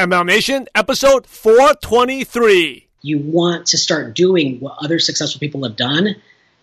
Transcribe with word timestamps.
MLM 0.00 0.24
Nation, 0.24 0.66
episode 0.74 1.26
423. 1.26 2.86
You 3.02 3.18
want 3.18 3.66
to 3.66 3.76
start 3.76 4.14
doing 4.14 4.58
what 4.58 4.78
other 4.82 4.98
successful 4.98 5.38
people 5.40 5.62
have 5.64 5.76
done, 5.76 6.16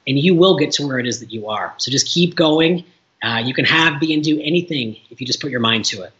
and 0.08 0.18
you 0.18 0.34
will 0.34 0.58
get 0.58 0.72
to 0.72 0.88
where 0.88 0.98
it 0.98 1.06
is 1.06 1.20
that 1.20 1.32
you 1.32 1.48
are. 1.48 1.76
So 1.78 1.92
just 1.92 2.08
keep 2.08 2.36
going. 2.36 2.84
Uh, 3.22 3.44
you 3.46 3.54
can 3.54 3.66
have, 3.66 4.00
be, 4.00 4.16
and 4.16 4.24
do 4.24 4.42
anything 4.42 4.98
if 5.12 5.22
you 5.22 5.28
just 5.28 5.40
put 5.40 5.52
your 5.52 5.60
mind 5.60 5.86
to 5.86 6.02
it. 6.02 6.14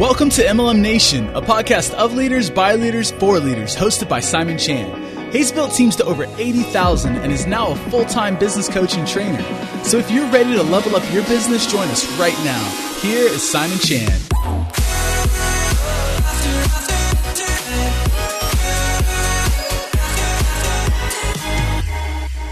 Welcome 0.00 0.30
to 0.30 0.42
MLM 0.42 0.80
Nation, 0.80 1.28
a 1.36 1.42
podcast 1.42 1.92
of 1.92 2.14
leaders, 2.14 2.48
by 2.48 2.76
leaders, 2.76 3.10
for 3.10 3.38
leaders, 3.38 3.76
hosted 3.76 4.08
by 4.08 4.20
Simon 4.20 4.56
Chan. 4.56 5.32
He's 5.32 5.52
built 5.52 5.72
teams 5.72 5.96
to 5.96 6.04
over 6.04 6.24
80,000 6.38 7.16
and 7.16 7.30
is 7.30 7.46
now 7.46 7.72
a 7.72 7.76
full 7.90 8.06
time 8.06 8.38
business 8.38 8.70
coach 8.70 8.94
and 8.96 9.06
trainer. 9.06 9.42
So 9.84 9.98
if 9.98 10.10
you're 10.10 10.30
ready 10.30 10.54
to 10.54 10.62
level 10.62 10.96
up 10.96 11.02
your 11.12 11.24
business, 11.24 11.70
join 11.70 11.88
us 11.88 12.10
right 12.18 12.38
now. 12.42 12.64
Here 13.02 13.28
is 13.28 13.46
Simon 13.46 13.78
Chan. 13.80 14.18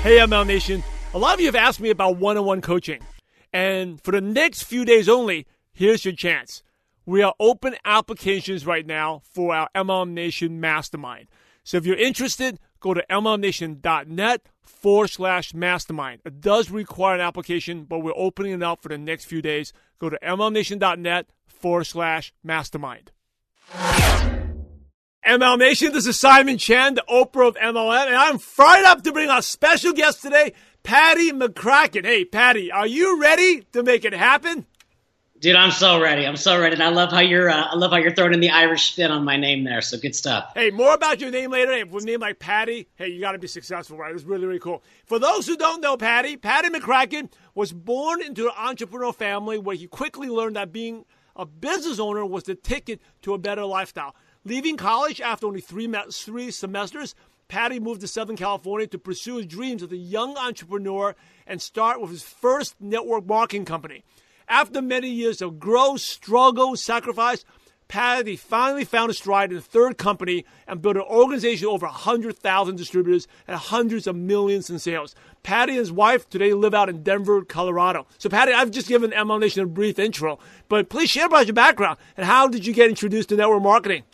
Hey, 0.02 0.18
MLM 0.18 0.46
Nation. 0.46 0.84
A 1.12 1.18
lot 1.18 1.34
of 1.34 1.40
you 1.40 1.46
have 1.46 1.56
asked 1.56 1.80
me 1.80 1.90
about 1.90 2.18
one 2.18 2.36
on 2.36 2.44
one 2.44 2.60
coaching. 2.60 3.00
And 3.52 4.00
for 4.00 4.12
the 4.12 4.20
next 4.20 4.62
few 4.62 4.84
days 4.84 5.08
only, 5.08 5.44
here's 5.72 6.04
your 6.04 6.14
chance. 6.14 6.62
We 7.04 7.20
are 7.22 7.34
open 7.40 7.74
applications 7.84 8.64
right 8.64 8.86
now 8.86 9.22
for 9.24 9.52
our 9.54 9.68
MLM 9.74 10.10
Nation 10.10 10.60
Mastermind. 10.60 11.26
So 11.64 11.78
if 11.78 11.84
you're 11.84 11.96
interested, 11.96 12.60
go 12.78 12.94
to 12.94 13.04
mlmnation.net 13.10 14.42
forward 14.62 15.08
slash 15.08 15.52
mastermind. 15.52 16.20
It 16.24 16.40
does 16.40 16.70
require 16.70 17.16
an 17.16 17.20
application, 17.20 17.82
but 17.82 17.98
we're 17.98 18.12
opening 18.14 18.52
it 18.52 18.62
up 18.62 18.80
for 18.80 18.90
the 18.90 18.98
next 18.98 19.24
few 19.24 19.42
days. 19.42 19.72
Go 19.98 20.08
to 20.10 20.18
mlmnation.net 20.22 21.26
forward 21.48 21.84
slash 21.84 22.32
mastermind. 22.44 23.10
MLM 25.28 25.58
Nation, 25.58 25.92
this 25.92 26.06
is 26.06 26.18
Simon 26.18 26.56
Chan, 26.56 26.94
the 26.94 27.04
Oprah 27.06 27.48
of 27.48 27.56
MLM, 27.56 28.06
and 28.06 28.16
I'm 28.16 28.38
fired 28.38 28.86
up 28.86 29.02
to 29.02 29.12
bring 29.12 29.28
our 29.28 29.42
special 29.42 29.92
guest 29.92 30.22
today, 30.22 30.54
Paddy 30.82 31.32
McCracken. 31.32 32.06
Hey, 32.06 32.24
Paddy, 32.24 32.72
are 32.72 32.86
you 32.86 33.20
ready 33.20 33.66
to 33.74 33.82
make 33.82 34.06
it 34.06 34.14
happen? 34.14 34.64
Dude, 35.38 35.54
I'm 35.54 35.70
so 35.70 36.00
ready. 36.00 36.26
I'm 36.26 36.38
so 36.38 36.58
ready, 36.58 36.72
and 36.76 36.82
I 36.82 36.88
love 36.88 37.10
how 37.10 37.20
you're. 37.20 37.50
Uh, 37.50 37.66
I 37.70 37.76
love 37.76 37.90
how 37.90 37.98
you're 37.98 38.14
throwing 38.14 38.32
in 38.32 38.40
the 38.40 38.48
Irish 38.48 38.92
spin 38.92 39.10
on 39.10 39.22
my 39.22 39.36
name 39.36 39.64
there. 39.64 39.82
So 39.82 39.98
good 39.98 40.16
stuff. 40.16 40.52
Hey, 40.54 40.70
more 40.70 40.94
about 40.94 41.20
your 41.20 41.30
name 41.30 41.50
later. 41.50 41.72
Hey, 41.72 41.84
with 41.84 42.04
a 42.04 42.06
name 42.06 42.20
like 42.20 42.38
Paddy, 42.38 42.88
hey, 42.94 43.08
you 43.08 43.20
got 43.20 43.32
to 43.32 43.38
be 43.38 43.48
successful, 43.48 43.98
right? 43.98 44.14
It's 44.14 44.24
really, 44.24 44.46
really 44.46 44.58
cool. 44.58 44.82
For 45.04 45.18
those 45.18 45.46
who 45.46 45.58
don't 45.58 45.82
know 45.82 45.98
Paddy, 45.98 46.38
Paddy 46.38 46.70
McCracken 46.70 47.30
was 47.54 47.70
born 47.70 48.22
into 48.22 48.46
an 48.46 48.54
entrepreneurial 48.54 49.14
family 49.14 49.58
where 49.58 49.76
he 49.76 49.88
quickly 49.88 50.28
learned 50.28 50.56
that 50.56 50.72
being 50.72 51.04
a 51.36 51.44
business 51.44 51.98
owner 51.98 52.24
was 52.24 52.44
the 52.44 52.54
ticket 52.54 53.02
to 53.22 53.34
a 53.34 53.38
better 53.38 53.66
lifestyle. 53.66 54.14
Leaving 54.48 54.78
college 54.78 55.20
after 55.20 55.46
only 55.46 55.60
three 55.60 55.94
three 56.10 56.50
semesters, 56.50 57.14
Paddy 57.48 57.78
moved 57.78 58.00
to 58.00 58.08
Southern 58.08 58.34
California 58.34 58.86
to 58.86 58.98
pursue 58.98 59.36
his 59.36 59.44
dreams 59.44 59.82
as 59.82 59.92
a 59.92 59.96
young 59.98 60.38
entrepreneur 60.38 61.14
and 61.46 61.60
start 61.60 62.00
with 62.00 62.08
his 62.08 62.22
first 62.22 62.74
network 62.80 63.26
marketing 63.26 63.66
company. 63.66 64.04
After 64.48 64.80
many 64.80 65.10
years 65.10 65.42
of 65.42 65.58
growth, 65.60 66.00
struggle, 66.00 66.76
sacrifice, 66.76 67.44
Paddy 67.88 68.36
finally 68.36 68.86
found 68.86 69.10
a 69.10 69.14
stride 69.14 69.50
in 69.50 69.56
the 69.56 69.62
third 69.62 69.98
company 69.98 70.46
and 70.66 70.80
built 70.80 70.96
an 70.96 71.02
organization 71.02 71.66
over 71.66 71.84
100,000 71.84 72.74
distributors 72.74 73.28
and 73.46 73.58
hundreds 73.58 74.06
of 74.06 74.16
millions 74.16 74.70
in 74.70 74.78
sales. 74.78 75.14
Paddy 75.42 75.72
and 75.72 75.80
his 75.80 75.92
wife 75.92 76.26
today 76.30 76.54
live 76.54 76.72
out 76.72 76.88
in 76.88 77.02
Denver, 77.02 77.44
Colorado. 77.44 78.06
So, 78.16 78.30
Paddy, 78.30 78.54
I've 78.54 78.70
just 78.70 78.88
given 78.88 79.10
MLM 79.10 79.40
Nation 79.40 79.62
a 79.62 79.66
brief 79.66 79.98
intro, 79.98 80.38
but 80.70 80.88
please 80.88 81.10
share 81.10 81.26
about 81.26 81.44
your 81.44 81.54
background 81.54 81.98
and 82.16 82.24
how 82.24 82.48
did 82.48 82.64
you 82.64 82.72
get 82.72 82.88
introduced 82.88 83.28
to 83.28 83.36
network 83.36 83.62
marketing? 83.62 84.04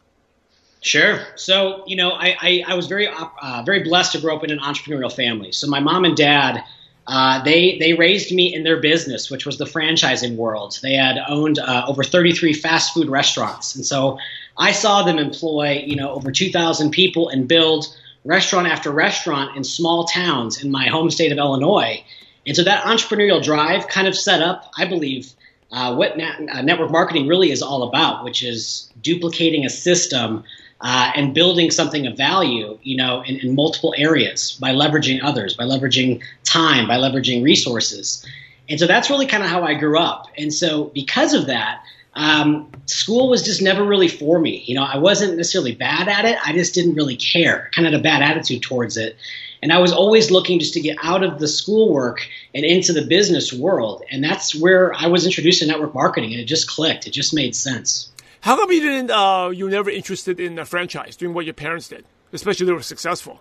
Sure. 0.85 1.27
So, 1.37 1.83
you 1.87 1.97
know, 1.97 2.11
I, 2.11 2.37
I, 2.41 2.65
I 2.69 2.75
was 2.75 2.87
very, 2.89 3.09
uh, 3.09 3.63
very 3.65 3.83
blessed 3.83 4.13
to 4.13 4.21
grow 4.21 4.37
up 4.37 4.45
in 4.45 4.51
an 4.51 4.59
entrepreneurial 4.59 5.11
family. 5.11 5.51
So, 5.51 5.67
my 5.67 5.81
mom 5.81 6.05
and 6.05 6.15
dad 6.15 6.63
uh, 7.07 7.43
they 7.43 7.77
they 7.79 7.93
raised 7.93 8.33
me 8.33 8.55
in 8.55 8.63
their 8.63 8.81
business, 8.81 9.31
which 9.31 9.45
was 9.45 9.59
the 9.59 9.67
franchising 9.67 10.37
world. 10.37 10.79
They 10.83 10.95
had 10.95 11.19
owned 11.29 11.59
uh, 11.59 11.85
over 11.87 12.03
33 12.03 12.55
fast 12.55 12.95
food 12.95 13.09
restaurants, 13.09 13.75
and 13.75 13.85
so 13.85 14.19
I 14.57 14.73
saw 14.73 15.03
them 15.03 15.19
employ 15.19 15.85
you 15.87 15.97
know 15.97 16.13
over 16.13 16.33
2,000 16.33 16.91
people 16.93 17.29
and 17.29 17.47
build 17.47 17.87
restaurant 18.25 18.69
after 18.69 18.91
restaurant 18.91 19.55
in 19.55 19.65
small 19.65 20.05
towns 20.05 20.63
in 20.63 20.71
my 20.71 20.87
home 20.87 21.11
state 21.11 21.31
of 21.31 21.37
Illinois. 21.37 22.03
And 22.47 22.57
so 22.57 22.65
that 22.65 22.85
entrepreneurial 22.85 23.43
drive 23.43 23.89
kind 23.89 24.09
of 24.09 24.17
set 24.17 24.41
up, 24.41 24.71
I 24.79 24.87
believe, 24.87 25.33
uh, 25.73 25.95
what 25.95 26.19
uh, 26.19 26.63
network 26.63 26.91
marketing 26.91 27.27
really 27.27 27.51
is 27.51 27.61
all 27.61 27.83
about, 27.83 28.25
which 28.25 28.43
is 28.43 28.91
duplicating 29.03 29.67
a 29.67 29.71
system 29.71 30.45
uh, 30.81 31.13
and 31.15 31.35
building 31.35 31.71
something 31.71 32.07
of 32.07 32.17
value, 32.17 32.79
you 32.83 32.97
know, 32.97 33.23
in, 33.23 33.37
in, 33.37 33.55
multiple 33.55 33.95
areas 33.97 34.59
by 34.61 34.71
leveraging 34.71 35.23
others, 35.23 35.55
by 35.55 35.65
leveraging 35.65 36.23
time, 36.45 36.87
by 36.87 36.97
leveraging 36.97 37.43
resources. 37.43 38.27
And 38.69 38.79
so 38.79 38.87
that's 38.87 39.09
really 39.09 39.27
kind 39.27 39.43
of 39.43 39.49
how 39.49 39.63
I 39.63 39.75
grew 39.75 39.99
up. 39.99 40.27
And 40.37 40.53
so 40.53 40.85
because 40.87 41.33
of 41.33 41.47
that, 41.47 41.83
um, 42.15 42.71
school 42.87 43.29
was 43.29 43.43
just 43.43 43.61
never 43.61 43.85
really 43.85 44.09
for 44.09 44.39
me. 44.39 44.63
You 44.67 44.75
know, 44.75 44.85
I 44.85 44.99
wasn't 44.99 45.37
necessarily 45.37 45.75
bad 45.75 46.09
at 46.09 46.25
it. 46.25 46.39
I 46.45 46.53
just 46.53 46.75
didn't 46.75 46.95
really 46.95 47.17
care. 47.17 47.71
Kind 47.75 47.87
of 47.87 47.93
had 47.93 48.01
a 48.01 48.03
bad 48.03 48.23
attitude 48.23 48.63
towards 48.63 48.97
it. 48.97 49.17
And 49.63 49.73
I 49.73 49.79
was 49.79 49.93
always 49.93 50.31
looking 50.31 50.59
just 50.59 50.75
to 50.75 50.81
get 50.81 50.99
out 51.03 51.25
of 51.25 51.39
the 51.39 51.49
schoolwork 51.49 52.29
and 52.55 52.65
into 52.65 52.93
the 52.93 53.07
business 53.07 53.53
world. 53.53 54.03
And 54.11 54.23
that's 54.23 54.55
where 54.55 54.93
I 54.95 55.07
was 55.07 55.25
introduced 55.25 55.61
to 55.61 55.67
network 55.67 55.95
marketing, 55.95 56.33
and 56.33 56.41
it 56.41 56.45
just 56.45 56.69
clicked. 56.69 57.07
It 57.07 57.13
just 57.13 57.33
made 57.33 57.57
sense. 57.57 58.13
How 58.45 58.59
come 58.59 58.71
you 58.71 58.81
didn't? 58.81 59.11
Uh, 59.11 59.49
you 59.55 59.65
were 59.65 59.71
never 59.71 59.89
interested 59.89 60.39
in 60.39 60.59
a 60.59 60.67
franchise, 60.67 61.17
doing 61.17 61.33
what 61.33 61.47
your 61.47 61.55
parents 61.55 61.89
did, 61.89 62.05
especially 62.31 62.67
they 62.67 62.73
were 62.73 62.83
successful. 62.83 63.41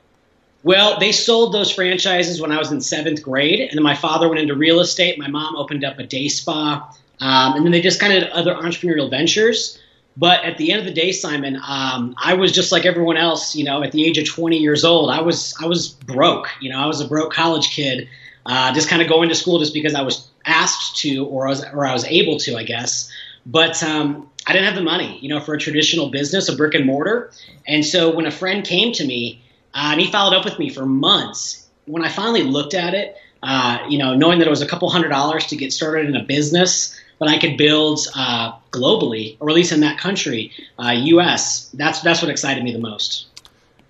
Well, 0.64 0.98
they 0.98 1.12
sold 1.12 1.54
those 1.54 1.70
franchises 1.70 2.40
when 2.40 2.54
I 2.54 2.58
was 2.58 2.72
in 2.72 2.80
seventh 2.80 3.22
grade, 3.22 3.60
and 3.60 3.72
then 3.78 3.84
my 3.84 3.96
father 3.96 4.30
went 4.30 4.40
into 4.40 4.56
real 4.56 4.80
estate. 4.80 5.20
My 5.20 5.28
mom 5.28 5.58
opened 5.58 5.84
up 5.84 6.00
a 6.00 6.04
day 6.04 6.30
spa, 6.30 6.90
um, 7.20 7.54
and 7.54 7.66
then 7.66 7.74
they 7.74 7.82
just 7.82 8.00
kind 8.00 8.14
of 8.14 8.30
other 8.30 8.56
entrepreneurial 8.56 9.10
ventures. 9.10 9.78
But 10.16 10.46
at 10.46 10.58
the 10.58 10.72
end 10.72 10.80
of 10.80 10.86
the 10.86 10.94
day, 10.94 11.12
Simon, 11.12 11.58
um, 11.68 12.16
I 12.18 12.36
was 12.36 12.54
just 12.54 12.72
like 12.72 12.86
everyone 12.86 13.18
else. 13.18 13.58
You 13.58 13.66
know, 13.66 13.84
at 13.84 13.92
the 13.92 14.06
age 14.06 14.18
of 14.18 14.26
20 14.26 14.56
years 14.56 14.86
old, 14.86 15.10
I 15.10 15.20
was 15.20 15.54
I 15.62 15.66
was 15.66 15.90
broke. 15.90 16.48
You 16.62 16.70
know, 16.70 16.80
I 16.80 16.86
was 16.86 17.02
a 17.02 17.08
broke 17.10 17.34
college 17.34 17.76
kid, 17.76 18.08
uh, 18.46 18.74
just 18.74 18.88
kind 18.88 19.02
of 19.02 19.10
going 19.10 19.28
to 19.28 19.36
school 19.36 19.60
just 19.60 19.74
because 19.74 19.96
I 19.96 20.04
was 20.04 20.30
asked 20.46 20.96
to, 21.00 21.26
or 21.26 21.46
I 21.48 21.50
was 21.50 21.66
or 21.74 21.86
I 21.86 21.92
was 21.92 22.06
able 22.06 22.38
to, 22.40 22.56
I 22.56 22.64
guess. 22.64 23.12
But 23.46 23.84
um, 23.84 24.30
I 24.46 24.54
didn't 24.54 24.66
have 24.66 24.76
the 24.76 24.84
money, 24.84 25.20
you 25.22 25.30
know, 25.30 25.40
for 25.40 25.54
a 25.54 25.60
traditional 25.60 26.10
business, 26.10 26.50
a 26.50 26.56
brick 26.56 26.74
and 26.74 26.86
mortar. 26.86 27.32
And 27.68 27.86
so 27.86 28.14
when 28.14 28.26
a 28.26 28.32
friend 28.32 28.66
came 28.66 28.94
to 28.94 29.06
me 29.06 29.42
uh, 29.74 29.90
and 29.92 30.02
he 30.02 30.12
followed 30.12 30.36
up 30.36 30.46
with 30.46 30.60
me 30.60 30.70
for 30.70 30.86
months, 30.86 31.68
when 31.86 32.04
I 32.04 32.10
finally 32.10 32.44
looked 32.44 32.74
at 32.74 32.94
it, 32.94 33.16
uh, 33.42 33.80
you 33.90 33.98
know, 33.98 34.16
knowing 34.16 34.40
that 34.40 34.48
it 34.48 34.52
was 34.52 34.62
a 34.62 34.68
couple 34.68 34.90
hundred 34.90 35.10
dollars 35.10 35.48
to 35.48 35.56
get 35.56 35.74
started 35.74 36.08
in 36.08 36.16
a 36.16 36.24
business 36.24 37.00
that 37.20 37.30
I 37.30 37.38
could 37.38 37.58
build 37.58 38.00
uh, 38.16 38.54
globally, 38.72 39.38
or 39.40 39.50
at 39.50 39.56
least 39.56 39.72
in 39.72 39.82
that 39.82 39.98
country, 39.98 40.52
U.S. 40.80 41.70
Uh, 41.74 41.78
that's 41.78 42.02
that's 42.02 42.22
what 42.22 42.32
excited 42.32 42.64
me 42.64 42.72
the 42.72 42.80
most. 42.80 43.28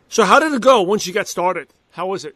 So 0.09 0.23
how 0.23 0.39
did 0.39 0.53
it 0.53 0.61
go 0.61 0.81
once 0.81 1.07
you 1.07 1.13
got 1.13 1.27
started? 1.27 1.67
How 1.91 2.07
was 2.07 2.25
it? 2.25 2.35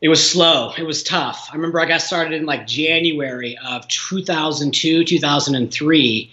It 0.00 0.08
was 0.08 0.28
slow. 0.28 0.72
It 0.76 0.82
was 0.82 1.02
tough. 1.02 1.48
I 1.50 1.56
remember 1.56 1.80
I 1.80 1.86
got 1.86 2.02
started 2.02 2.34
in 2.34 2.44
like 2.44 2.66
January 2.66 3.56
of 3.66 3.88
2002, 3.88 5.04
2003, 5.04 6.30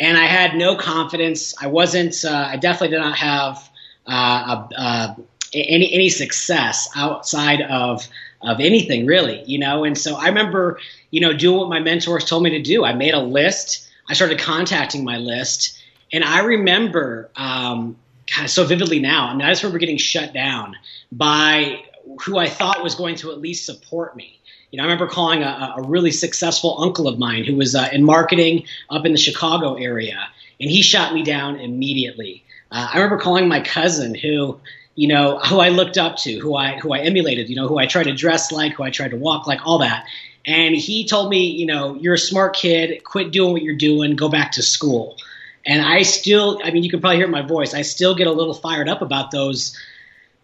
and 0.00 0.18
I 0.18 0.24
had 0.24 0.56
no 0.56 0.74
confidence. 0.76 1.54
I 1.62 1.66
wasn't. 1.66 2.14
Uh, 2.24 2.48
I 2.50 2.56
definitely 2.56 2.96
did 2.96 3.02
not 3.02 3.16
have 3.18 3.70
uh, 4.06 4.66
uh, 4.76 5.14
any 5.52 5.92
any 5.92 6.08
success 6.08 6.88
outside 6.96 7.60
of 7.62 8.08
of 8.40 8.60
anything 8.60 9.06
really, 9.06 9.42
you 9.44 9.58
know. 9.58 9.84
And 9.84 9.96
so 9.96 10.16
I 10.16 10.28
remember, 10.28 10.80
you 11.10 11.20
know, 11.20 11.32
doing 11.34 11.58
what 11.58 11.68
my 11.68 11.80
mentors 11.80 12.24
told 12.24 12.42
me 12.42 12.50
to 12.50 12.62
do. 12.62 12.84
I 12.84 12.94
made 12.94 13.14
a 13.14 13.20
list. 13.20 13.88
I 14.08 14.14
started 14.14 14.38
contacting 14.38 15.04
my 15.04 15.18
list, 15.18 15.78
and 16.12 16.24
I 16.24 16.40
remember. 16.40 17.30
Um, 17.36 17.96
of 18.40 18.50
so 18.50 18.64
vividly 18.64 18.98
now. 19.00 19.28
I 19.28 19.34
mean, 19.34 19.42
I 19.42 19.50
just 19.50 19.62
remember 19.62 19.78
getting 19.78 19.98
shut 19.98 20.32
down 20.32 20.76
by 21.12 21.84
who 22.24 22.38
I 22.38 22.48
thought 22.48 22.82
was 22.82 22.94
going 22.94 23.16
to 23.16 23.32
at 23.32 23.40
least 23.40 23.66
support 23.66 24.16
me. 24.16 24.38
You 24.70 24.78
know, 24.78 24.84
I 24.84 24.86
remember 24.86 25.06
calling 25.06 25.42
a, 25.42 25.74
a 25.78 25.82
really 25.82 26.10
successful 26.10 26.76
uncle 26.80 27.06
of 27.06 27.18
mine 27.18 27.44
who 27.44 27.56
was 27.56 27.74
uh, 27.74 27.88
in 27.92 28.04
marketing 28.04 28.64
up 28.90 29.06
in 29.06 29.12
the 29.12 29.18
Chicago 29.18 29.74
area, 29.74 30.18
and 30.60 30.70
he 30.70 30.82
shot 30.82 31.14
me 31.14 31.22
down 31.22 31.60
immediately. 31.60 32.44
Uh, 32.70 32.88
I 32.92 32.96
remember 32.96 33.18
calling 33.18 33.48
my 33.48 33.60
cousin 33.60 34.14
who, 34.14 34.58
you 34.94 35.08
know, 35.08 35.38
who 35.48 35.60
I 35.60 35.68
looked 35.68 35.98
up 35.98 36.16
to, 36.18 36.38
who 36.38 36.56
I 36.56 36.78
who 36.78 36.92
I 36.92 37.00
emulated, 37.00 37.48
you 37.48 37.56
know, 37.56 37.68
who 37.68 37.78
I 37.78 37.86
tried 37.86 38.04
to 38.04 38.14
dress 38.14 38.50
like, 38.50 38.72
who 38.72 38.82
I 38.82 38.90
tried 38.90 39.12
to 39.12 39.16
walk 39.16 39.46
like, 39.46 39.60
all 39.64 39.78
that. 39.78 40.06
And 40.46 40.74
he 40.74 41.06
told 41.06 41.30
me, 41.30 41.46
you 41.46 41.66
know, 41.66 41.94
you're 41.94 42.14
a 42.14 42.18
smart 42.18 42.54
kid, 42.54 43.02
quit 43.02 43.30
doing 43.30 43.52
what 43.52 43.62
you're 43.62 43.76
doing, 43.76 44.14
go 44.14 44.28
back 44.28 44.52
to 44.52 44.62
school. 44.62 45.16
And 45.64 45.80
I 45.80 46.02
still, 46.02 46.60
I 46.62 46.70
mean, 46.70 46.82
you 46.82 46.90
can 46.90 47.00
probably 47.00 47.16
hear 47.16 47.28
my 47.28 47.40
voice. 47.40 47.72
I 47.72 47.82
still 47.82 48.14
get 48.14 48.26
a 48.26 48.32
little 48.32 48.52
fired 48.52 48.88
up 48.88 49.00
about 49.00 49.30
those 49.30 49.78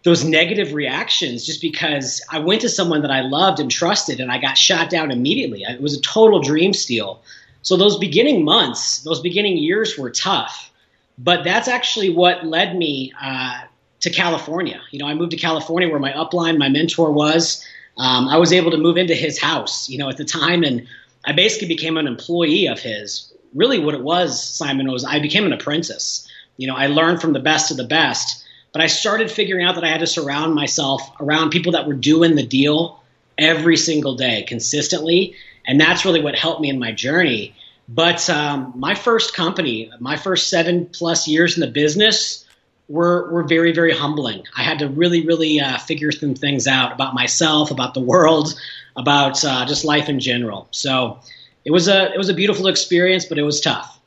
those 0.03 0.23
negative 0.23 0.73
reactions 0.73 1.45
just 1.45 1.61
because 1.61 2.21
I 2.29 2.39
went 2.39 2.61
to 2.61 2.69
someone 2.69 3.03
that 3.03 3.11
I 3.11 3.21
loved 3.21 3.59
and 3.59 3.69
trusted 3.69 4.19
and 4.19 4.31
I 4.31 4.39
got 4.39 4.57
shot 4.57 4.89
down 4.89 5.11
immediately. 5.11 5.63
It 5.63 5.81
was 5.81 5.95
a 5.95 6.01
total 6.01 6.41
dream 6.41 6.73
steal. 6.73 7.21
So 7.61 7.77
those 7.77 7.97
beginning 7.97 8.43
months, 8.43 9.03
those 9.03 9.21
beginning 9.21 9.57
years 9.57 9.97
were 9.97 10.09
tough, 10.09 10.71
but 11.17 11.43
that's 11.43 11.67
actually 11.67 12.09
what 12.09 12.45
led 12.45 12.75
me 12.75 13.13
uh, 13.21 13.61
to 13.99 14.09
California. 14.09 14.81
You 14.89 14.99
know, 14.99 15.07
I 15.07 15.13
moved 15.13 15.31
to 15.31 15.37
California 15.37 15.87
where 15.87 15.99
my 15.99 16.11
upline, 16.13 16.57
my 16.57 16.69
mentor 16.69 17.11
was. 17.11 17.65
Um, 17.97 18.27
I 18.27 18.37
was 18.37 18.51
able 18.51 18.71
to 18.71 18.77
move 18.77 18.97
into 18.97 19.13
his 19.13 19.39
house, 19.39 19.87
you 19.87 19.99
know, 19.99 20.09
at 20.09 20.17
the 20.17 20.25
time, 20.25 20.63
and 20.63 20.87
I 21.25 21.33
basically 21.33 21.67
became 21.67 21.97
an 21.97 22.07
employee 22.07 22.67
of 22.67 22.79
his. 22.79 23.31
Really, 23.53 23.77
what 23.77 23.93
it 23.93 24.01
was, 24.01 24.41
Simon, 24.41 24.91
was 24.91 25.03
I 25.03 25.19
became 25.19 25.45
an 25.45 25.53
apprentice. 25.53 26.27
You 26.57 26.67
know, 26.67 26.75
I 26.75 26.87
learned 26.87 27.21
from 27.21 27.33
the 27.33 27.39
best 27.39 27.69
of 27.69 27.77
the 27.77 27.83
best, 27.83 28.40
but 28.71 28.81
I 28.81 28.87
started 28.87 29.29
figuring 29.29 29.65
out 29.65 29.75
that 29.75 29.83
I 29.83 29.89
had 29.89 29.99
to 29.99 30.07
surround 30.07 30.55
myself 30.55 31.01
around 31.19 31.49
people 31.49 31.73
that 31.73 31.87
were 31.87 31.93
doing 31.93 32.35
the 32.35 32.45
deal 32.45 33.01
every 33.37 33.77
single 33.77 34.15
day 34.15 34.43
consistently, 34.43 35.35
and 35.65 35.79
that's 35.79 36.05
really 36.05 36.21
what 36.21 36.35
helped 36.35 36.61
me 36.61 36.69
in 36.69 36.79
my 36.79 36.91
journey. 36.91 37.55
But 37.89 38.29
um, 38.29 38.73
my 38.75 38.95
first 38.95 39.33
company, 39.33 39.91
my 39.99 40.15
first 40.15 40.49
seven 40.49 40.85
plus 40.85 41.27
years 41.27 41.55
in 41.55 41.61
the 41.61 41.67
business, 41.67 42.45
were 42.87 43.29
were 43.31 43.43
very 43.43 43.71
very 43.71 43.93
humbling. 43.93 44.43
I 44.55 44.63
had 44.63 44.79
to 44.79 44.87
really 44.87 45.25
really 45.25 45.59
uh, 45.59 45.77
figure 45.77 46.11
some 46.11 46.35
things 46.35 46.67
out 46.67 46.93
about 46.93 47.13
myself, 47.13 47.71
about 47.71 47.93
the 47.93 48.01
world, 48.01 48.53
about 48.95 49.43
uh, 49.43 49.65
just 49.65 49.85
life 49.85 50.09
in 50.09 50.19
general. 50.19 50.67
So 50.71 51.19
it 51.65 51.71
was 51.71 51.87
a 51.87 52.11
it 52.13 52.17
was 52.17 52.29
a 52.29 52.33
beautiful 52.33 52.67
experience, 52.67 53.25
but 53.25 53.37
it 53.37 53.43
was 53.43 53.61
tough. 53.61 53.99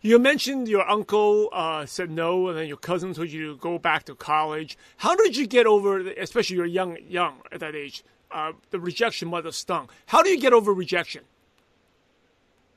You 0.00 0.18
mentioned 0.20 0.68
your 0.68 0.88
uncle 0.88 1.48
uh, 1.52 1.84
said 1.84 2.10
no, 2.10 2.48
and 2.48 2.58
then 2.58 2.68
your 2.68 2.76
cousin 2.76 3.14
told 3.14 3.30
you 3.30 3.52
to 3.52 3.56
go 3.56 3.78
back 3.78 4.04
to 4.04 4.14
college. 4.14 4.78
How 4.98 5.16
did 5.16 5.36
you 5.36 5.46
get 5.46 5.66
over, 5.66 5.98
especially 6.10 6.56
you're 6.56 6.66
young, 6.66 6.98
young 7.08 7.40
at 7.50 7.60
that 7.60 7.74
age, 7.74 8.04
uh, 8.30 8.52
the 8.70 8.78
rejection 8.78 9.28
mother 9.28 9.50
stung? 9.50 9.88
How 10.06 10.22
do 10.22 10.30
you 10.30 10.38
get 10.38 10.52
over 10.52 10.72
rejection? 10.72 11.24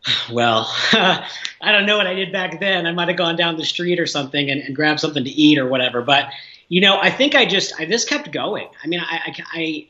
Well, 0.32 0.66
I 0.94 1.28
don't 1.72 1.86
know 1.86 1.98
what 1.98 2.08
I 2.08 2.16
did 2.16 2.32
back 2.32 2.60
then. 2.60 2.88
I 2.88 2.92
might 2.92 3.08
have 3.08 3.18
gone 3.18 3.36
down 3.36 3.58
the 3.58 3.66
street 3.66 4.00
or 4.00 4.08
something 4.08 4.50
and, 4.50 4.62
and, 4.62 4.76
grabbed 4.76 5.00
something 5.00 5.24
to 5.24 5.30
eat 5.30 5.60
or 5.60 5.68
whatever. 5.68 6.02
But 6.02 6.30
you 6.70 6.82
know, 6.82 6.98
I 7.00 7.12
think 7.12 7.36
I 7.36 7.46
just 7.46 7.80
I 7.80 7.86
just 7.86 8.10
kept 8.10 8.32
going. 8.32 8.68
I 8.84 8.88
mean, 8.88 9.00
I, 9.00 9.36
I, 9.54 9.88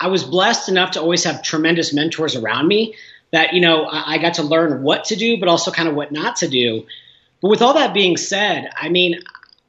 I 0.00 0.08
was 0.08 0.24
blessed 0.24 0.68
enough 0.68 0.90
to 0.92 1.00
always 1.00 1.24
have 1.24 1.42
tremendous 1.42 1.94
mentors 1.94 2.36
around 2.36 2.68
me 2.68 2.94
that 3.34 3.52
you 3.52 3.60
know 3.60 3.84
I, 3.84 4.14
I 4.14 4.18
got 4.18 4.34
to 4.34 4.42
learn 4.42 4.82
what 4.82 5.04
to 5.06 5.16
do, 5.16 5.38
but 5.38 5.48
also 5.48 5.70
kind 5.70 5.88
of 5.88 5.94
what 5.94 6.12
not 6.12 6.36
to 6.36 6.48
do. 6.48 6.86
But 7.42 7.48
with 7.48 7.62
all 7.62 7.74
that 7.74 7.92
being 7.92 8.16
said, 8.16 8.70
I 8.74 8.88
mean, 8.88 9.20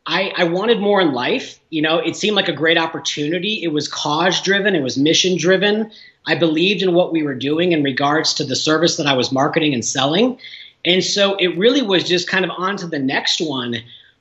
I, 0.05 0.31
I 0.37 0.43
wanted 0.45 0.79
more 0.79 1.01
in 1.01 1.13
life. 1.13 1.59
You 1.69 1.81
know, 1.81 1.97
it 1.97 2.15
seemed 2.15 2.35
like 2.35 2.47
a 2.47 2.53
great 2.53 2.77
opportunity. 2.77 3.63
It 3.63 3.69
was 3.69 3.87
cause 3.87 4.41
driven. 4.41 4.75
It 4.75 4.83
was 4.83 4.97
mission 4.97 5.37
driven. 5.37 5.91
I 6.27 6.35
believed 6.35 6.83
in 6.83 6.93
what 6.93 7.11
we 7.11 7.23
were 7.23 7.33
doing 7.33 7.71
in 7.71 7.83
regards 7.83 8.35
to 8.35 8.43
the 8.43 8.55
service 8.55 8.97
that 8.97 9.07
I 9.07 9.13
was 9.13 9.31
marketing 9.31 9.73
and 9.73 9.83
selling. 9.83 10.39
And 10.85 11.03
so 11.03 11.35
it 11.35 11.57
really 11.57 11.81
was 11.81 12.03
just 12.03 12.29
kind 12.29 12.45
of 12.45 12.51
on 12.55 12.77
to 12.77 12.87
the 12.87 12.99
next 12.99 13.41
one. 13.41 13.77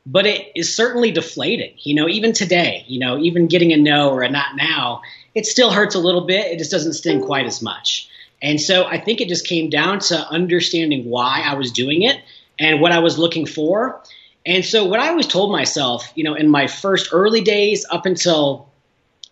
But 0.06 0.26
it 0.26 0.50
is 0.54 0.74
certainly 0.74 1.12
deflating. 1.12 1.74
You 1.78 1.94
know, 1.94 2.08
even 2.08 2.32
today, 2.32 2.84
you 2.88 2.98
know, 2.98 3.18
even 3.18 3.46
getting 3.46 3.72
a 3.72 3.76
no 3.76 4.10
or 4.10 4.22
a 4.22 4.30
not 4.30 4.56
now, 4.56 5.02
it 5.34 5.46
still 5.46 5.70
hurts 5.70 5.94
a 5.94 5.98
little 5.98 6.26
bit. 6.26 6.50
It 6.50 6.58
just 6.58 6.70
doesn't 6.70 6.94
sting 6.94 7.22
quite 7.22 7.46
as 7.46 7.62
much. 7.62 8.08
And 8.44 8.60
so 8.60 8.84
I 8.84 9.00
think 9.00 9.22
it 9.22 9.28
just 9.28 9.46
came 9.46 9.70
down 9.70 10.00
to 10.00 10.18
understanding 10.18 11.08
why 11.08 11.42
I 11.42 11.54
was 11.54 11.72
doing 11.72 12.02
it 12.02 12.20
and 12.58 12.78
what 12.78 12.92
I 12.92 12.98
was 12.98 13.18
looking 13.18 13.46
for. 13.46 14.02
And 14.44 14.62
so 14.62 14.84
what 14.84 15.00
I 15.00 15.08
always 15.08 15.26
told 15.26 15.50
myself, 15.50 16.12
you 16.14 16.24
know, 16.24 16.34
in 16.34 16.50
my 16.50 16.66
first 16.66 17.08
early 17.12 17.40
days 17.40 17.86
up 17.90 18.04
until 18.04 18.68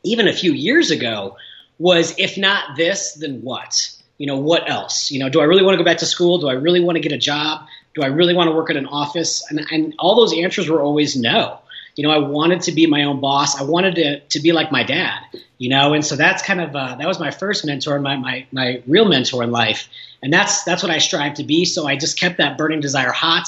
even 0.02 0.28
a 0.28 0.32
few 0.32 0.54
years 0.54 0.90
ago 0.90 1.36
was 1.78 2.14
if 2.18 2.38
not 2.38 2.74
this, 2.78 3.12
then 3.12 3.42
what? 3.42 3.90
You 4.16 4.26
know, 4.26 4.38
what 4.38 4.70
else? 4.70 5.10
You 5.10 5.18
know, 5.18 5.28
do 5.28 5.42
I 5.42 5.44
really 5.44 5.62
want 5.62 5.74
to 5.74 5.78
go 5.78 5.84
back 5.84 5.98
to 5.98 6.06
school? 6.06 6.38
Do 6.38 6.48
I 6.48 6.54
really 6.54 6.80
want 6.80 6.96
to 6.96 7.02
get 7.02 7.12
a 7.12 7.18
job? 7.18 7.66
Do 7.94 8.02
I 8.02 8.06
really 8.06 8.32
want 8.32 8.48
to 8.48 8.56
work 8.56 8.70
at 8.70 8.78
an 8.78 8.86
office? 8.86 9.44
And, 9.50 9.60
and 9.70 9.94
all 9.98 10.16
those 10.16 10.32
answers 10.32 10.70
were 10.70 10.80
always 10.80 11.16
no. 11.16 11.58
You 11.96 12.06
know, 12.06 12.10
I 12.10 12.18
wanted 12.18 12.62
to 12.62 12.72
be 12.72 12.86
my 12.86 13.04
own 13.04 13.20
boss. 13.20 13.60
I 13.60 13.64
wanted 13.64 13.94
to, 13.96 14.20
to 14.20 14.40
be 14.40 14.52
like 14.52 14.72
my 14.72 14.82
dad, 14.82 15.20
you 15.58 15.68
know, 15.68 15.92
and 15.92 16.04
so 16.04 16.16
that's 16.16 16.42
kind 16.42 16.60
of, 16.60 16.74
uh, 16.74 16.96
that 16.96 17.06
was 17.06 17.20
my 17.20 17.30
first 17.30 17.66
mentor, 17.66 17.98
my, 17.98 18.16
my, 18.16 18.46
my 18.50 18.82
real 18.86 19.04
mentor 19.04 19.42
in 19.42 19.50
life. 19.50 19.88
And 20.22 20.32
that's, 20.32 20.62
that's 20.64 20.82
what 20.82 20.90
I 20.90 20.98
strive 20.98 21.34
to 21.34 21.44
be. 21.44 21.64
So 21.64 21.86
I 21.86 21.96
just 21.96 22.18
kept 22.18 22.38
that 22.38 22.56
burning 22.56 22.80
desire 22.80 23.12
hot. 23.12 23.46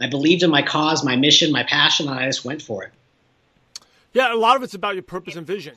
I 0.00 0.08
believed 0.08 0.42
in 0.42 0.50
my 0.50 0.60
cause, 0.60 1.04
my 1.04 1.16
mission, 1.16 1.50
my 1.52 1.62
passion, 1.62 2.08
and 2.08 2.18
I 2.18 2.26
just 2.26 2.44
went 2.44 2.60
for 2.60 2.84
it. 2.84 2.92
Yeah, 4.12 4.32
a 4.32 4.36
lot 4.36 4.56
of 4.56 4.62
it's 4.62 4.74
about 4.74 4.94
your 4.94 5.02
purpose 5.02 5.36
and 5.36 5.46
vision 5.46 5.76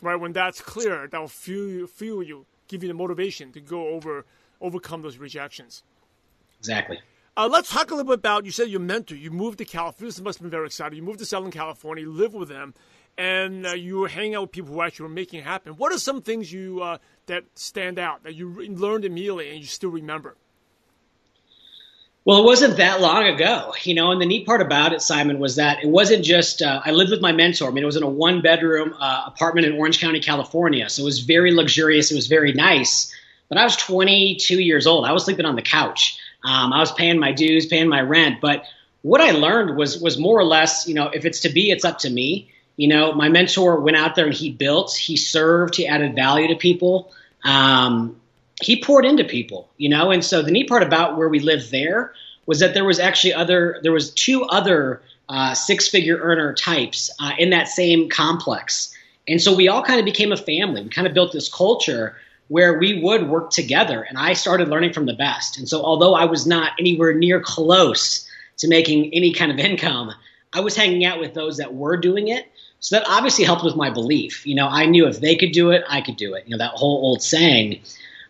right? 0.00 0.16
When 0.16 0.32
that's 0.32 0.60
clear, 0.60 1.06
that 1.06 1.18
will 1.18 1.28
fuel 1.28 1.68
you, 1.68 1.86
fuel 1.86 2.22
you, 2.22 2.46
give 2.68 2.82
you 2.82 2.88
the 2.88 2.94
motivation 2.94 3.52
to 3.52 3.60
go 3.60 3.88
over, 3.88 4.24
overcome 4.60 5.02
those 5.02 5.18
rejections. 5.18 5.82
Exactly. 6.58 6.98
Uh, 7.38 7.46
let's 7.46 7.70
talk 7.70 7.92
a 7.92 7.94
little 7.94 8.10
bit 8.10 8.18
about. 8.18 8.44
You 8.44 8.50
said 8.50 8.68
your 8.68 8.80
mentor. 8.80 9.14
You 9.14 9.30
moved 9.30 9.58
to 9.58 9.64
California. 9.64 10.08
This 10.08 10.20
must 10.20 10.38
have 10.38 10.42
been 10.42 10.50
very 10.50 10.66
exciting. 10.66 10.96
You 10.96 11.04
moved 11.04 11.20
to 11.20 11.24
Southern 11.24 11.52
California. 11.52 12.02
You 12.02 12.10
live 12.10 12.34
with 12.34 12.48
them, 12.48 12.74
and 13.16 13.64
uh, 13.64 13.74
you 13.74 13.98
were 13.98 14.08
hanging 14.08 14.34
out 14.34 14.40
with 14.40 14.50
people 14.50 14.74
who 14.74 14.82
actually 14.82 15.04
were 15.04 15.14
making 15.14 15.38
it 15.38 15.44
happen. 15.44 15.74
What 15.74 15.92
are 15.92 15.98
some 15.98 16.20
things 16.20 16.52
you 16.52 16.82
uh, 16.82 16.98
that 17.26 17.44
stand 17.54 18.00
out 18.00 18.24
that 18.24 18.34
you 18.34 18.66
learned 18.66 19.04
immediately 19.04 19.50
and 19.50 19.60
you 19.60 19.66
still 19.66 19.90
remember? 19.90 20.36
Well, 22.24 22.40
it 22.40 22.44
wasn't 22.44 22.76
that 22.78 23.00
long 23.00 23.22
ago, 23.22 23.72
you 23.84 23.94
know. 23.94 24.10
And 24.10 24.20
the 24.20 24.26
neat 24.26 24.44
part 24.44 24.60
about 24.60 24.92
it, 24.92 25.00
Simon, 25.00 25.38
was 25.38 25.54
that 25.54 25.84
it 25.84 25.88
wasn't 25.88 26.24
just 26.24 26.60
uh, 26.60 26.80
I 26.84 26.90
lived 26.90 27.12
with 27.12 27.20
my 27.20 27.30
mentor. 27.30 27.68
I 27.68 27.70
mean, 27.70 27.84
it 27.84 27.86
was 27.86 27.96
in 27.96 28.02
a 28.02 28.10
one 28.10 28.42
bedroom 28.42 28.96
uh, 28.98 29.22
apartment 29.28 29.64
in 29.64 29.74
Orange 29.74 30.00
County, 30.00 30.18
California, 30.18 30.88
so 30.90 31.02
it 31.02 31.04
was 31.04 31.20
very 31.20 31.54
luxurious. 31.54 32.10
It 32.10 32.16
was 32.16 32.26
very 32.26 32.52
nice. 32.52 33.14
But 33.48 33.58
I 33.58 33.64
was 33.64 33.76
22 33.76 34.58
years 34.58 34.88
old. 34.88 35.04
I 35.04 35.12
was 35.12 35.24
sleeping 35.24 35.46
on 35.46 35.54
the 35.54 35.62
couch. 35.62 36.18
Um, 36.44 36.72
I 36.72 36.80
was 36.80 36.92
paying 36.92 37.18
my 37.18 37.32
dues, 37.32 37.66
paying 37.66 37.88
my 37.88 38.00
rent. 38.00 38.40
But 38.40 38.64
what 39.02 39.20
I 39.20 39.32
learned 39.32 39.76
was 39.76 40.00
was 40.00 40.18
more 40.18 40.38
or 40.38 40.44
less, 40.44 40.86
you 40.86 40.94
know, 40.94 41.08
if 41.08 41.24
it's 41.24 41.40
to 41.40 41.48
be, 41.48 41.70
it's 41.70 41.84
up 41.84 41.98
to 42.00 42.10
me. 42.10 42.50
You 42.76 42.88
know, 42.88 43.12
my 43.12 43.28
mentor 43.28 43.80
went 43.80 43.96
out 43.96 44.14
there 44.14 44.26
and 44.26 44.34
he 44.34 44.50
built, 44.50 44.94
he 44.94 45.16
served, 45.16 45.76
he 45.76 45.86
added 45.86 46.14
value 46.14 46.48
to 46.48 46.54
people. 46.54 47.12
Um, 47.44 48.20
he 48.60 48.82
poured 48.82 49.04
into 49.04 49.24
people, 49.24 49.68
you 49.76 49.88
know. 49.88 50.10
And 50.10 50.24
so 50.24 50.42
the 50.42 50.50
neat 50.50 50.68
part 50.68 50.82
about 50.82 51.16
where 51.16 51.28
we 51.28 51.40
lived 51.40 51.70
there 51.70 52.12
was 52.46 52.60
that 52.60 52.74
there 52.74 52.84
was 52.84 52.98
actually 52.98 53.34
other 53.34 53.78
there 53.82 53.92
was 53.92 54.10
two 54.10 54.44
other 54.44 55.02
uh, 55.28 55.54
six 55.54 55.88
figure 55.88 56.18
earner 56.18 56.54
types 56.54 57.10
uh, 57.20 57.32
in 57.38 57.50
that 57.50 57.68
same 57.68 58.08
complex, 58.08 58.94
and 59.26 59.40
so 59.40 59.54
we 59.54 59.68
all 59.68 59.82
kind 59.82 59.98
of 59.98 60.04
became 60.04 60.32
a 60.32 60.36
family. 60.36 60.82
We 60.82 60.88
kind 60.88 61.06
of 61.06 61.14
built 61.14 61.32
this 61.32 61.52
culture 61.52 62.16
where 62.48 62.78
we 62.78 63.00
would 63.02 63.28
work 63.28 63.50
together, 63.50 64.02
and 64.02 64.18
I 64.18 64.32
started 64.32 64.68
learning 64.68 64.92
from 64.92 65.06
the 65.06 65.14
best. 65.14 65.58
And 65.58 65.68
so 65.68 65.82
although 65.82 66.14
I 66.14 66.24
was 66.24 66.46
not 66.46 66.72
anywhere 66.78 67.14
near 67.14 67.40
close 67.40 68.28
to 68.58 68.68
making 68.68 69.12
any 69.14 69.32
kind 69.32 69.52
of 69.52 69.58
income, 69.58 70.12
I 70.52 70.60
was 70.60 70.74
hanging 70.74 71.04
out 71.04 71.20
with 71.20 71.34
those 71.34 71.58
that 71.58 71.74
were 71.74 71.96
doing 71.96 72.28
it. 72.28 72.46
So 72.80 72.96
that 72.96 73.08
obviously 73.08 73.44
helped 73.44 73.64
with 73.64 73.76
my 73.76 73.90
belief. 73.90 74.46
You 74.46 74.54
know, 74.54 74.68
I 74.68 74.86
knew 74.86 75.06
if 75.06 75.20
they 75.20 75.36
could 75.36 75.52
do 75.52 75.70
it, 75.70 75.82
I 75.88 76.00
could 76.00 76.16
do 76.16 76.34
it. 76.34 76.44
You 76.46 76.52
know, 76.52 76.58
that 76.58 76.74
whole 76.74 77.04
old 77.04 77.22
saying. 77.22 77.80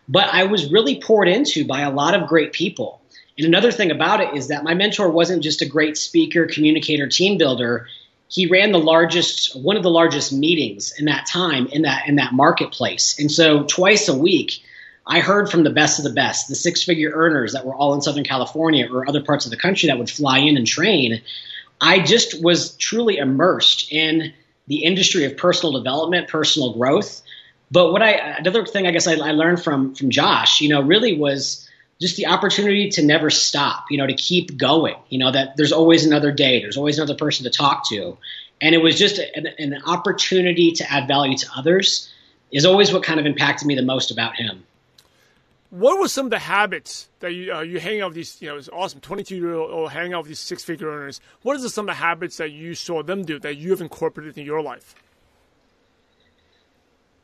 But 0.07 0.33
I 0.33 0.45
was 0.45 0.71
really 0.71 0.99
poured 0.99 1.27
into 1.27 1.65
by 1.65 1.81
a 1.81 1.91
lot 1.91 2.15
of 2.15 2.27
great 2.27 2.51
people. 2.51 2.99
And 3.37 3.45
another 3.47 3.71
thing 3.71 3.91
about 3.91 4.21
it 4.21 4.35
is 4.35 4.47
that 4.47 4.63
my 4.63 4.73
mentor 4.73 5.09
wasn't 5.09 5.43
just 5.43 5.61
a 5.61 5.67
great 5.67 5.97
speaker, 5.97 6.47
communicator, 6.47 7.07
team 7.07 7.37
builder. 7.37 7.87
He 8.29 8.45
ran 8.45 8.71
the 8.71 8.79
largest, 8.79 9.55
one 9.55 9.75
of 9.75 9.83
the 9.83 9.89
largest 9.89 10.31
meetings 10.31 10.93
in 10.97 11.05
that 11.05 11.25
time 11.25 11.67
in 11.67 11.81
that 11.81 12.07
in 12.07 12.15
that 12.15 12.31
marketplace. 12.33 13.19
And 13.19 13.31
so 13.31 13.63
twice 13.63 14.07
a 14.07 14.17
week, 14.17 14.63
I 15.05 15.19
heard 15.19 15.49
from 15.49 15.63
the 15.63 15.71
best 15.71 15.97
of 15.97 16.03
the 16.03 16.13
best, 16.13 16.47
the 16.47 16.55
six 16.55 16.83
figure 16.83 17.11
earners 17.13 17.53
that 17.53 17.65
were 17.65 17.73
all 17.73 17.95
in 17.95 18.01
Southern 18.01 18.23
California 18.23 18.87
or 18.91 19.09
other 19.09 19.23
parts 19.23 19.45
of 19.45 19.51
the 19.51 19.57
country 19.57 19.87
that 19.87 19.97
would 19.97 20.09
fly 20.09 20.37
in 20.37 20.55
and 20.55 20.67
train. 20.67 21.21
I 21.81 21.99
just 21.99 22.41
was 22.43 22.75
truly 22.75 23.17
immersed 23.17 23.91
in 23.91 24.33
the 24.67 24.83
industry 24.83 25.25
of 25.25 25.35
personal 25.35 25.73
development, 25.73 26.27
personal 26.27 26.73
growth. 26.73 27.23
But 27.71 27.91
what 27.91 28.03
I 28.03 28.11
another 28.11 28.65
thing 28.65 28.85
I 28.85 28.91
guess 28.91 29.07
I, 29.07 29.13
I 29.13 29.31
learned 29.31 29.63
from 29.63 29.95
from 29.95 30.11
Josh, 30.11 30.61
you 30.61 30.69
know, 30.69 30.81
really 30.81 31.17
was 31.17 31.68
just 31.99 32.15
the 32.15 32.27
opportunity 32.27 32.89
to 32.89 33.03
never 33.03 33.29
stop, 33.29 33.85
you 33.89 33.97
know, 33.97 34.07
to 34.07 34.13
keep 34.13 34.57
going, 34.57 34.95
you 35.09 35.19
know, 35.19 35.31
that 35.31 35.57
there's 35.57 35.73
always 35.73 36.05
another 36.05 36.31
day, 36.31 36.61
there's 36.61 36.77
always 36.77 36.97
another 36.97 37.15
person 37.15 37.43
to 37.43 37.49
talk 37.49 37.87
to. 37.89 38.17
And 38.61 38.73
it 38.73 38.79
was 38.79 38.97
just 38.97 39.19
an, 39.19 39.47
an 39.57 39.81
opportunity 39.85 40.71
to 40.73 40.91
add 40.91 41.07
value 41.07 41.37
to 41.37 41.47
others 41.55 42.11
is 42.51 42.65
always 42.65 42.91
what 42.91 43.03
kind 43.03 43.19
of 43.19 43.25
impacted 43.25 43.67
me 43.67 43.75
the 43.75 43.83
most 43.83 44.11
about 44.11 44.35
him. 44.35 44.63
What 45.71 45.99
were 45.99 46.07
some 46.07 46.25
of 46.25 46.29
the 46.31 46.39
habits 46.39 47.09
that 47.19 47.31
you 47.31 47.53
uh, 47.53 47.61
you 47.61 47.79
hang 47.79 48.01
out 48.01 48.07
with 48.07 48.15
these? 48.15 48.41
You 48.41 48.49
know, 48.49 48.57
it's 48.57 48.69
awesome. 48.69 49.01
Twenty 49.01 49.23
two 49.23 49.35
year 49.35 49.53
old 49.53 49.91
hanging 49.91 50.13
out 50.13 50.23
with 50.23 50.29
these 50.29 50.39
six 50.39 50.63
figure 50.63 50.89
earners. 50.89 51.21
What 51.43 51.57
are 51.57 51.69
some 51.69 51.87
of 51.87 51.95
the 51.95 52.01
habits 52.01 52.37
that 52.37 52.51
you 52.51 52.73
saw 52.73 53.03
them 53.03 53.23
do 53.23 53.37
that 53.39 53.57
you 53.57 53.69
have 53.69 53.79
incorporated 53.79 54.39
in 54.39 54.45
your 54.45 54.63
life? 54.63 54.95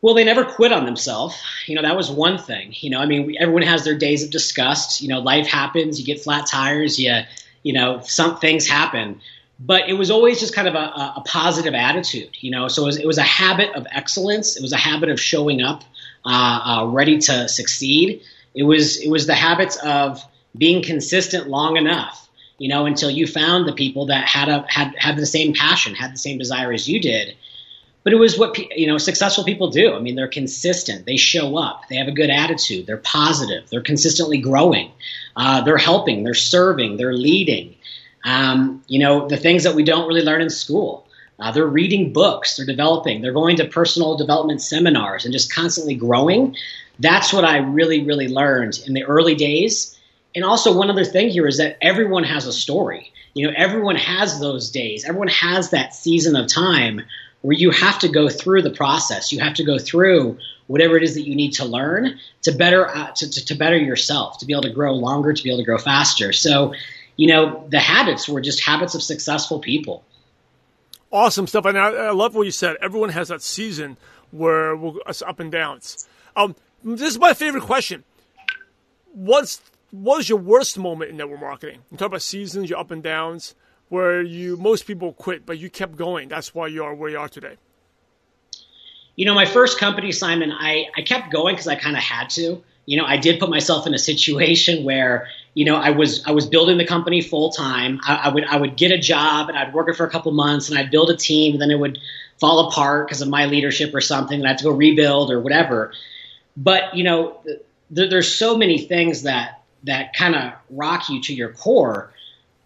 Well, 0.02 0.14
they 0.14 0.24
never 0.24 0.46
quit 0.46 0.72
on 0.72 0.86
themselves. 0.86 1.42
You 1.66 1.76
know, 1.76 1.82
that 1.82 1.96
was 1.96 2.12
one 2.12 2.38
thing. 2.38 2.74
You 2.80 2.92
know, 2.92 3.00
I 3.00 3.06
mean, 3.06 3.36
everyone 3.40 3.64
has 3.64 3.84
their 3.84 3.98
days 3.98 4.24
of 4.24 4.30
disgust. 4.30 5.02
You 5.02 5.08
know, 5.08 5.20
life 5.20 5.48
happens. 5.48 6.00
You 6.00 6.06
get 6.06 6.22
flat 6.22 6.48
tires. 6.48 7.00
You, 7.00 7.22
you 7.64 7.74
know, 7.74 8.02
some 8.04 8.38
things 8.38 8.68
happen. 8.68 9.22
But 9.60 9.90
it 9.90 9.94
was 9.94 10.12
always 10.12 10.40
just 10.40 10.54
kind 10.54 10.68
of 10.68 10.76
a, 10.76 11.14
a 11.18 11.24
positive 11.26 11.74
attitude. 11.74 12.38
You 12.40 12.52
know, 12.52 12.68
so 12.68 12.84
it 12.84 12.86
was, 12.86 12.98
it 12.98 13.08
was, 13.08 13.18
a 13.18 13.24
habit 13.24 13.74
of 13.74 13.88
excellence. 13.90 14.58
It 14.58 14.62
was 14.62 14.74
a 14.74 14.78
habit 14.78 15.10
of 15.10 15.20
showing 15.20 15.62
up, 15.62 15.84
uh, 16.26 16.30
uh, 16.82 16.86
ready 16.88 17.18
to 17.20 17.48
succeed. 17.48 18.22
It 18.54 18.64
was 18.64 18.98
it 18.98 19.10
was 19.10 19.28
the 19.28 19.36
habits 19.36 19.78
of 19.78 20.24
being 20.58 20.84
consistent 20.84 21.48
long 21.48 21.78
enough, 21.78 22.30
you 22.58 22.70
know, 22.70 22.86
until 22.86 23.10
you 23.10 23.28
found 23.28 23.68
the 23.68 23.74
people 23.74 24.08
that 24.08 24.28
had 24.28 24.50
a 24.50 24.66
had 24.68 24.94
had 24.98 25.18
the 25.18 25.26
same 25.26 25.54
passion, 25.54 25.96
had 25.96 26.14
the 26.14 26.18
same 26.18 26.38
desire 26.38 26.72
as 26.72 26.88
you 26.88 27.02
did. 27.02 27.36
But 28.06 28.14
it 28.14 28.18
was 28.18 28.38
what 28.38 28.56
you 28.78 28.86
know 28.86 29.00
successful 29.00 29.44
people 29.44 29.72
do. 29.72 29.96
I 29.96 30.00
mean, 30.00 30.16
they're 30.16 30.28
consistent. 30.28 31.08
They 31.08 31.18
show 31.18 31.58
up. 31.58 31.88
They 31.90 31.96
have 31.96 32.08
a 32.08 32.12
good 32.12 32.30
attitude. 32.30 32.86
They're 32.86 32.98
positive. 32.98 33.68
They're 33.70 33.82
consistently 33.82 34.38
growing. 34.38 34.92
Uh, 35.36 35.62
they're 35.62 35.76
helping. 35.78 36.24
They're 36.24 36.36
serving. 36.36 36.98
They're 36.98 37.16
leading. 37.16 37.76
Um, 38.24 38.84
you 38.88 39.00
know, 39.00 39.28
the 39.28 39.38
things 39.38 39.64
that 39.64 39.74
we 39.74 39.84
don't 39.84 40.08
really 40.08 40.22
learn 40.22 40.42
in 40.42 40.52
school. 40.52 41.08
Uh, 41.40 41.52
they're 41.52 41.66
reading 41.66 42.14
books. 42.14 42.56
They're 42.56 42.66
developing. 42.66 43.22
They're 43.22 43.34
going 43.34 43.58
to 43.58 43.66
personal 43.66 44.16
development 44.18 44.62
seminars 44.62 45.26
and 45.26 45.34
just 45.34 45.52
constantly 45.52 45.96
growing. 45.96 46.56
That's 47.00 47.34
what 47.34 47.44
I 47.44 47.58
really, 47.58 48.04
really 48.04 48.28
learned 48.28 48.80
in 48.86 48.94
the 48.94 49.04
early 49.04 49.34
days. 49.34 49.98
And 50.36 50.46
also, 50.46 50.78
one 50.78 50.92
other 50.92 51.06
thing 51.06 51.30
here 51.30 51.48
is 51.48 51.58
that 51.58 51.78
everyone 51.82 52.24
has 52.24 52.46
a 52.46 52.54
story. 52.54 53.12
You 53.34 53.48
know, 53.48 53.54
everyone 53.58 53.96
has 53.96 54.40
those 54.40 54.70
days. 54.70 55.06
Everyone 55.06 55.28
has 55.30 55.72
that 55.72 55.96
season 55.96 56.36
of 56.36 56.48
time 56.48 57.02
where 57.46 57.58
you 57.58 57.72
have 57.72 58.00
to 58.00 58.08
go 58.08 58.30
through 58.30 58.62
the 58.62 58.72
process. 58.72 59.32
You 59.32 59.40
have 59.40 59.54
to 59.56 59.64
go 59.64 59.78
through 59.78 60.38
whatever 60.68 60.98
it 60.98 61.04
is 61.04 61.14
that 61.16 61.28
you 61.28 61.36
need 61.36 61.52
to 61.54 61.66
learn 61.66 62.18
to 62.42 62.52
better 62.52 62.88
uh, 62.88 63.12
to, 63.12 63.30
to, 63.30 63.46
to 63.46 63.56
better 63.56 63.78
yourself, 63.78 64.40
to 64.40 64.46
be 64.46 64.54
able 64.54 64.64
to 64.64 64.74
grow 64.74 64.94
longer, 64.94 65.34
to 65.34 65.44
be 65.44 65.50
able 65.50 65.60
to 65.60 65.66
grow 65.66 65.78
faster. 65.78 66.34
So, 66.34 66.74
you 67.18 67.28
know, 67.28 67.68
the 67.70 67.80
habits 67.80 68.28
were 68.28 68.42
just 68.42 68.64
habits 68.64 68.96
of 68.96 69.04
successful 69.04 69.60
people 69.60 70.04
awesome 71.12 71.48
stuff. 71.48 71.66
And 71.66 71.78
I, 71.78 71.88
I, 71.88 72.12
love 72.12 72.36
what 72.36 72.44
you 72.44 72.52
said. 72.52 72.76
Everyone 72.82 73.10
has 73.10 73.30
that 73.30 73.42
season 73.42 73.98
where 74.32 74.76
we'll, 74.76 75.00
us 75.06 75.22
up 75.22 75.40
and 75.40 75.52
downs. 75.52 76.08
Um, 76.36 76.56
this 76.84 77.12
is 77.12 77.20
my 77.20 77.34
favorite 77.34 77.64
question. 77.64 78.04
What's 79.14 79.62
what 79.92 80.18
was 80.18 80.30
your 80.30 80.40
worst 80.40 80.78
moment 80.78 81.12
in 81.12 81.18
network 81.18 81.40
marketing? 81.40 81.80
You 81.90 81.98
talk 81.98 82.08
about 82.08 82.22
seasons, 82.22 82.70
your 82.70 82.80
up 82.80 82.92
and 82.92 83.02
downs, 83.02 83.56
where 83.90 84.22
you 84.22 84.58
most 84.58 84.86
people 84.86 85.14
quit, 85.14 85.46
but 85.46 85.58
you 85.58 85.70
kept 85.70 85.96
going. 85.96 86.30
That's 86.30 86.54
why 86.54 86.68
you 86.68 86.84
are 86.84 86.94
where 86.94 87.10
you 87.10 87.20
are 87.20 87.30
today. 87.30 87.58
You 89.16 89.26
know, 89.26 89.34
my 89.34 89.46
first 89.46 89.80
company, 89.80 90.12
Simon, 90.12 90.52
I, 90.52 90.88
I 90.98 91.02
kept 91.02 91.32
going 91.32 91.56
because 91.56 91.68
I 91.68 91.76
kind 91.76 91.96
of 91.96 92.04
had 92.04 92.30
to. 92.32 92.62
You 92.86 92.98
know, 92.98 93.06
I 93.06 93.18
did 93.18 93.40
put 93.40 93.50
myself 93.50 93.88
in 93.88 93.94
a 93.94 94.00
situation 94.00 94.84
where 94.84 95.28
you 95.56 95.64
know, 95.64 95.78
I 95.78 95.92
was 95.92 96.24
I 96.26 96.32
was 96.32 96.46
building 96.46 96.78
the 96.78 96.86
company 96.86 97.22
full 97.22 97.50
time. 97.50 98.02
I, 98.04 98.16
I, 98.16 98.30
would 98.30 98.46
I 98.46 98.58
would 98.58 98.76
get 98.76 98.92
a 98.92 98.98
job 98.98 99.48
and 99.48 99.58
I'd 99.58 99.74
work 99.74 99.90
it 99.90 99.96
for 99.96 100.06
a 100.06 100.10
couple 100.10 100.32
months 100.34 100.70
and 100.70 100.78
I'd 100.78 100.92
build 100.92 101.10
a 101.10 101.16
team 101.16 101.54
and 101.54 101.62
then 101.62 101.72
it 101.72 101.80
would 101.80 101.98
fall 102.40 102.68
apart 102.68 103.08
because 103.08 103.22
of 103.22 103.30
my 103.30 103.46
leadership 103.46 103.96
or 103.96 104.02
something 104.02 104.38
and 104.38 104.46
I 104.46 104.50
had 104.50 104.58
to 104.60 104.66
go 104.66 104.72
rebuild 104.72 105.32
or 105.32 105.40
whatever. 105.40 105.94
But 106.58 106.96
you 106.96 107.06
know, 107.06 107.40
th- 107.46 108.10
there's 108.10 108.36
so 108.36 108.58
many 108.58 108.80
things 108.80 109.24
that 109.24 109.64
that 109.86 110.14
kind 110.14 110.36
of 110.36 110.54
rock 110.70 111.10
you 111.10 111.22
to 111.22 111.34
your 111.34 111.54
core. 111.54 112.12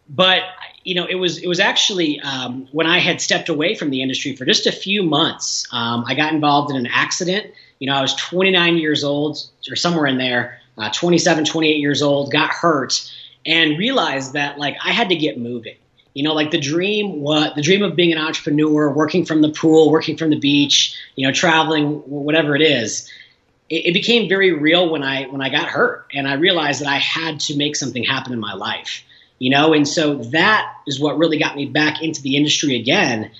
But 0.09 0.41
you 0.89 0.95
know, 0.95 1.05
it 1.05 1.15
was 1.15 1.37
it 1.37 1.47
was 1.47 1.59
actually 1.59 2.19
um, 2.19 2.67
when 2.71 2.87
I 2.87 2.99
had 2.99 3.21
stepped 3.21 3.49
away 3.49 3.75
from 3.75 3.91
the 3.91 4.01
industry 4.01 4.35
for 4.35 4.45
just 4.45 4.65
a 4.65 4.71
few 4.71 5.03
months. 5.03 5.67
Um, 5.71 6.03
I 6.07 6.15
got 6.15 6.33
involved 6.33 6.71
in 6.71 6.77
an 6.77 6.87
accident. 6.87 7.53
You 7.77 7.87
know, 7.87 7.95
I 7.95 8.01
was 8.01 8.15
29 8.15 8.77
years 8.77 9.03
old 9.03 9.37
or 9.69 9.75
somewhere 9.75 10.07
in 10.07 10.17
there 10.17 10.59
uh, 10.79 10.89
27, 10.89 11.45
28 11.45 11.77
years 11.77 12.01
old, 12.01 12.31
got 12.31 12.51
hurt, 12.51 13.11
and 13.45 13.77
realized 13.77 14.33
that 14.33 14.57
like 14.57 14.77
I 14.83 14.91
had 14.91 15.09
to 15.09 15.15
get 15.15 15.37
moving. 15.37 15.75
You 16.13 16.23
know, 16.23 16.33
like 16.33 16.51
the 16.51 16.59
dream, 16.59 17.21
what 17.21 17.55
the 17.55 17.61
dream 17.61 17.83
of 17.83 17.95
being 17.95 18.11
an 18.11 18.17
entrepreneur, 18.17 18.91
working 18.91 19.25
from 19.25 19.41
the 19.41 19.49
pool, 19.49 19.91
working 19.91 20.17
from 20.17 20.31
the 20.31 20.39
beach, 20.39 20.95
you 21.15 21.27
know, 21.27 21.33
traveling, 21.33 21.97
whatever 22.07 22.55
it 22.55 22.61
is. 22.61 23.11
It, 23.69 23.87
it 23.87 23.93
became 23.93 24.27
very 24.27 24.53
real 24.53 24.89
when 24.89 25.03
I 25.03 25.25
when 25.25 25.41
I 25.41 25.49
got 25.49 25.67
hurt, 25.67 26.07
and 26.13 26.27
I 26.27 26.33
realized 26.33 26.81
that 26.81 26.87
I 26.87 26.97
had 26.97 27.41
to 27.41 27.57
make 27.57 27.75
something 27.75 28.03
happen 28.03 28.33
in 28.33 28.39
my 28.39 28.53
life. 28.53 29.03
You 29.39 29.49
know, 29.49 29.73
and 29.73 29.87
so 29.87 30.15
that 30.15 30.73
is 30.85 30.99
what 30.99 31.17
really 31.17 31.39
got 31.39 31.55
me 31.55 31.65
back 31.65 32.01
into 32.01 32.21
the 32.21 32.35
industry 32.35 32.75
again. 32.75 33.31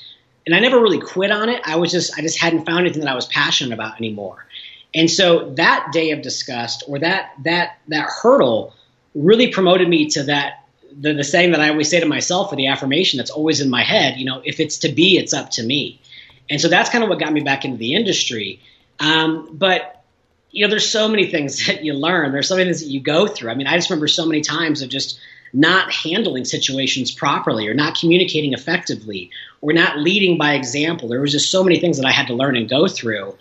And 0.46 0.56
I 0.56 0.60
never 0.60 0.80
really 0.80 1.00
quit 1.00 1.30
on 1.30 1.50
it. 1.50 1.62
I 1.66 1.76
was 1.76 1.92
just 1.92 2.18
I 2.18 2.22
just 2.22 2.40
hadn't 2.40 2.66
found 2.66 2.80
anything 2.80 3.02
that 3.02 3.12
I 3.12 3.16
was 3.16 3.26
passionate 3.28 3.74
about 3.74 3.98
anymore. 3.98 4.46
And 4.94 5.10
so 5.10 5.52
that 5.56 5.90
day 5.92 6.12
of 6.12 6.22
disgust 6.22 6.84
or 6.88 7.00
that 7.00 7.34
that 7.44 7.78
that 7.90 8.10
hurdle 8.10 8.74
really 9.14 9.52
promoted 9.52 9.88
me 9.88 10.08
to 10.10 10.24
that 10.24 10.66
the, 10.92 11.14
the 11.14 11.24
saying 11.24 11.52
that 11.52 11.62
I 11.62 11.70
always 11.70 11.90
say 11.90 12.00
to 12.00 12.06
myself 12.06 12.52
or 12.52 12.56
the 12.56 12.68
affirmation 12.68 13.18
that's 13.18 13.30
always 13.30 13.62
in 13.62 13.70
my 13.70 13.84
head, 13.84 14.18
you 14.18 14.26
know, 14.26 14.42
if 14.44 14.60
it's 14.60 14.80
to 14.80 14.90
be, 14.90 15.18
it's 15.18 15.34
up 15.34 15.52
to 15.52 15.64
me. 15.64 16.02
And 16.50 16.60
so 16.60 16.68
that's 16.68 16.90
kind 16.90 17.04
of 17.04 17.10
what 17.10 17.20
got 17.20 17.32
me 17.32 17.42
back 17.42 17.64
into 17.66 17.78
the 17.78 17.94
industry. 17.94 18.60
Um, 19.00 19.50
but 19.54 20.04
you 20.52 20.66
know, 20.66 20.70
there's 20.70 20.90
so 20.90 21.08
many 21.08 21.28
things 21.28 21.64
that 21.68 21.84
you 21.84 21.94
learn. 21.94 22.32
There's 22.32 22.48
so 22.48 22.56
many 22.56 22.66
things 22.66 22.82
that 22.82 22.90
you 22.90 23.02
go 23.02 23.28
through. 23.28 23.52
I 23.52 23.56
mean, 23.56 23.68
I 23.68 23.76
just 23.76 23.90
remember 23.90 24.08
so 24.08 24.26
many 24.26 24.42
times 24.42 24.82
of 24.82 24.90
just 24.90 25.20
not 25.54 25.92
handling 25.92 26.46
situations 26.46 27.12
properly 27.12 27.68
or 27.68 27.74
not 27.74 27.98
communicating 27.98 28.54
effectively 28.54 29.32
or 29.62 29.74
not 29.74 29.98
leading 29.98 30.38
by 30.38 30.54
example. 30.54 31.08
There 31.08 31.22
was 31.22 31.32
just 31.32 31.52
so 31.52 31.64
many 31.64 31.80
things 31.80 31.98
that 31.98 32.06
I 32.06 32.12
had 32.12 32.28
to 32.28 32.34
learn 32.34 32.56
and 32.56 32.70
go 32.70 32.88
through. 32.88 33.36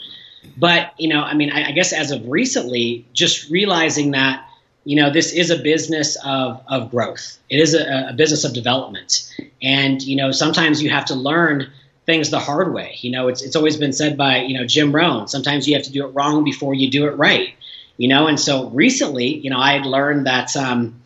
But 0.56 0.92
you 0.98 1.08
know, 1.08 1.20
I 1.20 1.34
mean, 1.34 1.50
I, 1.50 1.68
I 1.68 1.72
guess 1.72 1.92
as 1.92 2.10
of 2.10 2.26
recently, 2.28 3.06
just 3.12 3.50
realizing 3.50 4.12
that 4.12 4.44
you 4.84 4.96
know 4.96 5.12
this 5.12 5.32
is 5.32 5.50
a 5.50 5.58
business 5.58 6.16
of 6.24 6.62
of 6.66 6.90
growth. 6.90 7.38
It 7.50 7.60
is 7.60 7.74
a, 7.74 8.08
a 8.10 8.12
business 8.14 8.44
of 8.44 8.54
development, 8.54 9.30
and 9.62 10.02
you 10.02 10.16
know 10.16 10.30
sometimes 10.30 10.82
you 10.82 10.90
have 10.90 11.06
to 11.06 11.14
learn 11.14 11.70
things 12.06 12.30
the 12.30 12.40
hard 12.40 12.72
way. 12.72 12.96
You 13.00 13.10
know, 13.10 13.28
it's 13.28 13.42
it's 13.42 13.54
always 13.54 13.76
been 13.76 13.92
said 13.92 14.16
by 14.16 14.38
you 14.38 14.58
know 14.58 14.66
Jim 14.66 14.94
Rohn. 14.94 15.28
Sometimes 15.28 15.68
you 15.68 15.74
have 15.74 15.84
to 15.84 15.92
do 15.92 16.06
it 16.06 16.08
wrong 16.08 16.42
before 16.42 16.74
you 16.74 16.90
do 16.90 17.06
it 17.06 17.16
right. 17.18 17.54
You 17.98 18.08
know, 18.08 18.28
and 18.28 18.38
so 18.38 18.70
recently, 18.70 19.26
you 19.26 19.50
know, 19.50 19.58
I 19.58 19.72
had 19.72 19.84
learned 19.84 20.26
that 20.26 20.56
um, 20.56 21.02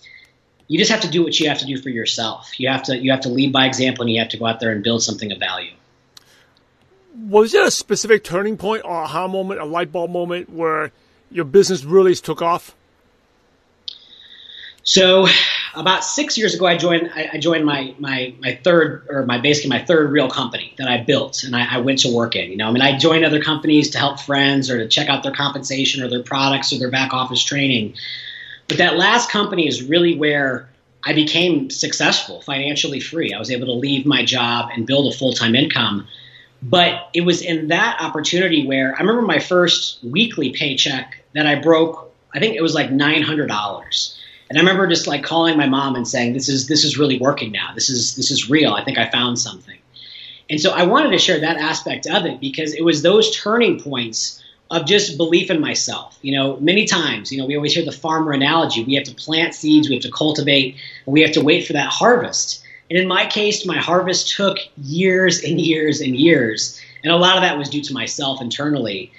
you 0.73 0.79
just 0.79 0.91
have 0.91 1.02
to 1.02 1.09
do 1.09 1.23
what 1.23 1.38
you 1.38 1.49
have 1.49 1.59
to 1.59 1.67
do 1.67 1.76
for 1.76 1.91
yourself. 1.91 2.59
You 2.59 2.69
have 2.69 2.85
to 2.85 2.97
you 2.97 3.11
have 3.12 3.21
to 3.23 3.29
lead 3.29 3.52
by 3.52 3.67
example, 3.67 4.02
and 4.02 4.11
you 4.12 4.21
have 4.21 4.31
to 4.31 4.38
go 4.38 4.47
out 4.47 4.61
there 4.61 4.71
and 4.71 4.83
build 4.83 5.02
something 5.02 5.31
of 5.31 5.38
value 5.38 5.73
was 7.14 7.52
there 7.52 7.67
a 7.67 7.71
specific 7.71 8.25
turning 8.25 8.57
point 8.57 8.85
or 8.85 8.91
aha 8.91 9.29
moment, 9.29 9.61
a 9.61 9.64
light 9.64 9.93
bulb 9.93 10.11
moment 10.11 10.50
where 10.50 10.93
your 11.31 11.45
business 11.45 11.85
really 11.85 12.14
took 12.14 12.43
off? 12.43 12.75
So, 14.85 15.29
about 15.75 16.05
six 16.05 16.37
years 16.37 16.55
ago, 16.55 16.67
I 16.67 16.76
joined. 16.76 17.09
I, 17.14 17.38
joined 17.38 17.64
my 17.64 17.95
my 18.00 18.35
my 18.41 18.59
third 18.64 19.07
or 19.09 19.25
my 19.25 19.38
basically 19.38 19.71
my 19.71 19.85
third 19.85 20.11
real 20.11 20.29
company 20.29 20.75
that 20.76 20.88
I 20.88 20.99
built, 20.99 21.45
and 21.45 21.55
I, 21.55 21.76
I, 21.76 21.79
went 21.79 22.00
to 22.00 22.12
work 22.12 22.35
in. 22.35 22.50
You 22.50 22.57
know, 22.57 22.67
I 22.67 22.73
mean, 22.73 22.83
I 22.83 22.99
joined 22.99 23.25
other 23.25 23.41
companies 23.41 23.91
to 23.91 23.99
help 23.99 24.19
friends 24.19 24.71
or 24.71 24.79
to 24.79 24.88
check 24.88 25.09
out 25.09 25.23
their 25.23 25.33
compensation 25.33 26.02
or 26.02 26.09
their 26.09 26.25
products 26.25 26.73
or 26.73 26.81
their 26.81 26.91
back 26.91 27.14
office 27.14 27.45
training. 27.45 27.95
But 28.73 28.79
that 28.79 28.97
last 28.97 29.31
company 29.31 29.67
is 29.67 29.83
really 29.83 30.17
where 30.17 30.69
I 31.05 31.12
became 31.12 31.71
successful, 31.71 32.41
financially 32.43 33.00
free. 33.00 33.33
I 33.33 33.38
was 33.38 33.50
able 33.50 33.67
to 33.67 33.73
leave 33.73 34.07
my 34.07 34.25
job 34.25 34.71
and 34.73 34.87
build 34.87 35.12
a 35.12 35.17
full 35.17 35.33
time 35.33 35.55
income 35.55 36.07
but 36.62 37.09
it 37.12 37.23
was 37.23 37.43
in 37.43 37.69
that 37.69 38.00
opportunity 38.00 38.67
where 38.67 38.95
I 38.95 39.00
remember 39.00 39.23
my 39.23 39.41
first 39.41 39.99
weekly 40.05 40.52
paycheck 40.52 41.23
that 41.35 41.47
I 41.47 41.57
broke. 41.57 42.11
I 42.33 42.38
think 42.38 42.55
it 42.55 42.62
was 42.62 42.75
like 42.75 42.91
nine 42.91 43.23
hundred 43.23 43.49
dollars, 43.49 44.17
and 44.49 44.57
I 44.57 44.61
remember 44.61 44.87
just 44.87 45.09
like 45.09 45.25
calling 45.25 45.57
my 45.57 45.67
mom 45.67 45.97
and 45.97 46.07
saying, 46.07 46.35
"This 46.35 46.49
is 46.49 46.69
this 46.69 46.85
is 46.85 46.97
really 46.97 47.19
working 47.19 47.50
now. 47.50 47.73
This 47.75 47.91
is 47.91 48.14
this 48.14 48.31
is 48.31 48.49
real. 48.49 48.73
I 48.73 48.85
think 48.85 48.97
I 48.97 49.11
found 49.11 49.38
something." 49.38 49.76
And 50.49 50.61
so 50.61 50.71
I 50.71 50.85
wanted 50.85 51.11
to 51.11 51.19
share 51.19 51.41
that 51.41 51.57
aspect 51.57 52.07
of 52.07 52.26
it 52.26 52.41
because 52.41 52.75
it 52.75 52.85
was 52.85 53.02
those 53.02 53.37
turning 53.37 53.81
points 53.81 54.43
of 54.73 54.87
just 54.87 55.19
belief 55.19 55.50
in 55.50 55.61
myself. 55.61 56.19
You 56.23 56.33
know, 56.33 56.57
many 56.57 56.87
times, 56.87 57.31
you 57.31 57.38
know, 57.38 57.45
we 57.45 57.57
always 57.57 57.75
hear 57.75 57.85
the 57.85 57.93
farmer 57.93 58.33
analogy. 58.33 58.83
We 58.83 58.95
have 58.95 59.05
to 59.05 59.14
plant 59.14 59.55
seeds, 59.55 59.88
we 59.88 59.97
have 59.97 60.05
to 60.05 60.11
cultivate, 60.11 60.76
we 61.05 61.21
have 61.21 61.33
to 61.33 61.45
wait 61.45 61.67
for 61.67 61.75
that 61.75 61.88
harvest. 61.88 62.64
And 62.91 62.99
in 62.99 63.07
my 63.07 63.26
case, 63.26 63.67
my 63.67 63.76
harvest 63.76 64.35
took 64.35 64.59
years 64.79 65.45
and 65.45 65.61
years 65.61 66.00
and 66.00 66.17
years. 66.17 66.81
And 67.05 67.12
a 67.12 67.17
lot 67.17 67.37
of 67.37 67.43
that 67.43 67.59
was 67.59 67.69
due 67.69 67.83
to 67.83 67.93
myself 67.93 68.41
internally. 68.41 69.12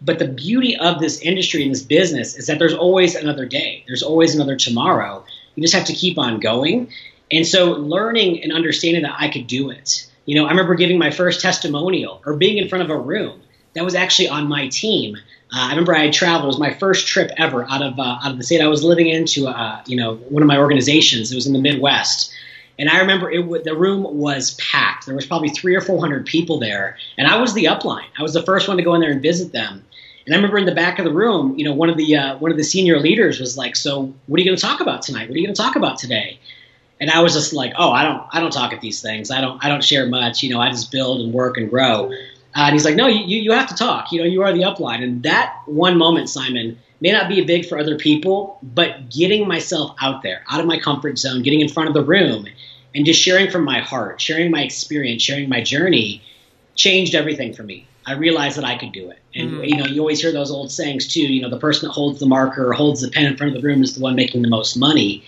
But 0.00 0.20
the 0.20 0.28
beauty 0.28 0.76
of 0.76 1.00
this 1.00 1.20
industry 1.20 1.62
and 1.64 1.72
this 1.72 1.82
business 1.82 2.36
is 2.36 2.46
that 2.46 2.58
there's 2.58 2.74
always 2.74 3.14
another 3.16 3.46
day, 3.46 3.84
there's 3.88 4.02
always 4.02 4.34
another 4.34 4.56
tomorrow. 4.56 5.24
You 5.56 5.62
just 5.62 5.74
have 5.74 5.86
to 5.86 5.92
keep 5.92 6.16
on 6.16 6.40
going. 6.40 6.90
And 7.30 7.46
so, 7.46 7.72
learning 7.72 8.42
and 8.42 8.52
understanding 8.52 9.02
that 9.02 9.16
I 9.18 9.28
could 9.28 9.46
do 9.46 9.70
it. 9.70 10.06
You 10.26 10.36
know, 10.36 10.46
I 10.46 10.50
remember 10.50 10.74
giving 10.74 10.98
my 10.98 11.10
first 11.10 11.40
testimonial 11.40 12.20
or 12.24 12.34
being 12.34 12.58
in 12.58 12.68
front 12.68 12.84
of 12.84 12.90
a 12.90 12.98
room 12.98 13.42
that 13.74 13.84
was 13.84 13.94
actually 13.94 14.28
on 14.28 14.48
my 14.48 14.68
team. 14.68 15.16
Uh, 15.52 15.66
I 15.66 15.70
remember 15.70 15.94
I 15.94 16.04
had 16.04 16.12
traveled. 16.12 16.44
It 16.44 16.46
was 16.46 16.58
my 16.58 16.72
first 16.72 17.06
trip 17.06 17.30
ever 17.36 17.64
out 17.68 17.82
of 17.82 17.98
uh, 17.98 18.18
out 18.22 18.32
of 18.32 18.38
the 18.38 18.44
state 18.44 18.60
I 18.60 18.68
was 18.68 18.82
living 18.82 19.08
in 19.08 19.26
to 19.26 19.48
uh, 19.48 19.82
you 19.86 19.96
know 19.96 20.14
one 20.16 20.42
of 20.42 20.46
my 20.46 20.58
organizations. 20.58 21.30
It 21.30 21.34
was 21.34 21.46
in 21.46 21.52
the 21.52 21.58
Midwest, 21.58 22.32
and 22.78 22.88
I 22.88 23.00
remember 23.00 23.30
it 23.30 23.42
w- 23.42 23.62
the 23.62 23.76
room 23.76 24.02
was 24.02 24.54
packed. 24.54 25.06
There 25.06 25.14
was 25.14 25.26
probably 25.26 25.50
three 25.50 25.74
or 25.74 25.80
four 25.80 26.00
hundred 26.00 26.26
people 26.26 26.58
there, 26.58 26.96
and 27.18 27.26
I 27.26 27.40
was 27.40 27.54
the 27.54 27.64
upline. 27.64 28.06
I 28.18 28.22
was 28.22 28.32
the 28.32 28.42
first 28.42 28.68
one 28.68 28.78
to 28.78 28.82
go 28.82 28.94
in 28.94 29.00
there 29.00 29.10
and 29.10 29.22
visit 29.22 29.52
them. 29.52 29.84
And 30.24 30.34
I 30.34 30.38
remember 30.38 30.58
in 30.58 30.66
the 30.66 30.74
back 30.74 30.98
of 31.00 31.04
the 31.04 31.12
room, 31.12 31.58
you 31.58 31.64
know, 31.64 31.74
one 31.74 31.90
of 31.90 31.96
the 31.96 32.16
uh, 32.16 32.38
one 32.38 32.50
of 32.50 32.56
the 32.56 32.64
senior 32.64 32.98
leaders 33.00 33.40
was 33.40 33.56
like, 33.56 33.76
"So, 33.76 34.14
what 34.26 34.38
are 34.38 34.42
you 34.42 34.48
going 34.48 34.56
to 34.56 34.62
talk 34.62 34.80
about 34.80 35.02
tonight? 35.02 35.28
What 35.28 35.34
are 35.34 35.38
you 35.38 35.46
going 35.46 35.54
to 35.54 35.62
talk 35.62 35.76
about 35.76 35.98
today?" 35.98 36.38
And 37.00 37.10
I 37.10 37.20
was 37.20 37.34
just 37.34 37.52
like, 37.52 37.72
"Oh, 37.76 37.90
I 37.90 38.04
don't 38.04 38.22
I 38.32 38.40
don't 38.40 38.52
talk 38.52 38.72
at 38.72 38.80
these 38.80 39.02
things. 39.02 39.30
I 39.30 39.40
don't 39.40 39.62
I 39.62 39.68
don't 39.68 39.82
share 39.84 40.06
much. 40.06 40.42
You 40.42 40.50
know, 40.50 40.60
I 40.60 40.70
just 40.70 40.90
build 40.90 41.20
and 41.20 41.32
work 41.32 41.56
and 41.56 41.68
grow." 41.68 42.12
Uh, 42.54 42.64
and 42.66 42.72
he's 42.74 42.84
like, 42.84 42.96
"No, 42.96 43.06
you 43.06 43.38
you 43.38 43.52
have 43.52 43.68
to 43.68 43.74
talk. 43.74 44.12
You 44.12 44.20
know, 44.20 44.26
you 44.26 44.42
are 44.42 44.52
the 44.52 44.62
upline." 44.62 45.02
And 45.02 45.22
that 45.22 45.56
one 45.66 45.96
moment, 45.96 46.28
Simon, 46.28 46.78
may 47.00 47.10
not 47.10 47.28
be 47.28 47.44
big 47.44 47.66
for 47.66 47.78
other 47.78 47.96
people, 47.96 48.58
but 48.62 49.10
getting 49.10 49.48
myself 49.48 49.96
out 50.00 50.22
there, 50.22 50.44
out 50.50 50.60
of 50.60 50.66
my 50.66 50.78
comfort 50.78 51.18
zone, 51.18 51.42
getting 51.42 51.60
in 51.60 51.68
front 51.68 51.88
of 51.88 51.94
the 51.94 52.04
room, 52.04 52.46
and 52.94 53.06
just 53.06 53.20
sharing 53.20 53.50
from 53.50 53.64
my 53.64 53.80
heart, 53.80 54.20
sharing 54.20 54.50
my 54.50 54.62
experience, 54.62 55.22
sharing 55.22 55.48
my 55.48 55.62
journey, 55.62 56.22
changed 56.74 57.14
everything 57.14 57.54
for 57.54 57.62
me. 57.62 57.86
I 58.04 58.14
realized 58.14 58.58
that 58.58 58.64
I 58.64 58.76
could 58.76 58.92
do 58.92 59.10
it. 59.10 59.18
And 59.34 59.50
mm. 59.52 59.68
you 59.68 59.76
know, 59.76 59.86
you 59.86 60.00
always 60.00 60.20
hear 60.20 60.32
those 60.32 60.50
old 60.50 60.70
sayings 60.70 61.06
too. 61.06 61.22
You 61.22 61.42
know, 61.42 61.50
the 61.50 61.58
person 61.58 61.88
that 61.88 61.92
holds 61.92 62.18
the 62.20 62.26
marker 62.26 62.68
or 62.68 62.72
holds 62.72 63.00
the 63.00 63.10
pen 63.10 63.26
in 63.26 63.36
front 63.36 63.54
of 63.54 63.62
the 63.62 63.66
room 63.66 63.82
is 63.82 63.94
the 63.94 64.02
one 64.02 64.14
making 64.14 64.42
the 64.42 64.48
most 64.48 64.76
money. 64.76 65.24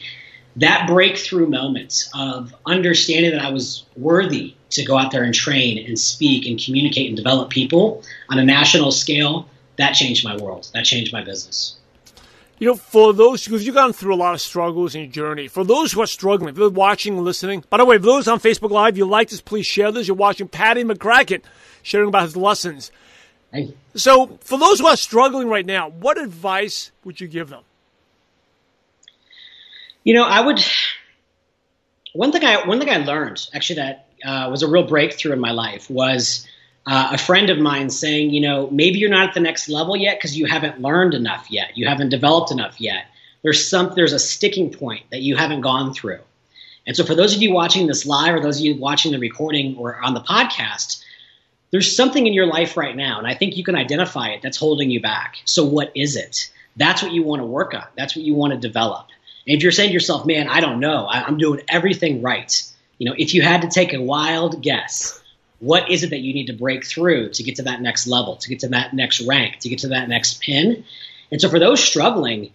That 0.56 0.86
breakthrough 0.86 1.48
moment 1.48 2.08
of 2.14 2.54
understanding 2.64 3.32
that 3.32 3.42
I 3.42 3.50
was 3.50 3.84
worthy 3.96 4.54
to 4.70 4.84
go 4.84 4.96
out 4.96 5.10
there 5.10 5.24
and 5.24 5.34
train 5.34 5.84
and 5.86 5.98
speak 5.98 6.46
and 6.46 6.62
communicate 6.62 7.08
and 7.08 7.16
develop 7.16 7.50
people 7.50 8.02
on 8.30 8.38
a 8.38 8.44
national 8.44 8.92
scale, 8.92 9.48
that 9.76 9.92
changed 9.92 10.24
my 10.24 10.36
world. 10.36 10.68
That 10.74 10.84
changed 10.84 11.12
my 11.12 11.22
business. 11.22 11.76
You 12.58 12.68
know, 12.68 12.76
for 12.76 13.12
those, 13.12 13.44
because 13.44 13.66
you've 13.66 13.74
gone 13.74 13.92
through 13.92 14.14
a 14.14 14.16
lot 14.16 14.34
of 14.34 14.40
struggles 14.40 14.94
in 14.94 15.02
your 15.02 15.10
journey, 15.10 15.48
for 15.48 15.64
those 15.64 15.92
who 15.92 16.00
are 16.02 16.06
struggling, 16.06 16.50
if 16.50 16.54
they're 16.54 16.68
watching 16.68 17.16
and 17.16 17.24
listening, 17.24 17.64
by 17.68 17.78
the 17.78 17.84
way, 17.84 17.98
for 17.98 18.04
those 18.04 18.28
on 18.28 18.38
Facebook 18.38 18.70
Live, 18.70 18.96
you 18.96 19.06
like 19.06 19.28
this, 19.28 19.40
please 19.40 19.66
share 19.66 19.90
this. 19.90 20.06
You're 20.06 20.16
watching 20.16 20.46
Paddy 20.46 20.84
McCracken 20.84 21.42
sharing 21.82 22.08
about 22.08 22.22
his 22.22 22.36
lessons. 22.36 22.92
Hey. 23.52 23.74
So, 23.96 24.38
for 24.40 24.58
those 24.58 24.78
who 24.78 24.86
are 24.86 24.96
struggling 24.96 25.48
right 25.48 25.66
now, 25.66 25.88
what 25.88 26.16
advice 26.16 26.92
would 27.02 27.20
you 27.20 27.26
give 27.26 27.48
them? 27.48 27.64
You 30.04 30.14
know, 30.14 30.24
I 30.24 30.40
would. 30.40 30.60
One 32.12 32.30
thing 32.30 32.44
I 32.44 32.66
one 32.66 32.78
thing 32.78 32.90
I 32.90 32.98
learned 32.98 33.48
actually 33.54 33.76
that 33.76 34.08
uh, 34.24 34.48
was 34.50 34.62
a 34.62 34.68
real 34.68 34.86
breakthrough 34.86 35.32
in 35.32 35.40
my 35.40 35.50
life 35.50 35.90
was 35.90 36.46
uh, 36.86 37.10
a 37.12 37.18
friend 37.18 37.50
of 37.50 37.58
mine 37.58 37.90
saying, 37.90 38.30
you 38.30 38.40
know, 38.40 38.68
maybe 38.70 38.98
you're 38.98 39.10
not 39.10 39.28
at 39.28 39.34
the 39.34 39.40
next 39.40 39.68
level 39.68 39.96
yet 39.96 40.18
because 40.18 40.36
you 40.36 40.46
haven't 40.46 40.80
learned 40.80 41.14
enough 41.14 41.50
yet, 41.50 41.76
you 41.76 41.88
haven't 41.88 42.10
developed 42.10 42.52
enough 42.52 42.80
yet. 42.80 43.06
There's 43.42 43.68
some 43.68 43.92
there's 43.96 44.12
a 44.12 44.18
sticking 44.18 44.70
point 44.70 45.04
that 45.10 45.22
you 45.22 45.36
haven't 45.36 45.62
gone 45.62 45.92
through. 45.92 46.20
And 46.86 46.94
so 46.94 47.04
for 47.04 47.14
those 47.14 47.34
of 47.34 47.40
you 47.40 47.52
watching 47.52 47.86
this 47.86 48.04
live 48.04 48.34
or 48.34 48.40
those 48.40 48.58
of 48.58 48.64
you 48.64 48.76
watching 48.76 49.12
the 49.12 49.18
recording 49.18 49.76
or 49.78 49.98
on 50.02 50.12
the 50.12 50.20
podcast, 50.20 51.02
there's 51.70 51.96
something 51.96 52.26
in 52.26 52.34
your 52.34 52.46
life 52.46 52.76
right 52.76 52.94
now, 52.94 53.18
and 53.18 53.26
I 53.26 53.34
think 53.34 53.56
you 53.56 53.64
can 53.64 53.74
identify 53.74 54.28
it 54.28 54.42
that's 54.42 54.58
holding 54.58 54.90
you 54.90 55.00
back. 55.00 55.38
So 55.44 55.64
what 55.64 55.90
is 55.94 56.14
it? 56.14 56.52
That's 56.76 57.02
what 57.02 57.12
you 57.12 57.22
want 57.22 57.40
to 57.40 57.46
work 57.46 57.74
on. 57.74 57.84
That's 57.96 58.14
what 58.14 58.24
you 58.24 58.34
want 58.34 58.52
to 58.52 58.58
develop. 58.58 59.06
And 59.46 59.56
if 59.56 59.62
you're 59.62 59.72
saying 59.72 59.90
to 59.90 59.94
yourself, 59.94 60.26
man, 60.26 60.48
I 60.48 60.60
don't 60.60 60.80
know, 60.80 61.06
I, 61.06 61.22
I'm 61.22 61.38
doing 61.38 61.62
everything 61.68 62.22
right. 62.22 62.62
You 62.98 63.10
know, 63.10 63.16
if 63.16 63.34
you 63.34 63.42
had 63.42 63.62
to 63.62 63.68
take 63.68 63.92
a 63.92 64.00
wild 64.00 64.62
guess, 64.62 65.20
what 65.58 65.90
is 65.90 66.02
it 66.02 66.10
that 66.10 66.20
you 66.20 66.34
need 66.34 66.46
to 66.46 66.52
break 66.52 66.84
through 66.84 67.30
to 67.30 67.42
get 67.42 67.56
to 67.56 67.62
that 67.62 67.80
next 67.80 68.06
level, 68.06 68.36
to 68.36 68.48
get 68.48 68.60
to 68.60 68.68
that 68.68 68.94
next 68.94 69.20
rank, 69.22 69.58
to 69.60 69.68
get 69.68 69.80
to 69.80 69.88
that 69.88 70.08
next 70.08 70.40
pin? 70.40 70.84
And 71.30 71.40
so 71.40 71.48
for 71.48 71.58
those 71.58 71.82
struggling, 71.82 72.52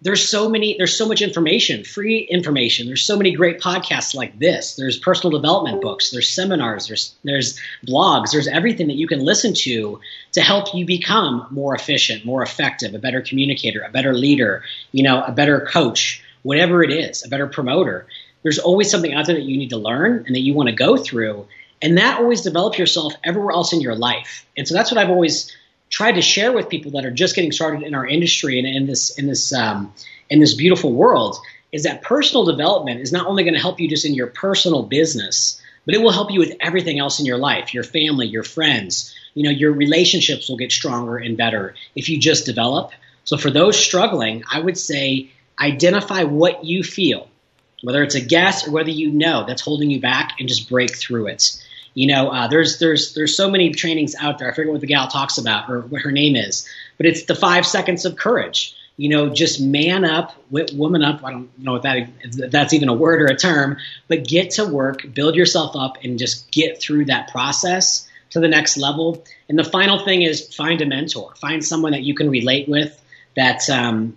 there's 0.00 0.28
so 0.28 0.48
many 0.48 0.76
there's 0.78 0.96
so 0.96 1.08
much 1.08 1.22
information 1.22 1.84
free 1.84 2.20
information. 2.20 2.86
There's 2.86 3.04
so 3.04 3.16
many 3.16 3.32
great 3.32 3.60
podcasts 3.60 4.14
like 4.14 4.38
this. 4.38 4.76
There's 4.76 4.98
personal 4.98 5.36
development 5.36 5.82
books. 5.82 6.10
There's 6.10 6.28
seminars. 6.28 6.86
There's 6.86 7.14
there's 7.24 7.58
blogs. 7.86 8.30
There's 8.30 8.48
everything 8.48 8.86
that 8.88 8.96
you 8.96 9.08
can 9.08 9.20
listen 9.20 9.54
to 9.54 10.00
to 10.32 10.40
help 10.40 10.74
you 10.74 10.84
become 10.86 11.46
more 11.50 11.74
efficient 11.74 12.24
more 12.24 12.42
effective 12.42 12.94
a 12.94 12.98
better 12.98 13.20
communicator 13.20 13.82
a 13.82 13.90
better 13.90 14.14
leader 14.14 14.62
you 14.92 15.02
know 15.02 15.22
a 15.22 15.32
better 15.32 15.60
coach 15.60 16.22
whatever 16.42 16.82
it 16.82 16.90
is 16.90 17.24
a 17.24 17.28
better 17.28 17.46
promoter. 17.46 18.06
There's 18.44 18.58
always 18.60 18.88
something 18.90 19.12
out 19.14 19.26
there 19.26 19.34
that 19.34 19.42
you 19.42 19.58
need 19.58 19.70
to 19.70 19.78
learn 19.78 20.24
and 20.26 20.34
that 20.34 20.40
you 20.40 20.54
want 20.54 20.68
to 20.68 20.74
go 20.74 20.96
through 20.96 21.48
and 21.80 21.98
that 21.98 22.18
always 22.18 22.40
develops 22.42 22.78
yourself 22.78 23.14
everywhere 23.24 23.52
else 23.52 23.72
in 23.72 23.80
your 23.80 23.94
life. 23.94 24.46
And 24.56 24.66
so 24.66 24.74
that's 24.74 24.90
what 24.90 24.98
I've 24.98 25.10
always 25.10 25.54
tried 25.90 26.12
to 26.12 26.22
share 26.22 26.52
with 26.52 26.68
people 26.68 26.92
that 26.92 27.04
are 27.04 27.10
just 27.10 27.34
getting 27.34 27.52
started 27.52 27.82
in 27.82 27.94
our 27.94 28.06
industry 28.06 28.58
and 28.58 28.68
in 28.68 28.86
this 28.86 29.18
in 29.18 29.26
this 29.26 29.52
um, 29.52 29.92
in 30.30 30.40
this 30.40 30.54
beautiful 30.54 30.92
world 30.92 31.38
is 31.72 31.82
that 31.82 32.02
personal 32.02 32.44
development 32.44 33.00
is 33.00 33.12
not 33.12 33.26
only 33.26 33.44
going 33.44 33.54
to 33.54 33.60
help 33.60 33.80
you 33.80 33.88
just 33.88 34.04
in 34.04 34.14
your 34.14 34.26
personal 34.26 34.82
business, 34.82 35.60
but 35.84 35.94
it 35.94 36.02
will 36.02 36.12
help 36.12 36.30
you 36.30 36.38
with 36.38 36.56
everything 36.60 36.98
else 36.98 37.20
in 37.20 37.26
your 37.26 37.38
life, 37.38 37.74
your 37.74 37.84
family, 37.84 38.26
your 38.26 38.42
friends. 38.42 39.14
You 39.34 39.44
know, 39.44 39.50
your 39.50 39.72
relationships 39.72 40.48
will 40.48 40.56
get 40.56 40.72
stronger 40.72 41.16
and 41.16 41.36
better 41.36 41.74
if 41.94 42.08
you 42.08 42.18
just 42.18 42.46
develop. 42.46 42.92
So 43.24 43.36
for 43.36 43.50
those 43.50 43.78
struggling, 43.78 44.42
I 44.50 44.60
would 44.60 44.78
say 44.78 45.30
identify 45.60 46.24
what 46.24 46.64
you 46.64 46.82
feel, 46.82 47.28
whether 47.82 48.02
it's 48.02 48.14
a 48.14 48.20
guess 48.20 48.66
or 48.66 48.72
whether 48.72 48.90
you 48.90 49.10
know 49.10 49.44
that's 49.46 49.62
holding 49.62 49.90
you 49.90 50.00
back, 50.00 50.36
and 50.38 50.48
just 50.48 50.68
break 50.68 50.96
through 50.96 51.28
it. 51.28 51.62
You 51.98 52.06
know, 52.06 52.28
uh, 52.28 52.46
there's 52.46 52.78
there's 52.78 53.12
there's 53.14 53.36
so 53.36 53.50
many 53.50 53.72
trainings 53.72 54.14
out 54.14 54.38
there. 54.38 54.48
I 54.48 54.54
forget 54.54 54.70
what 54.70 54.80
the 54.80 54.86
gal 54.86 55.08
talks 55.08 55.36
about 55.36 55.68
or 55.68 55.80
what 55.80 56.02
her 56.02 56.12
name 56.12 56.36
is, 56.36 56.64
but 56.96 57.06
it's 57.06 57.24
the 57.24 57.34
five 57.34 57.66
seconds 57.66 58.04
of 58.04 58.14
courage. 58.14 58.76
You 58.96 59.08
know, 59.08 59.30
just 59.30 59.60
man 59.60 60.04
up, 60.04 60.32
woman 60.48 61.02
up. 61.02 61.24
I 61.24 61.32
don't 61.32 61.58
know 61.58 61.74
if 61.74 61.82
that 61.82 62.08
if 62.20 62.52
that's 62.52 62.72
even 62.72 62.88
a 62.88 62.94
word 62.94 63.20
or 63.20 63.26
a 63.26 63.36
term, 63.36 63.78
but 64.06 64.28
get 64.28 64.52
to 64.52 64.64
work, 64.64 65.12
build 65.12 65.34
yourself 65.34 65.74
up, 65.74 65.96
and 66.04 66.20
just 66.20 66.48
get 66.52 66.80
through 66.80 67.06
that 67.06 67.32
process 67.32 68.08
to 68.30 68.38
the 68.38 68.46
next 68.46 68.76
level. 68.76 69.24
And 69.48 69.58
the 69.58 69.64
final 69.64 70.04
thing 70.04 70.22
is 70.22 70.54
find 70.54 70.80
a 70.80 70.86
mentor, 70.86 71.34
find 71.34 71.64
someone 71.64 71.90
that 71.90 72.04
you 72.04 72.14
can 72.14 72.30
relate 72.30 72.68
with 72.68 72.96
that 73.34 73.68
um, 73.68 74.16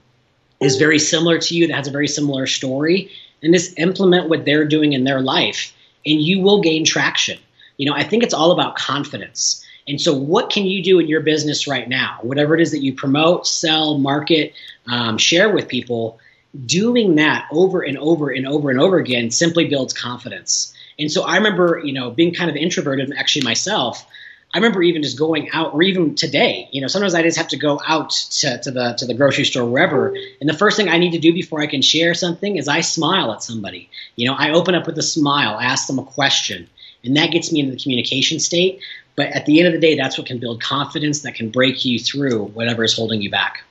is 0.60 0.78
very 0.78 1.00
similar 1.00 1.40
to 1.40 1.56
you, 1.56 1.66
that 1.66 1.78
has 1.78 1.88
a 1.88 1.92
very 1.92 2.08
similar 2.08 2.46
story, 2.46 3.10
and 3.42 3.56
just 3.56 3.80
implement 3.80 4.30
what 4.30 4.46
they're 4.46 4.66
doing 4.66 4.94
in 4.94 5.04
their 5.04 5.20
life, 5.20 5.74
and 6.06 6.22
you 6.22 6.42
will 6.42 6.62
gain 6.62 6.86
traction. 6.86 7.40
You 7.82 7.90
know, 7.90 7.96
I 7.96 8.04
think 8.04 8.22
it's 8.22 8.36
all 8.36 8.52
about 8.52 8.76
confidence. 8.76 9.66
And 9.88 10.00
so, 10.00 10.14
what 10.14 10.52
can 10.52 10.68
you 10.68 10.84
do 10.84 11.00
in 11.00 11.08
your 11.08 11.22
business 11.22 11.68
right 11.68 11.90
now? 11.90 12.20
Whatever 12.22 12.54
it 12.54 12.62
is 12.62 12.70
that 12.74 12.84
you 12.84 12.94
promote, 12.94 13.48
sell, 13.48 13.98
market, 13.98 14.54
um, 14.86 15.18
share 15.18 15.52
with 15.52 15.68
people, 15.68 16.20
doing 16.64 17.16
that 17.16 17.48
over 17.52 17.82
and 17.82 17.98
over 17.98 18.30
and 18.30 18.46
over 18.48 18.70
and 18.70 18.80
over 18.80 19.00
again 19.00 19.32
simply 19.32 19.68
builds 19.68 19.96
confidence. 19.96 20.76
And 21.00 21.12
so, 21.12 21.24
I 21.24 21.38
remember, 21.38 21.82
you 21.84 21.92
know, 21.92 22.12
being 22.12 22.36
kind 22.36 22.52
of 22.52 22.56
introverted 22.56 23.12
actually 23.18 23.46
myself. 23.46 24.06
I 24.54 24.60
remember 24.60 24.84
even 24.84 25.02
just 25.02 25.18
going 25.18 25.50
out, 25.52 25.74
or 25.74 25.82
even 25.82 26.14
today, 26.14 26.70
you 26.72 26.82
know, 26.82 26.88
sometimes 26.88 27.16
I 27.16 27.24
just 27.24 27.38
have 27.38 27.48
to 27.48 27.58
go 27.58 27.82
out 27.84 28.12
to, 28.12 28.60
to 28.60 28.70
the 28.70 28.94
to 29.00 29.08
the 29.08 29.16
grocery 29.16 29.46
store, 29.46 29.66
wherever, 29.66 30.16
and 30.40 30.48
the 30.48 30.54
first 30.54 30.78
thing 30.78 30.88
I 30.88 31.00
need 31.00 31.14
to 31.14 31.20
do 31.20 31.34
before 31.34 31.62
I 31.62 31.66
can 31.66 31.82
share 31.82 32.14
something 32.14 32.58
is 32.58 32.68
I 32.68 32.82
smile 32.82 33.34
at 33.34 33.42
somebody. 33.42 33.90
You 34.18 34.28
know, 34.28 34.36
I 34.38 34.52
open 34.52 34.76
up 34.76 34.86
with 34.86 35.00
a 35.00 35.02
smile, 35.02 35.58
ask 35.60 35.88
them 35.88 35.98
a 35.98 36.04
question, 36.04 36.70
and 37.04 37.18
that 37.18 37.32
gets 37.32 37.52
me 37.52 37.60
into 37.60 37.72
the 37.72 37.82
communication 37.82 38.40
state. 38.40 38.80
But 39.16 39.28
at 39.28 39.46
the 39.46 39.60
end 39.60 39.68
of 39.68 39.74
the 39.74 39.80
day, 39.80 39.96
that's 39.96 40.18
what 40.18 40.28
can 40.28 40.40
build 40.40 40.62
confidence 40.62 41.22
that 41.22 41.36
can 41.36 41.50
break 41.50 41.84
you 41.84 42.00
through 42.00 42.46
whatever 42.46 42.84
is 42.84 42.96
holding 42.96 43.22
you 43.22 43.30
back. 43.30 43.64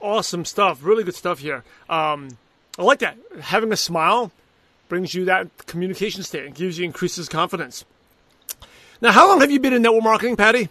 Awesome 0.00 0.44
stuff. 0.44 0.82
Really 0.82 1.04
good 1.04 1.14
stuff 1.14 1.40
here. 1.40 1.64
Um, 1.88 2.38
I 2.78 2.82
like 2.82 3.00
that. 3.00 3.16
Having 3.40 3.72
a 3.72 3.76
smile 3.76 4.30
brings 4.88 5.14
you 5.14 5.24
that 5.26 5.66
communication 5.66 6.22
state 6.22 6.46
and 6.46 6.54
gives 6.54 6.78
you 6.78 6.84
increases 6.84 7.28
confidence. 7.28 7.84
Now, 9.00 9.12
how 9.12 9.28
long 9.28 9.40
have 9.40 9.50
you 9.50 9.60
been 9.60 9.72
in 9.72 9.82
network 9.82 10.02
marketing, 10.02 10.36
Paddy? 10.36 10.68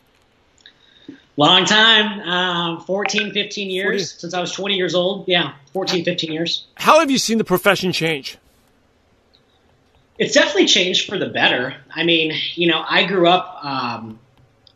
Long 1.38 1.66
time, 1.66 2.20
um, 2.22 2.82
14, 2.82 3.32
15 3.32 3.70
years 3.70 4.12
40. 4.12 4.20
since 4.20 4.34
I 4.34 4.42
was 4.42 4.52
20 4.52 4.76
years 4.76 4.94
old. 4.94 5.28
Yeah, 5.28 5.54
14, 5.72 6.04
15 6.04 6.32
years. 6.34 6.68
How 6.76 7.00
have 7.00 7.10
you 7.10 7.18
seen 7.18 7.38
the 7.38 7.46
profession 7.46 7.94
change? 7.94 8.38
It's 10.20 10.34
definitely 10.34 10.68
changed 10.68 11.10
for 11.10 11.18
the 11.18 11.28
better. 11.28 11.76
I 11.90 12.04
mean, 12.04 12.34
you 12.56 12.68
know, 12.68 12.84
I 12.88 13.06
grew 13.06 13.28
up. 13.28 13.64
Um, 13.64 14.20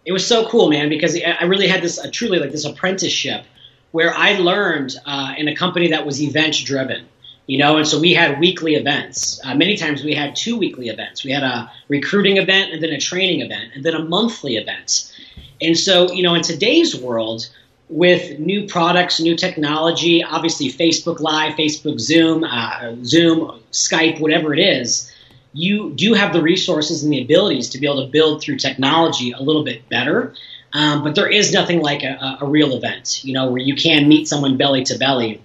it 0.05 0.11
was 0.11 0.25
so 0.25 0.47
cool, 0.47 0.69
man, 0.69 0.89
because 0.89 1.15
I 1.15 1.43
really 1.43 1.67
had 1.67 1.81
this 1.81 1.99
truly 2.11 2.39
like 2.39 2.51
this 2.51 2.65
apprenticeship 2.65 3.45
where 3.91 4.13
I 4.13 4.37
learned 4.39 4.95
uh, 5.05 5.35
in 5.37 5.47
a 5.47 5.55
company 5.55 5.89
that 5.89 6.05
was 6.05 6.21
event 6.21 6.55
driven. 6.63 7.07
You 7.45 7.57
know, 7.57 7.75
and 7.75 7.85
so 7.85 7.99
we 7.99 8.13
had 8.13 8.39
weekly 8.39 8.75
events. 8.75 9.41
Uh, 9.43 9.53
many 9.53 9.75
times 9.75 10.01
we 10.01 10.13
had 10.13 10.33
two 10.33 10.57
weekly 10.57 10.87
events. 10.87 11.25
We 11.25 11.31
had 11.31 11.43
a 11.43 11.69
recruiting 11.89 12.37
event 12.37 12.71
and 12.71 12.81
then 12.81 12.91
a 12.91 12.99
training 12.99 13.41
event 13.41 13.73
and 13.75 13.83
then 13.83 13.95
a 13.95 14.03
monthly 14.03 14.55
event. 14.55 15.13
And 15.59 15.77
so, 15.77 16.09
you 16.13 16.23
know, 16.23 16.35
in 16.35 16.41
today's 16.41 16.95
world, 16.95 17.49
with 17.89 18.39
new 18.39 18.65
products, 18.67 19.19
new 19.19 19.35
technology, 19.35 20.23
obviously 20.23 20.69
Facebook 20.69 21.19
Live, 21.19 21.53
Facebook 21.53 21.99
Zoom, 21.99 22.45
uh, 22.45 22.95
Zoom, 23.03 23.59
Skype, 23.71 24.21
whatever 24.21 24.53
it 24.53 24.59
is, 24.59 25.11
you 25.53 25.91
do 25.91 26.13
have 26.13 26.33
the 26.33 26.41
resources 26.41 27.03
and 27.03 27.13
the 27.13 27.21
abilities 27.21 27.69
to 27.69 27.77
be 27.77 27.85
able 27.85 28.05
to 28.05 28.11
build 28.11 28.41
through 28.41 28.57
technology 28.57 29.31
a 29.31 29.41
little 29.41 29.63
bit 29.63 29.87
better. 29.87 30.33
Um, 30.73 31.03
but 31.03 31.13
there 31.13 31.29
is 31.29 31.53
nothing 31.53 31.81
like 31.81 32.01
a, 32.01 32.39
a, 32.41 32.47
real 32.47 32.75
event, 32.75 33.23
you 33.23 33.33
know, 33.33 33.51
where 33.51 33.61
you 33.61 33.75
can 33.75 34.09
meet 34.09 34.27
someone 34.27 34.57
belly 34.57 34.83
to 34.85 34.97
belly. 34.97 35.39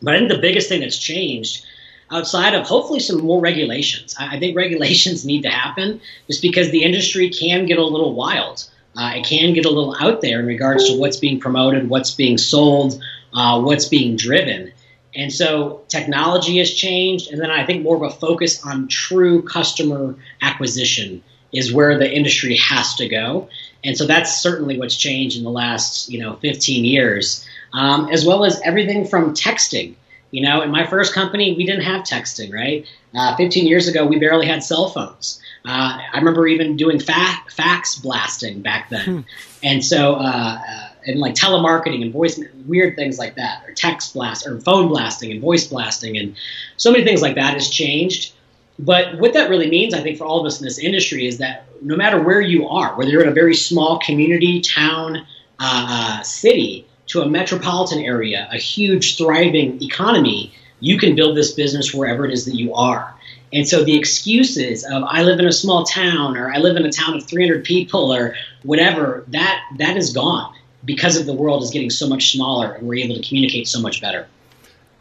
But 0.00 0.14
I 0.14 0.18
think 0.18 0.30
the 0.30 0.38
biggest 0.38 0.68
thing 0.68 0.80
that's 0.80 0.96
changed 0.96 1.66
outside 2.08 2.54
of 2.54 2.66
hopefully 2.66 3.00
some 3.00 3.20
more 3.20 3.40
regulations, 3.40 4.14
I, 4.18 4.36
I 4.36 4.38
think 4.38 4.56
regulations 4.64 5.24
need 5.24 5.42
to 5.42 5.50
happen 5.50 6.00
just 6.28 6.40
because 6.40 6.70
the 6.70 6.84
industry 6.84 7.30
can 7.30 7.66
get 7.66 7.78
a 7.78 7.84
little 7.84 8.14
wild. 8.14 8.64
Uh, 8.96 9.14
it 9.16 9.24
can 9.24 9.54
get 9.54 9.64
a 9.64 9.70
little 9.70 9.96
out 10.00 10.20
there 10.20 10.40
in 10.40 10.46
regards 10.46 10.88
to 10.88 10.98
what's 10.98 11.16
being 11.16 11.40
promoted, 11.40 11.88
what's 11.88 12.12
being 12.12 12.38
sold, 12.38 13.00
uh, 13.34 13.60
what's 13.60 13.88
being 13.88 14.16
driven. 14.16 14.72
And 15.14 15.32
so 15.32 15.82
technology 15.88 16.58
has 16.58 16.72
changed, 16.72 17.32
and 17.32 17.40
then 17.40 17.50
I 17.50 17.66
think 17.66 17.82
more 17.82 17.96
of 17.96 18.02
a 18.02 18.10
focus 18.10 18.64
on 18.64 18.88
true 18.88 19.42
customer 19.42 20.14
acquisition 20.40 21.22
is 21.52 21.72
where 21.72 21.98
the 21.98 22.10
industry 22.10 22.56
has 22.56 22.94
to 22.96 23.08
go. 23.08 23.48
And 23.82 23.96
so 23.96 24.06
that's 24.06 24.40
certainly 24.40 24.78
what's 24.78 24.96
changed 24.96 25.36
in 25.36 25.44
the 25.44 25.50
last, 25.50 26.08
you 26.08 26.20
know, 26.20 26.36
15 26.36 26.84
years, 26.84 27.44
um, 27.72 28.08
as 28.10 28.24
well 28.24 28.44
as 28.44 28.60
everything 28.62 29.06
from 29.06 29.34
texting. 29.34 29.94
You 30.30 30.42
know, 30.42 30.62
in 30.62 30.70
my 30.70 30.86
first 30.86 31.12
company, 31.12 31.56
we 31.56 31.66
didn't 31.66 31.82
have 31.82 32.02
texting, 32.02 32.52
right? 32.52 32.86
Uh, 33.12 33.34
15 33.36 33.66
years 33.66 33.88
ago, 33.88 34.06
we 34.06 34.20
barely 34.20 34.46
had 34.46 34.62
cell 34.62 34.88
phones. 34.90 35.40
Uh, 35.64 35.98
I 36.12 36.18
remember 36.18 36.46
even 36.46 36.76
doing 36.76 37.00
fa- 37.00 37.42
fax 37.50 37.96
blasting 37.96 38.62
back 38.62 38.90
then. 38.90 39.04
Hmm. 39.04 39.20
And 39.62 39.84
so, 39.84 40.14
uh, 40.14 40.58
uh, 40.68 40.88
and 41.06 41.18
like 41.18 41.34
telemarketing 41.34 42.02
and 42.02 42.12
voice, 42.12 42.40
weird 42.66 42.96
things 42.96 43.18
like 43.18 43.36
that, 43.36 43.64
or 43.66 43.72
text 43.72 44.14
blast, 44.14 44.46
or 44.46 44.60
phone 44.60 44.88
blasting 44.88 45.30
and 45.32 45.40
voice 45.40 45.66
blasting, 45.66 46.16
and 46.16 46.36
so 46.76 46.90
many 46.90 47.04
things 47.04 47.22
like 47.22 47.36
that 47.36 47.54
has 47.54 47.70
changed. 47.70 48.32
But 48.78 49.18
what 49.18 49.34
that 49.34 49.50
really 49.50 49.68
means, 49.68 49.92
I 49.92 50.00
think, 50.00 50.18
for 50.18 50.24
all 50.24 50.40
of 50.40 50.46
us 50.46 50.60
in 50.60 50.64
this 50.64 50.78
industry 50.78 51.26
is 51.26 51.38
that 51.38 51.66
no 51.82 51.96
matter 51.96 52.22
where 52.22 52.40
you 52.40 52.68
are, 52.68 52.96
whether 52.96 53.10
you're 53.10 53.22
in 53.22 53.28
a 53.28 53.32
very 53.32 53.54
small 53.54 53.98
community, 53.98 54.60
town, 54.60 55.18
uh, 55.58 55.86
uh, 56.18 56.22
city, 56.22 56.86
to 57.08 57.22
a 57.22 57.28
metropolitan 57.28 57.98
area, 57.98 58.48
a 58.52 58.56
huge, 58.56 59.18
thriving 59.18 59.82
economy, 59.82 60.54
you 60.78 60.96
can 60.96 61.14
build 61.16 61.36
this 61.36 61.52
business 61.52 61.92
wherever 61.92 62.24
it 62.24 62.32
is 62.32 62.46
that 62.46 62.54
you 62.54 62.72
are. 62.74 63.14
And 63.52 63.68
so 63.68 63.82
the 63.82 63.98
excuses 63.98 64.84
of 64.84 65.02
I 65.02 65.24
live 65.24 65.40
in 65.40 65.46
a 65.46 65.52
small 65.52 65.84
town 65.84 66.36
or 66.36 66.52
I 66.52 66.58
live 66.58 66.76
in 66.76 66.86
a 66.86 66.92
town 66.92 67.16
of 67.16 67.26
300 67.26 67.64
people 67.64 68.14
or 68.14 68.36
whatever, 68.62 69.24
that 69.28 69.60
that 69.78 69.96
is 69.96 70.12
gone 70.12 70.54
because 70.84 71.16
of 71.16 71.26
the 71.26 71.34
world 71.34 71.62
is 71.62 71.70
getting 71.70 71.90
so 71.90 72.08
much 72.08 72.32
smaller 72.32 72.72
and 72.72 72.86
we're 72.86 73.04
able 73.04 73.16
to 73.16 73.26
communicate 73.26 73.68
so 73.68 73.80
much 73.80 74.00
better. 74.00 74.26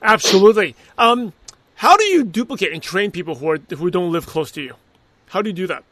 Absolutely. 0.01 0.75
Um, 0.97 1.33
how 1.75 1.97
do 1.97 2.03
you 2.05 2.23
duplicate 2.23 2.73
and 2.73 2.81
train 2.81 3.11
people 3.11 3.35
who, 3.35 3.49
are, 3.49 3.57
who 3.57 3.89
don't 3.89 4.11
live 4.11 4.25
close 4.25 4.51
to 4.51 4.61
you? 4.61 4.75
How 5.27 5.41
do 5.41 5.49
you 5.49 5.53
do 5.53 5.67
that? 5.67 5.83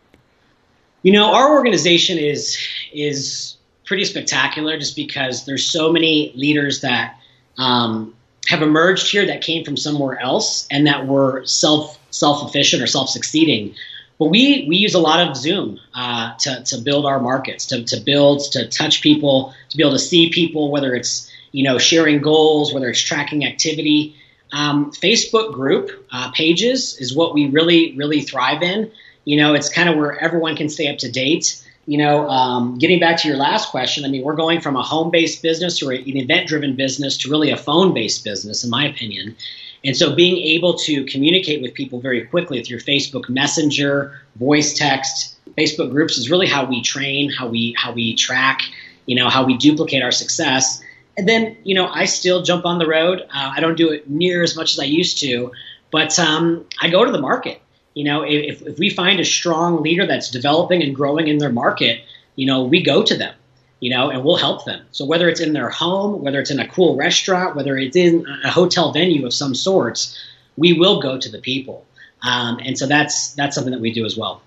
You 1.04 1.14
know, 1.14 1.34
our 1.34 1.54
organization 1.54 2.18
is 2.18 2.58
is 2.92 3.56
pretty 3.86 4.04
spectacular 4.04 4.78
just 4.78 4.96
because 4.96 5.46
there's 5.46 5.66
so 5.66 5.92
many 5.92 6.34
leaders 6.36 6.82
that 6.82 7.18
um, 7.58 8.14
have 8.48 8.62
emerged 8.62 9.10
here 9.12 9.26
that 9.28 9.42
came 9.42 9.64
from 9.64 9.78
somewhere 9.78 10.20
else 10.20 10.68
and 10.72 10.88
that 10.88 11.08
were 11.08 11.46
self 11.46 11.98
self 12.10 12.50
efficient 12.50 12.82
or 12.82 12.88
self 12.88 13.10
succeeding. 13.10 13.76
But 14.20 14.26
we 14.26 14.66
we 14.68 14.78
use 14.78 14.96
a 14.96 15.00
lot 15.00 15.28
of 15.28 15.36
Zoom 15.36 15.80
uh, 15.94 16.36
to 16.40 16.64
to 16.64 16.78
build 16.80 17.06
our 17.06 17.20
markets, 17.20 17.68
to 17.68 17.84
to 17.86 17.98
build, 17.98 18.52
to 18.52 18.68
touch 18.68 19.02
people, 19.02 19.54
to 19.70 19.78
be 19.78 19.84
able 19.84 19.94
to 19.94 20.00
see 20.00 20.30
people, 20.30 20.72
whether 20.72 20.96
it's 20.96 21.32
you 21.52 21.64
know 21.64 21.78
sharing 21.78 22.22
goals, 22.22 22.74
whether 22.74 22.90
it's 22.90 23.02
tracking 23.02 23.46
activity. 23.46 24.16
Um, 24.52 24.92
Facebook 24.92 25.54
group 25.54 26.08
uh, 26.12 26.32
pages 26.32 26.98
is 27.00 27.14
what 27.14 27.34
we 27.34 27.48
really, 27.48 27.94
really 27.98 28.22
thrive 28.22 28.64
in. 28.64 28.92
You 29.26 29.38
know, 29.38 29.54
it's 29.54 29.68
kind 29.70 29.90
of 29.90 29.98
where 29.98 30.18
everyone 30.18 30.56
can 30.56 30.70
stay 30.70 30.88
up 30.88 31.00
to 31.00 31.12
date. 31.12 31.62
You 31.86 31.98
know, 31.98 32.30
um, 32.30 32.78
getting 32.78 33.00
back 33.00 33.22
to 33.22 33.28
your 33.28 33.38
last 33.38 33.70
question, 33.70 34.06
I 34.06 34.08
mean, 34.08 34.24
we're 34.24 34.36
going 34.36 34.62
from 34.62 34.76
a 34.76 34.84
home 34.84 35.12
based 35.12 35.42
business 35.42 35.84
or 35.84 35.92
an 35.92 36.18
event 36.18 36.48
driven 36.48 36.76
business 36.76 37.18
to 37.20 37.30
really 37.30 37.52
a 37.52 37.58
phone 37.58 37.94
based 37.94 38.24
business, 38.24 38.64
in 38.64 38.70
my 38.70 38.88
opinion. 38.88 39.36
And 39.84 39.96
so 39.96 40.16
being 40.16 40.38
able 40.38 40.76
to 40.80 41.06
communicate 41.06 41.62
with 41.62 41.74
people 41.74 42.00
very 42.00 42.26
quickly 42.26 42.64
through 42.64 42.80
Facebook 42.80 43.30
Messenger, 43.30 44.20
voice 44.36 44.74
text, 44.74 45.38
Facebook 45.58 45.92
groups 45.92 46.18
is 46.18 46.30
really 46.30 46.48
how 46.48 46.66
we 46.66 46.82
train, 46.82 47.32
how 47.32 47.48
we 47.48 47.76
how 47.78 47.92
we 47.92 48.16
track, 48.16 48.62
you 49.06 49.16
know, 49.16 49.30
how 49.30 49.46
we 49.46 49.58
duplicate 49.58 50.04
our 50.04 50.12
success. 50.12 50.82
And 51.18 51.28
then, 51.28 51.58
you 51.64 51.74
know, 51.74 51.88
I 51.88 52.06
still 52.06 52.44
jump 52.44 52.66
on 52.66 52.78
the 52.78 52.88
road. 52.88 53.22
Uh, 53.22 53.54
I 53.56 53.60
don't 53.60 53.76
do 53.76 53.90
it 53.90 54.08
near 54.08 54.44
as 54.44 54.56
much 54.56 54.74
as 54.74 54.80
I 54.80 54.84
used 54.84 55.20
to, 55.22 55.52
but 55.92 56.18
um, 56.20 56.66
I 56.80 56.90
go 56.90 57.06
to 57.06 57.12
the 57.12 57.22
market. 57.22 57.60
You 57.96 58.04
know, 58.04 58.22
if, 58.22 58.62
if 58.62 58.78
we 58.78 58.92
find 58.92 59.20
a 59.20 59.26
strong 59.26 59.82
leader 59.82 60.06
that's 60.06 60.30
developing 60.30 60.84
and 60.84 60.94
growing 60.94 61.28
in 61.28 61.40
their 61.40 61.52
market, 61.52 62.02
you 62.36 62.46
know, 62.46 62.64
we 62.64 62.84
go 62.84 63.02
to 63.02 63.18
them, 63.18 63.34
you 63.80 63.90
know, 63.90 64.10
and 64.10 64.24
we'll 64.24 64.38
help 64.38 64.66
them. 64.66 64.86
So 64.92 65.06
whether 65.06 65.30
it's 65.30 65.40
in 65.40 65.54
their 65.54 65.70
home, 65.70 66.22
whether 66.24 66.40
it's 66.40 66.52
in 66.52 66.60
a 66.60 66.68
cool 66.68 66.96
restaurant, 66.96 67.56
whether 67.56 67.78
it's 67.78 67.96
in 67.96 68.26
a 68.44 68.50
hotel 68.50 68.92
venue 68.92 69.26
of 69.26 69.34
some 69.34 69.54
sorts, 69.56 70.18
we 70.56 70.74
will 70.74 71.02
go 71.02 71.20
to 71.20 71.30
the 71.30 71.40
people. 71.40 71.86
Um, 72.22 72.60
and 72.64 72.78
so 72.78 72.88
that's 72.88 73.34
that's 73.34 73.56
something 73.56 73.74
that 73.74 73.82
we 73.82 73.92
do 73.92 74.06
as 74.06 74.18
well 74.18 74.42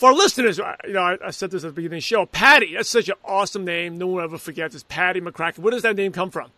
for 0.00 0.08
our 0.08 0.14
listeners, 0.14 0.56
you 0.56 0.94
know, 0.94 1.02
I, 1.02 1.18
I, 1.26 1.30
said 1.30 1.50
this 1.50 1.62
at 1.62 1.68
the 1.68 1.72
beginning 1.74 1.98
of 1.98 1.98
the 1.98 2.06
show. 2.06 2.24
Paddy, 2.24 2.72
that's 2.72 2.88
such 2.88 3.10
an 3.10 3.16
awesome 3.22 3.66
name. 3.66 3.98
No 3.98 4.06
one 4.06 4.16
will 4.16 4.22
ever 4.22 4.38
forgets. 4.38 4.74
It's 4.74 4.82
Paddy 4.84 5.20
McCracken. 5.20 5.58
Where 5.58 5.72
does 5.72 5.82
that 5.82 5.94
name 5.94 6.10
come 6.10 6.30
from? 6.30 6.50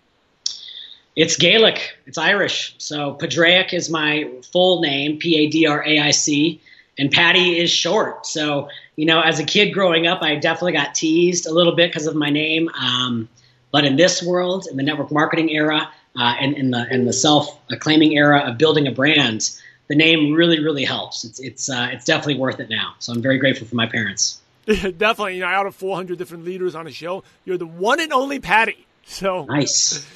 It's 1.17 1.37
Gaelic. 1.37 1.99
It's 2.07 2.19
Irish. 2.19 2.77
So 2.79 3.15
Padraic 3.15 3.75
is 3.75 3.91
my 3.91 4.31
full 4.53 4.81
name, 4.81 5.19
P 5.19 5.39
A 5.39 5.51
D 5.51 5.67
R 5.67 5.85
A 5.85 5.99
I 5.99 6.13
C, 6.13 6.61
and 7.03 7.11
Paddy 7.11 7.59
is 7.59 7.69
short. 7.69 8.27
So 8.27 8.69
you 8.95 9.07
know, 9.07 9.21
as 9.21 9.41
a 9.41 9.45
kid 9.45 9.71
growing 9.71 10.07
up, 10.07 10.23
I 10.23 10.37
definitely 10.37 10.75
got 10.75 10.95
teased 10.95 11.47
a 11.47 11.53
little 11.53 11.75
bit 11.75 11.91
because 11.91 12.07
of 12.07 12.15
my 12.15 12.31
name. 12.31 12.69
Um, 12.69 13.29
but 13.73 13.85
in 13.85 13.97
this 13.97 14.23
world, 14.23 14.69
in 14.71 14.77
the 14.77 14.85
network 14.85 15.11
marketing 15.11 15.51
era, 15.51 15.91
uh, 16.17 16.35
and 16.41 16.57
in 16.57 16.71
the 16.71 16.87
in 16.93 17.05
the 17.05 17.13
self 17.13 17.59
claiming 17.81 18.13
era 18.17 18.49
of 18.49 18.57
building 18.57 18.87
a 18.87 18.93
brand, 18.93 19.51
the 19.89 19.97
name 19.97 20.33
really, 20.33 20.63
really 20.63 20.85
helps. 20.85 21.25
It's 21.25 21.41
it's 21.41 21.69
uh, 21.69 21.89
it's 21.91 22.05
definitely 22.05 22.39
worth 22.39 22.61
it 22.61 22.71
now. 22.71 22.95
So 23.01 23.13
I'm 23.13 23.21
very 23.21 23.39
grateful 23.39 23.67
for 23.67 23.75
my 23.75 23.87
parents. 23.87 24.41
definitely, 24.67 25.35
you 25.35 25.41
know, 25.41 25.49
out 25.49 25.67
of 25.67 25.75
400 25.75 26.17
different 26.17 26.45
leaders 26.45 26.77
on 26.77 26.85
the 26.85 26.93
show, 26.93 27.25
you're 27.45 27.59
the 27.59 27.67
one 27.67 27.99
and 27.99 28.13
only 28.13 28.39
Paddy. 28.39 28.87
So 29.05 29.45
nice. 29.47 30.07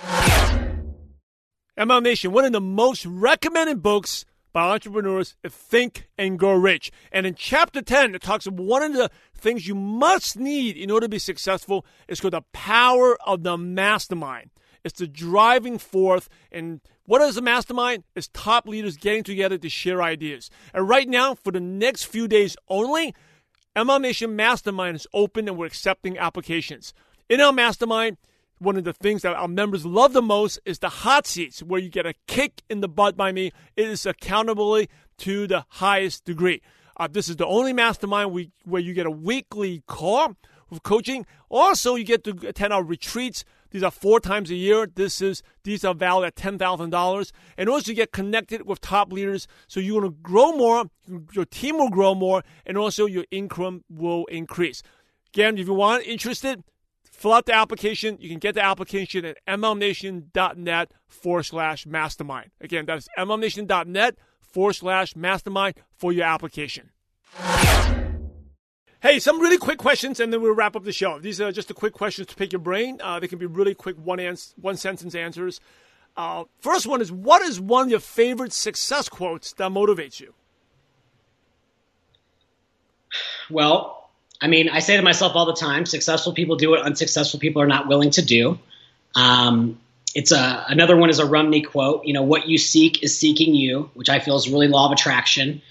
MLM 1.76 2.02
Nation, 2.02 2.30
one 2.30 2.44
of 2.44 2.52
the 2.52 2.60
most 2.60 3.04
recommended 3.06 3.82
books 3.82 4.24
by 4.52 4.70
entrepreneurs 4.70 5.36
Think 5.46 6.08
and 6.16 6.38
Grow 6.38 6.54
Rich. 6.54 6.90
And 7.12 7.26
in 7.26 7.34
chapter 7.34 7.82
10, 7.82 8.14
it 8.14 8.22
talks 8.22 8.46
about 8.46 8.64
one 8.64 8.82
of 8.82 8.92
the 8.92 9.10
things 9.34 9.68
you 9.68 9.74
must 9.74 10.38
need 10.38 10.76
in 10.76 10.90
order 10.90 11.04
to 11.04 11.10
be 11.10 11.18
successful 11.18 11.84
is 12.08 12.20
called 12.20 12.34
the 12.34 12.42
power 12.52 13.16
of 13.26 13.42
the 13.42 13.56
mastermind. 13.56 14.50
It's 14.84 14.98
the 14.98 15.06
driving 15.06 15.78
force 15.78 16.28
and 16.50 16.80
what 17.04 17.22
is 17.22 17.38
a 17.38 17.42
mastermind? 17.42 18.04
It's 18.14 18.28
top 18.34 18.68
leaders 18.68 18.98
getting 18.98 19.22
together 19.22 19.56
to 19.56 19.68
share 19.70 20.02
ideas. 20.02 20.50
And 20.74 20.86
right 20.86 21.08
now, 21.08 21.34
for 21.34 21.50
the 21.50 21.60
next 21.60 22.04
few 22.04 22.28
days 22.28 22.54
only, 22.68 23.14
MLM 23.74 24.02
Nation 24.02 24.36
Mastermind 24.36 24.96
is 24.96 25.06
open 25.14 25.48
and 25.48 25.56
we're 25.56 25.64
accepting 25.64 26.18
applications. 26.18 26.92
In 27.30 27.40
our 27.40 27.52
mastermind, 27.52 28.18
one 28.58 28.76
of 28.76 28.84
the 28.84 28.92
things 28.92 29.22
that 29.22 29.34
our 29.34 29.48
members 29.48 29.84
love 29.86 30.12
the 30.12 30.22
most 30.22 30.58
is 30.64 30.78
the 30.78 30.88
hot 30.88 31.26
seats, 31.26 31.62
where 31.62 31.80
you 31.80 31.88
get 31.88 32.06
a 32.06 32.14
kick 32.26 32.62
in 32.68 32.80
the 32.80 32.88
butt 32.88 33.16
by 33.16 33.32
me. 33.32 33.52
It 33.76 33.88
is 33.88 34.06
accountability 34.06 34.90
to 35.18 35.46
the 35.46 35.64
highest 35.68 36.24
degree. 36.24 36.62
Uh, 36.96 37.08
this 37.10 37.28
is 37.28 37.36
the 37.36 37.46
only 37.46 37.72
mastermind 37.72 38.32
we, 38.32 38.50
where 38.64 38.82
you 38.82 38.94
get 38.94 39.06
a 39.06 39.10
weekly 39.10 39.82
call 39.86 40.34
with 40.70 40.82
coaching. 40.82 41.26
Also, 41.48 41.94
you 41.94 42.04
get 42.04 42.24
to 42.24 42.36
attend 42.46 42.72
our 42.72 42.82
retreats 42.82 43.44
these 43.70 43.82
are 43.82 43.90
four 43.90 44.18
times 44.20 44.50
a 44.50 44.54
year. 44.54 44.86
This 44.86 45.20
is 45.20 45.42
these 45.62 45.84
are 45.84 45.94
valued 45.94 46.28
at 46.28 46.36
ten 46.36 46.58
thousand 46.58 46.90
dollars, 46.90 47.32
and 47.56 47.68
also 47.68 47.90
you 47.90 47.96
get 47.96 48.12
connected 48.12 48.66
with 48.66 48.80
top 48.80 49.12
leaders. 49.12 49.46
So 49.66 49.80
you're 49.80 50.00
going 50.00 50.12
to 50.12 50.18
grow 50.22 50.52
more, 50.52 50.86
your 51.32 51.44
team 51.44 51.76
will 51.76 51.90
grow 51.90 52.14
more, 52.14 52.42
and 52.64 52.78
also 52.78 53.06
your 53.06 53.24
income 53.30 53.84
will 53.90 54.24
increase. 54.26 54.82
Again, 55.34 55.58
if 55.58 55.66
you 55.66 55.74
want 55.74 56.06
interested, 56.06 56.64
fill 57.18 57.32
out 57.32 57.46
the 57.46 57.54
application. 57.54 58.16
You 58.20 58.28
can 58.28 58.38
get 58.38 58.54
the 58.54 58.64
application 58.64 59.24
at 59.24 59.36
mlmnation.net 59.46 60.92
forward 61.08 61.42
slash 61.42 61.84
mastermind. 61.84 62.50
Again, 62.60 62.86
that 62.86 62.98
is 62.98 63.08
mlmnation.net 63.18 64.16
forward 64.40 64.74
slash 64.74 65.16
mastermind 65.16 65.74
for 65.96 66.12
your 66.12 66.24
application. 66.24 66.90
Hey, 69.00 69.18
some 69.20 69.40
really 69.40 69.58
quick 69.58 69.78
questions, 69.78 70.18
and 70.18 70.32
then 70.32 70.42
we'll 70.42 70.54
wrap 70.54 70.74
up 70.74 70.84
the 70.84 70.92
show. 70.92 71.18
These 71.18 71.40
are 71.40 71.52
just 71.52 71.68
the 71.68 71.74
quick 71.74 71.92
questions 71.92 72.26
to 72.28 72.34
pick 72.34 72.52
your 72.52 72.60
brain. 72.60 72.98
Uh, 73.02 73.20
they 73.20 73.28
can 73.28 73.38
be 73.38 73.46
really 73.46 73.74
quick, 73.74 73.96
one 73.96 74.18
ans- 74.18 74.54
one 74.60 74.76
sentence 74.76 75.14
answers. 75.14 75.60
Uh, 76.16 76.44
first 76.60 76.86
one 76.86 77.00
is: 77.00 77.12
What 77.12 77.42
is 77.42 77.60
one 77.60 77.84
of 77.84 77.90
your 77.90 78.00
favorite 78.00 78.52
success 78.52 79.08
quotes 79.08 79.52
that 79.52 79.70
motivates 79.70 80.18
you? 80.18 80.34
Well, 83.50 84.07
I 84.40 84.46
mean, 84.46 84.68
I 84.68 84.78
say 84.80 84.96
to 84.96 85.02
myself 85.02 85.34
all 85.34 85.46
the 85.46 85.54
time: 85.54 85.86
successful 85.86 86.32
people 86.32 86.56
do 86.56 86.70
what 86.70 86.82
unsuccessful 86.82 87.40
people 87.40 87.62
are 87.62 87.66
not 87.66 87.88
willing 87.88 88.10
to 88.10 88.22
do. 88.22 88.58
Um, 89.14 89.78
it's 90.14 90.32
a 90.32 90.64
another 90.68 90.96
one 90.96 91.10
is 91.10 91.18
a 91.18 91.26
Rumi 91.26 91.62
quote. 91.62 92.04
You 92.04 92.14
know, 92.14 92.22
what 92.22 92.48
you 92.48 92.58
seek 92.58 93.02
is 93.02 93.18
seeking 93.18 93.54
you, 93.54 93.90
which 93.94 94.08
I 94.08 94.20
feel 94.20 94.36
is 94.36 94.48
really 94.48 94.68
law 94.68 94.86
of 94.86 94.92
attraction. 94.92 95.62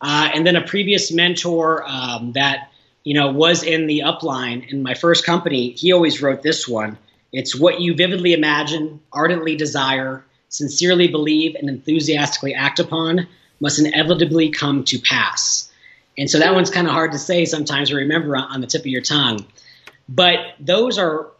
Uh, 0.00 0.28
and 0.34 0.46
then 0.46 0.56
a 0.56 0.66
previous 0.66 1.10
mentor 1.10 1.82
um, 1.86 2.32
that 2.32 2.70
you 3.06 3.14
know, 3.14 3.30
was 3.30 3.62
in 3.62 3.86
the 3.86 4.00
upline 4.00 4.68
in 4.68 4.82
my 4.82 4.94
first 4.94 5.24
company, 5.24 5.70
he 5.70 5.92
always 5.92 6.20
wrote 6.20 6.42
this 6.42 6.66
one. 6.66 6.98
It's 7.32 7.54
what 7.54 7.80
you 7.80 7.94
vividly 7.94 8.32
imagine, 8.32 9.00
ardently 9.12 9.54
desire, 9.54 10.24
sincerely 10.48 11.06
believe, 11.06 11.54
and 11.54 11.68
enthusiastically 11.68 12.54
act 12.54 12.80
upon 12.80 13.28
must 13.60 13.78
inevitably 13.78 14.50
come 14.50 14.82
to 14.86 14.98
pass. 14.98 15.70
And 16.18 16.30
so 16.30 16.38
that 16.38 16.54
one's 16.54 16.70
kind 16.70 16.86
of 16.86 16.92
hard 16.92 17.12
to 17.12 17.18
say 17.18 17.44
sometimes 17.44 17.90
or 17.90 17.96
remember 17.96 18.36
on 18.36 18.60
the 18.60 18.66
tip 18.66 18.82
of 18.82 18.86
your 18.86 19.02
tongue. 19.02 19.46
But 20.08 20.38
those 20.60 20.98
are 20.98 21.30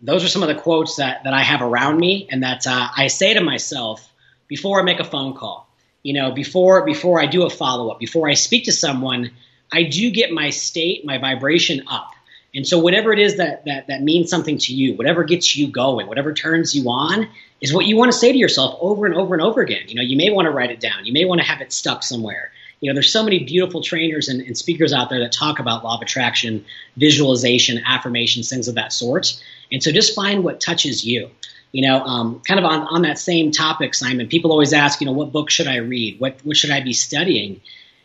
those 0.00 0.24
are 0.24 0.28
some 0.28 0.42
of 0.42 0.48
the 0.48 0.56
quotes 0.56 0.96
that, 0.96 1.22
that 1.24 1.32
I 1.32 1.42
have 1.42 1.62
around 1.62 1.98
me 1.98 2.26
and 2.30 2.42
that 2.42 2.66
uh, 2.66 2.88
I 2.96 3.06
say 3.06 3.34
to 3.34 3.40
myself 3.40 4.10
before 4.48 4.80
I 4.80 4.82
make 4.82 4.98
a 4.98 5.04
phone 5.04 5.34
call. 5.34 5.68
You 6.02 6.14
know, 6.14 6.32
before 6.32 6.84
before 6.84 7.20
I 7.20 7.26
do 7.26 7.44
a 7.44 7.50
follow 7.50 7.90
up, 7.90 8.00
before 8.00 8.28
I 8.28 8.34
speak 8.34 8.64
to 8.64 8.72
someone, 8.72 9.30
I 9.72 9.84
do 9.84 10.10
get 10.10 10.32
my 10.32 10.50
state, 10.50 11.04
my 11.04 11.18
vibration 11.18 11.84
up. 11.86 12.10
And 12.54 12.66
so 12.66 12.78
whatever 12.78 13.12
it 13.12 13.18
is 13.18 13.38
that, 13.38 13.64
that, 13.64 13.86
that 13.86 14.02
means 14.02 14.28
something 14.28 14.58
to 14.58 14.74
you, 14.74 14.94
whatever 14.94 15.24
gets 15.24 15.56
you 15.56 15.68
going, 15.68 16.06
whatever 16.06 16.34
turns 16.34 16.74
you 16.74 16.84
on 16.90 17.28
is 17.62 17.72
what 17.72 17.86
you 17.86 17.96
want 17.96 18.12
to 18.12 18.18
say 18.18 18.30
to 18.30 18.36
yourself 18.36 18.76
over 18.80 19.06
and 19.06 19.14
over 19.14 19.34
and 19.34 19.42
over 19.42 19.62
again. 19.62 19.84
You 19.88 19.94
know, 19.94 20.02
you 20.02 20.18
may 20.18 20.30
want 20.30 20.46
to 20.46 20.50
write 20.50 20.70
it 20.70 20.80
down. 20.80 21.06
You 21.06 21.14
may 21.14 21.24
want 21.24 21.40
to 21.40 21.46
have 21.46 21.62
it 21.62 21.72
stuck 21.72 22.02
somewhere. 22.02 22.52
You 22.82 22.90
know, 22.90 22.94
there's 22.94 23.10
so 23.10 23.22
many 23.22 23.44
beautiful 23.44 23.82
trainers 23.82 24.28
and, 24.28 24.42
and 24.42 24.58
speakers 24.58 24.92
out 24.92 25.08
there 25.08 25.20
that 25.20 25.32
talk 25.32 25.58
about 25.58 25.84
law 25.84 25.96
of 25.96 26.02
attraction, 26.02 26.64
visualization, 26.98 27.82
affirmations, 27.86 28.50
things 28.50 28.68
of 28.68 28.74
that 28.74 28.92
sort. 28.92 29.40
And 29.70 29.82
so 29.82 29.90
just 29.90 30.14
find 30.14 30.44
what 30.44 30.60
touches 30.60 31.04
you. 31.04 31.30
You 31.70 31.88
know, 31.88 32.02
um, 32.04 32.42
kind 32.46 32.60
of 32.60 32.66
on, 32.66 32.82
on 32.88 33.02
that 33.02 33.18
same 33.18 33.50
topic, 33.50 33.94
Simon, 33.94 34.28
people 34.28 34.52
always 34.52 34.74
ask, 34.74 35.00
you 35.00 35.06
know, 35.06 35.12
what 35.12 35.32
book 35.32 35.48
should 35.48 35.68
I 35.68 35.76
read? 35.76 36.20
What, 36.20 36.38
what 36.44 36.58
should 36.58 36.70
I 36.70 36.82
be 36.82 36.92
studying? 36.92 37.62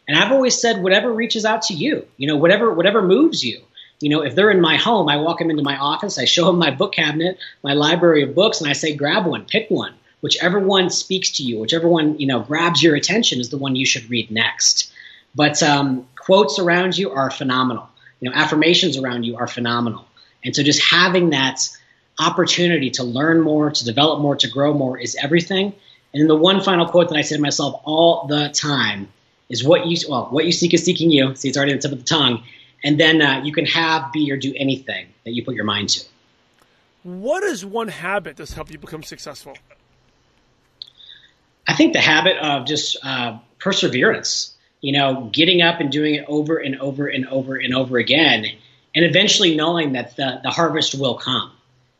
And 0.07 0.17
I've 0.17 0.31
always 0.31 0.57
said, 0.57 0.81
whatever 0.81 1.11
reaches 1.11 1.43
out 1.43 1.63
to 1.63 1.73
you, 1.73 2.07
you 2.15 2.27
know, 2.27 2.37
whatever, 2.37 2.71
whatever 2.73 3.01
moves 3.01 3.43
you 3.43 3.61
you 3.99 4.09
know, 4.09 4.21
if 4.21 4.35
they're 4.35 4.51
in 4.51 4.61
my 4.61 4.77
home, 4.77 5.09
I 5.09 5.17
walk 5.17 5.39
them 5.39 5.49
into 5.49 5.63
my 5.63 5.77
office, 5.77 6.19
I 6.19 6.25
show 6.25 6.45
them 6.45 6.59
my 6.59 6.71
book 6.71 6.93
cabinet, 6.93 7.39
my 7.63 7.73
library 7.73 8.23
of 8.23 8.35
books, 8.35 8.61
and 8.61 8.69
I 8.69 8.73
say, 8.73 8.95
grab 8.95 9.25
one, 9.25 9.45
pick 9.45 9.69
one. 9.69 9.93
Whichever 10.21 10.59
one 10.59 10.89
speaks 10.89 11.31
to 11.37 11.43
you, 11.43 11.59
whichever 11.59 11.87
one, 11.87 12.19
you 12.19 12.27
know, 12.27 12.39
grabs 12.39 12.81
your 12.81 12.95
attention 12.95 13.39
is 13.39 13.49
the 13.49 13.57
one 13.57 13.75
you 13.75 13.85
should 13.85 14.09
read 14.09 14.31
next. 14.31 14.91
But 15.35 15.61
um, 15.61 16.07
quotes 16.17 16.59
around 16.59 16.97
you 16.97 17.11
are 17.11 17.29
phenomenal. 17.29 17.87
You 18.19 18.29
know, 18.29 18.35
affirmations 18.35 18.97
around 18.97 19.23
you 19.23 19.37
are 19.37 19.47
phenomenal. 19.47 20.05
And 20.43 20.55
so 20.55 20.63
just 20.63 20.83
having 20.83 21.31
that 21.31 21.69
opportunity 22.19 22.89
to 22.91 23.03
learn 23.03 23.41
more, 23.41 23.69
to 23.69 23.85
develop 23.85 24.21
more, 24.21 24.35
to 24.37 24.49
grow 24.49 24.73
more 24.73 24.97
is 24.97 25.15
everything. 25.21 25.73
And 26.13 26.27
the 26.27 26.35
one 26.35 26.61
final 26.61 26.87
quote 26.87 27.09
that 27.09 27.17
I 27.17 27.21
say 27.21 27.35
to 27.35 27.41
myself 27.41 27.81
all 27.83 28.25
the 28.27 28.49
time 28.49 29.09
is 29.49 29.63
what 29.63 29.85
you 29.85 29.97
well, 30.09 30.25
what 30.31 30.45
you 30.45 30.51
seek 30.51 30.73
is 30.73 30.83
seeking 30.83 31.11
you. 31.11 31.35
See, 31.35 31.49
it's 31.49 31.57
already 31.57 31.73
on 31.73 31.77
the 31.77 31.81
tip 31.83 31.91
of 31.91 31.99
the 31.99 32.05
tongue 32.05 32.43
and 32.83 32.99
then 32.99 33.21
uh, 33.21 33.41
you 33.43 33.51
can 33.51 33.65
have, 33.65 34.11
be, 34.11 34.31
or 34.31 34.37
do 34.37 34.53
anything 34.55 35.07
that 35.25 35.31
you 35.31 35.43
put 35.43 35.55
your 35.55 35.65
mind 35.65 35.89
to. 35.89 36.05
What 37.03 37.43
is 37.43 37.65
one 37.65 37.87
habit 37.87 38.37
that's 38.37 38.53
helped 38.53 38.71
you 38.71 38.77
become 38.77 39.03
successful? 39.03 39.57
I 41.67 41.73
think 41.73 41.93
the 41.93 41.99
habit 41.99 42.37
of 42.37 42.65
just 42.65 42.97
uh, 43.03 43.39
perseverance. 43.59 44.53
You 44.79 44.93
know, 44.93 45.29
getting 45.33 45.63
up 45.63 45.79
and 45.79 45.91
doing 45.91 46.15
it 46.15 46.25
over 46.27 46.57
and 46.57 46.79
over 46.79 47.07
and 47.07 47.27
over 47.27 47.55
and 47.55 47.73
over 47.73 47.97
again, 47.97 48.45
and 48.95 49.05
eventually 49.05 49.55
knowing 49.55 49.93
that 49.93 50.15
the, 50.15 50.39
the 50.43 50.51
harvest 50.51 50.93
will 50.93 51.15
come. 51.15 51.51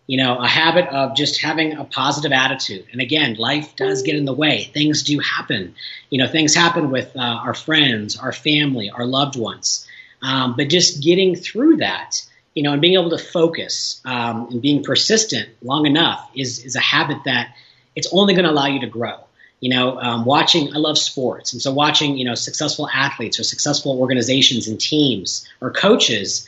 You 0.05 0.17
know, 0.17 0.37
a 0.37 0.47
habit 0.47 0.87
of 0.87 1.15
just 1.15 1.41
having 1.41 1.73
a 1.73 1.83
positive 1.83 2.31
attitude. 2.31 2.85
And 2.91 3.01
again, 3.01 3.35
life 3.35 3.75
does 3.75 4.03
get 4.03 4.15
in 4.15 4.25
the 4.25 4.33
way. 4.33 4.63
Things 4.63 5.03
do 5.03 5.19
happen. 5.19 5.75
You 6.09 6.23
know, 6.23 6.29
things 6.29 6.55
happen 6.55 6.91
with 6.91 7.13
uh, 7.17 7.19
our 7.19 7.53
friends, 7.53 8.17
our 8.17 8.31
family, 8.31 8.89
our 8.89 9.05
loved 9.05 9.35
ones. 9.35 9.85
Um, 10.21 10.55
but 10.55 10.69
just 10.69 11.03
getting 11.03 11.35
through 11.35 11.77
that, 11.77 12.21
you 12.53 12.63
know, 12.63 12.71
and 12.73 12.81
being 12.81 12.93
able 12.93 13.09
to 13.09 13.17
focus 13.17 14.01
um, 14.05 14.47
and 14.51 14.61
being 14.61 14.83
persistent 14.83 15.49
long 15.61 15.85
enough 15.85 16.29
is 16.35 16.63
is 16.63 16.75
a 16.75 16.79
habit 16.79 17.17
that 17.25 17.55
it's 17.95 18.07
only 18.13 18.33
going 18.33 18.45
to 18.45 18.51
allow 18.51 18.67
you 18.67 18.79
to 18.81 18.87
grow. 18.87 19.26
You 19.59 19.71
know, 19.71 19.99
um, 19.99 20.25
watching 20.25 20.75
I 20.75 20.77
love 20.77 20.97
sports, 20.97 21.53
and 21.53 21.61
so 21.61 21.73
watching 21.73 22.17
you 22.17 22.25
know 22.25 22.35
successful 22.35 22.87
athletes 22.89 23.39
or 23.39 23.43
successful 23.43 23.99
organizations 23.99 24.67
and 24.67 24.79
teams 24.79 25.47
or 25.61 25.71
coaches, 25.71 26.47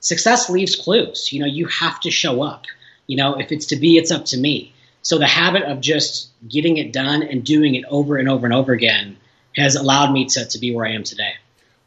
success 0.00 0.48
leaves 0.48 0.76
clues. 0.76 1.32
You 1.32 1.40
know, 1.40 1.46
you 1.46 1.66
have 1.66 1.98
to 2.00 2.10
show 2.10 2.42
up. 2.42 2.66
You 3.06 3.16
know, 3.16 3.38
if 3.38 3.52
it's 3.52 3.66
to 3.66 3.76
be, 3.76 3.98
it's 3.98 4.10
up 4.10 4.24
to 4.26 4.38
me. 4.38 4.72
So 5.02 5.18
the 5.18 5.26
habit 5.26 5.64
of 5.64 5.80
just 5.80 6.30
getting 6.48 6.78
it 6.78 6.92
done 6.92 7.22
and 7.22 7.44
doing 7.44 7.74
it 7.74 7.84
over 7.90 8.16
and 8.16 8.28
over 8.28 8.46
and 8.46 8.54
over 8.54 8.72
again 8.72 9.18
has 9.56 9.76
allowed 9.76 10.12
me 10.12 10.24
to, 10.26 10.46
to 10.46 10.58
be 10.58 10.74
where 10.74 10.86
I 10.86 10.92
am 10.92 11.04
today. 11.04 11.34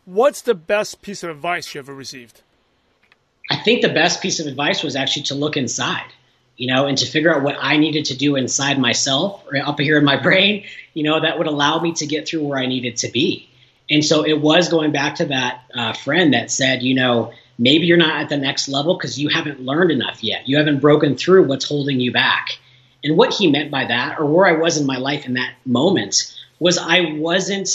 What's 0.06 0.42
the 0.42 0.54
best 0.54 1.02
piece 1.02 1.24
of 1.24 1.30
advice 1.30 1.74
you 1.74 1.80
ever 1.80 1.94
received? 1.94 2.42
I 3.50 3.58
think 3.58 3.82
the 3.82 3.90
best 3.90 4.22
piece 4.22 4.40
of 4.40 4.46
advice 4.46 4.84
was 4.84 4.96
actually 4.96 5.24
to 5.24 5.36
look 5.36 5.58
inside, 5.58 6.06
you 6.58 6.74
know, 6.74 6.88
and 6.88 6.98
to 6.98 7.06
figure 7.06 7.34
out 7.34 7.43
what 7.43 7.56
I 7.60 7.78
needed 7.78 8.06
to 8.06 8.17
do 8.17 8.36
inside 8.36 8.80
myself 8.80 9.43
or 9.50 9.58
up 9.58 9.80
here 9.80 9.98
in 9.98 10.04
my 10.04 10.22
brain, 10.22 10.65
you 10.93 11.04
know, 11.04 11.20
that 11.20 11.38
would 11.38 11.48
allow 11.48 11.80
me 11.80 11.93
to 11.93 12.08
get 12.08 12.28
through 12.28 12.43
where 12.43 12.60
I 12.60 12.65
needed 12.65 12.98
to 12.98 13.12
be. 13.12 13.48
And 13.89 14.04
so 14.04 14.26
it 14.26 14.41
was 14.41 14.67
going 14.67 14.91
back 14.91 15.15
to 15.15 15.26
that 15.28 15.63
uh, 15.74 15.93
friend 15.93 16.34
that 16.34 16.52
said, 16.52 16.84
you 16.84 16.96
know, 16.96 17.32
maybe 17.58 17.86
you're 17.86 17.98
not 17.98 18.22
at 18.22 18.30
the 18.30 18.38
next 18.38 18.67
level 18.67 18.98
because 18.98 19.20
you 19.20 19.30
haven't 19.30 19.62
learned 19.62 19.91
enough 19.91 20.24
yet. 20.24 20.50
You 20.50 20.58
haven't 20.58 20.80
broken 20.80 21.15
through 21.15 21.48
what's 21.48 21.65
holding 21.65 22.00
you 22.00 22.12
back. 22.12 22.50
And 23.04 23.15
what 23.15 23.34
he 23.34 23.50
meant 23.50 23.72
by 23.72 23.86
that, 23.86 24.20
or 24.20 24.26
where 24.26 24.48
I 24.48 24.60
was 24.60 24.78
in 24.78 24.86
my 24.86 24.98
life 24.98 25.26
in 25.26 25.36
that 25.36 25.54
moment, 25.65 26.36
was 26.60 26.78
I 26.78 27.13
wasn't 27.17 27.70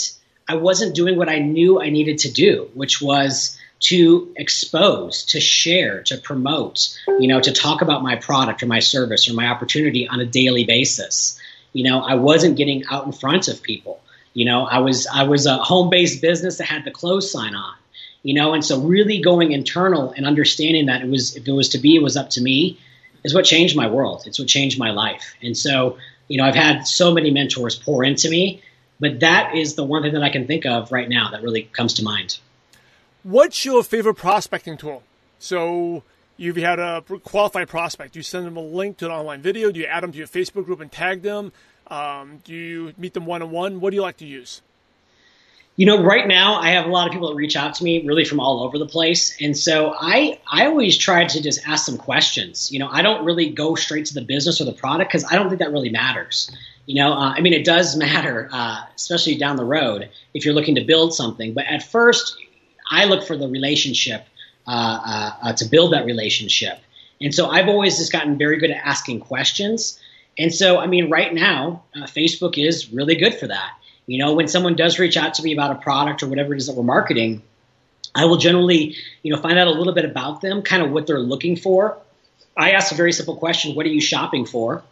I 0.49 0.57
wasn't 0.57 0.97
doing 0.97 1.17
what 1.17 1.29
I 1.29 1.39
knew 1.39 1.81
I 1.81 1.91
needed 1.91 2.19
to 2.19 2.33
do, 2.33 2.69
which 2.75 3.01
was 3.01 3.57
to 3.83 4.33
expose, 4.37 5.25
to 5.25 5.41
share, 5.41 6.03
to 6.05 6.17
promote, 6.17 6.97
you 7.19 7.29
know, 7.29 7.41
to 7.41 7.53
talk 7.53 7.83
about 7.83 8.03
my 8.03 8.17
product 8.17 8.63
or 8.63 8.67
my 8.67 8.81
service 8.81 9.29
or 9.29 9.35
my 9.35 9.47
opportunity 9.47 10.09
on 10.09 10.21
a 10.21 10.27
daily 10.27 10.65
basis. 10.65 11.39
You 11.73 11.85
know, 11.85 12.01
I 12.01 12.15
wasn't 12.15 12.57
getting 12.57 12.85
out 12.91 13.07
in 13.07 13.13
front 13.13 13.49
of 13.49 13.63
people. 13.63 14.01
You 14.35 14.47
know, 14.47 14.65
I 14.65 14.79
was 14.79 15.07
I 15.07 15.25
was 15.25 15.47
a 15.47 15.57
home-based 15.57 16.23
business 16.23 16.59
that 16.59 16.65
had 16.65 16.85
the 16.85 16.91
close 16.91 17.31
sign 17.31 17.55
on. 17.55 17.75
You 18.23 18.35
know, 18.35 18.55
and 18.55 18.65
so 18.65 18.81
really 18.81 19.21
going 19.21 19.51
internal 19.51 20.13
and 20.13 20.27
understanding 20.27 20.87
that 20.87 21.03
it 21.03 21.09
was 21.09 21.37
if 21.37 21.47
it 21.47 21.53
was 21.53 21.71
to 21.71 21.79
be, 21.79 21.97
it 21.97 22.03
was 22.03 22.17
up 22.17 22.31
to 22.31 22.41
me, 22.41 22.79
is 23.25 23.35
what 23.35 23.45
changed 23.45 23.77
my 23.77 23.89
world. 23.89 24.23
It's 24.27 24.39
what 24.39 24.47
changed 24.47 24.79
my 24.79 24.93
life. 24.93 25.35
And 25.43 25.57
so, 25.57 25.99
you 26.29 26.39
know, 26.39 26.45
I've 26.45 26.55
had 26.55 26.87
so 26.87 27.13
many 27.13 27.33
mentors 27.33 27.75
pour 27.75 28.05
into 28.05 28.31
me 28.31 28.63
but 29.03 29.19
that 29.19 29.57
is 29.57 29.75
the 29.75 29.83
one 29.83 30.03
thing 30.03 30.13
that 30.13 30.23
I 30.23 30.31
can 30.31 30.47
think 30.47 30.65
of 30.65 30.93
right 30.93 31.09
now 31.09 31.31
that 31.33 31.43
really 31.43 31.63
comes 31.63 31.95
to 31.95 32.05
mind. 32.05 32.39
What's 33.23 33.65
your 33.65 33.85
favorite 33.85 34.15
prospecting 34.15 34.77
tool? 34.77 35.05
So 35.39 36.03
you've 36.37 36.57
had 36.57 36.81
a 36.81 37.03
qualified 37.23 37.69
prospect. 37.69 38.15
Do 38.15 38.19
you 38.19 38.25
send 38.25 38.47
them 38.47 38.57
a 38.57 38.63
link 38.63 38.97
to 38.97 39.07
an 39.07 39.13
online 39.13 39.41
video? 39.43 39.71
Do 39.71 39.79
you 39.79 39.87
add 39.87 40.03
them 40.03 40.11
to 40.11 40.19
your 40.19 40.27
Facebook 40.27 40.65
group 40.65 40.81
and 40.81 40.91
tag 40.91 41.23
them? 41.23 41.53
Um, 41.87 42.39
do 42.43 42.53
you 42.53 42.95
meet 42.99 43.15
them 43.15 43.25
one 43.27 43.41
on 43.41 43.53
one? 43.53 43.81
What 43.81 43.91
do 43.91 43.97
you 43.97 44.03
like 44.03 44.17
to 44.19 44.27
use? 44.27 44.61
You 45.77 45.87
know, 45.87 46.03
right 46.03 46.27
now 46.27 46.57
I 46.57 46.71
have 46.71 46.85
a 46.85 46.89
lot 46.89 47.07
of 47.07 47.13
people 47.13 47.29
that 47.29 47.37
reach 47.37 47.55
out 47.55 47.75
to 47.75 47.85
me 47.85 48.05
really 48.05 48.25
from 48.25 48.41
all 48.41 48.65
over 48.65 48.77
the 48.77 48.87
place. 48.87 49.37
And 49.41 49.57
so 49.57 49.95
I 49.97 50.41
I 50.51 50.67
always 50.67 50.99
try 50.99 51.25
to 51.25 51.41
just 51.41 51.67
ask 51.67 51.87
some 51.87 51.99
questions. 51.99 52.73
You 52.73 52.81
know, 52.81 52.89
I 52.91 53.03
don't 53.03 53.25
really 53.25 53.51
go 53.51 53.77
straight 53.77 54.07
to 54.07 54.15
the 54.15 54.21
business 54.23 54.61
or 54.61 54.65
the 54.65 54.73
product 54.73 55.13
because 55.13 55.25
I 55.31 55.37
don't 55.37 55.49
think 55.49 55.61
that 55.61 55.71
really 55.71 55.91
matters. 55.91 56.51
You 56.87 56.97
know, 56.97 57.13
uh, 57.13 57.35
I 57.37 57.41
mean, 57.41 57.53
it 57.53 57.65
does 57.65 57.97
matter, 58.07 58.49
uh, 58.53 58.81
especially 58.97 59.37
down 59.37 59.57
the 59.57 59.65
road 59.65 60.11
if 60.35 60.45
you're 60.45 60.55
looking 60.55 60.75
to 60.75 60.85
build 60.85 61.15
something. 61.15 61.55
But 61.55 61.67
at 61.67 61.85
first, 61.85 62.37
I 62.93 63.07
look 63.07 63.27
for 63.27 63.37
the 63.37 63.49
relationship 63.49 64.27
uh, 64.67 64.71
uh, 64.71 65.31
uh, 65.43 65.53
to 65.55 65.65
build 65.65 65.95
that 65.95 66.05
relationship. 66.05 66.79
And 67.21 67.35
so 67.35 67.49
I've 67.49 67.69
always 67.69 67.97
just 67.97 68.13
gotten 68.13 68.37
very 68.37 68.59
good 68.59 68.71
at 68.71 68.77
asking 68.85 69.21
questions. 69.21 69.99
And 70.39 70.55
so, 70.55 70.79
I 70.79 70.87
mean, 70.87 71.09
right 71.09 71.33
now, 71.33 71.85
uh, 71.97 72.05
Facebook 72.05 72.63
is 72.63 72.93
really 72.93 73.17
good 73.17 73.35
for 73.35 73.47
that. 73.47 73.71
You 74.07 74.19
know, 74.19 74.35
when 74.35 74.47
someone 74.47 74.77
does 74.77 74.99
reach 74.99 75.17
out 75.17 75.35
to 75.35 75.43
me 75.43 75.53
about 75.53 75.71
a 75.71 75.77
product 75.77 76.23
or 76.23 76.29
whatever 76.29 76.53
it 76.53 76.59
is 76.59 76.67
that 76.67 76.77
we're 76.77 76.83
marketing, 76.83 77.43
I 78.15 78.27
will 78.27 78.37
generally, 78.37 78.97
you 79.23 79.35
know, 79.35 79.41
find 79.41 79.59
out 79.59 79.69
a 79.69 79.73
little 79.73 79.95
bit 79.95 80.05
about 80.05 80.43
them, 80.43 80.61
kind 80.61 80.83
of 80.83 80.91
what 80.91 81.07
they're 81.07 81.19
looking 81.19 81.57
for. 81.57 81.97
I 82.57 82.73
ask 82.73 82.93
a 82.93 82.95
very 82.95 83.13
simple 83.13 83.37
question: 83.37 83.75
What 83.75 83.87
are 83.87 83.91
you 83.91 84.03
shopping 84.03 84.45
for? 84.45 84.83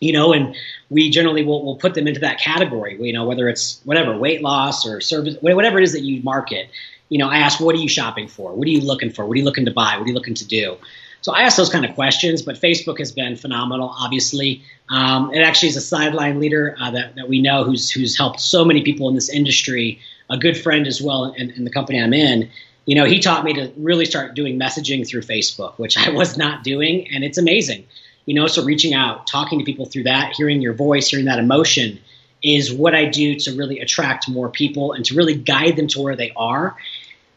you 0.00 0.12
know, 0.12 0.32
and 0.32 0.54
we 0.90 1.10
generally 1.10 1.44
will, 1.44 1.64
will 1.64 1.76
put 1.76 1.94
them 1.94 2.06
into 2.06 2.20
that 2.20 2.38
category, 2.38 2.98
you 3.00 3.12
know, 3.12 3.24
whether 3.24 3.48
it's 3.48 3.80
whatever, 3.84 4.16
weight 4.16 4.42
loss 4.42 4.86
or 4.86 5.00
service, 5.00 5.36
whatever 5.40 5.78
it 5.78 5.84
is 5.84 5.92
that 5.92 6.02
you 6.02 6.22
market. 6.22 6.68
You 7.08 7.18
know, 7.18 7.28
I 7.28 7.38
ask, 7.38 7.60
what 7.60 7.74
are 7.74 7.78
you 7.78 7.88
shopping 7.88 8.28
for? 8.28 8.52
What 8.52 8.66
are 8.66 8.70
you 8.70 8.80
looking 8.80 9.10
for? 9.10 9.24
What 9.24 9.34
are 9.34 9.38
you 9.38 9.44
looking 9.44 9.66
to 9.66 9.70
buy? 9.70 9.96
What 9.96 10.04
are 10.04 10.08
you 10.08 10.14
looking 10.14 10.34
to 10.34 10.46
do? 10.46 10.76
So 11.20 11.32
I 11.32 11.42
ask 11.42 11.56
those 11.56 11.70
kind 11.70 11.84
of 11.84 11.94
questions, 11.94 12.42
but 12.42 12.56
Facebook 12.56 12.98
has 12.98 13.10
been 13.12 13.36
phenomenal, 13.36 13.92
obviously. 13.98 14.62
Um, 14.88 15.32
it 15.32 15.40
actually 15.40 15.70
is 15.70 15.76
a 15.76 15.80
sideline 15.80 16.38
leader 16.38 16.76
uh, 16.78 16.90
that, 16.92 17.16
that 17.16 17.28
we 17.28 17.40
know 17.40 17.64
who's, 17.64 17.90
who's 17.90 18.16
helped 18.16 18.40
so 18.40 18.64
many 18.64 18.82
people 18.82 19.08
in 19.08 19.14
this 19.14 19.28
industry, 19.28 20.00
a 20.30 20.36
good 20.36 20.56
friend 20.56 20.86
as 20.86 21.02
well 21.02 21.32
in, 21.32 21.50
in 21.50 21.64
the 21.64 21.70
company 21.70 22.00
I'm 22.00 22.12
in. 22.12 22.50
You 22.84 22.94
know, 22.94 23.04
he 23.04 23.18
taught 23.18 23.44
me 23.44 23.54
to 23.54 23.72
really 23.76 24.04
start 24.04 24.34
doing 24.34 24.58
messaging 24.58 25.08
through 25.08 25.22
Facebook, 25.22 25.78
which 25.78 25.96
I 25.96 26.10
was 26.14 26.36
not 26.36 26.62
doing, 26.62 27.08
and 27.12 27.24
it's 27.24 27.38
amazing 27.38 27.86
you 28.26 28.34
know 28.34 28.46
so 28.46 28.62
reaching 28.62 28.92
out 28.92 29.26
talking 29.26 29.58
to 29.60 29.64
people 29.64 29.86
through 29.86 30.02
that 30.02 30.32
hearing 30.34 30.60
your 30.60 30.74
voice 30.74 31.08
hearing 31.08 31.26
that 31.26 31.38
emotion 31.38 31.98
is 32.42 32.72
what 32.72 32.94
i 32.94 33.06
do 33.06 33.36
to 33.36 33.56
really 33.56 33.80
attract 33.80 34.28
more 34.28 34.50
people 34.50 34.92
and 34.92 35.04
to 35.06 35.14
really 35.14 35.34
guide 35.34 35.76
them 35.76 35.86
to 35.86 36.00
where 36.00 36.16
they 36.16 36.32
are 36.36 36.76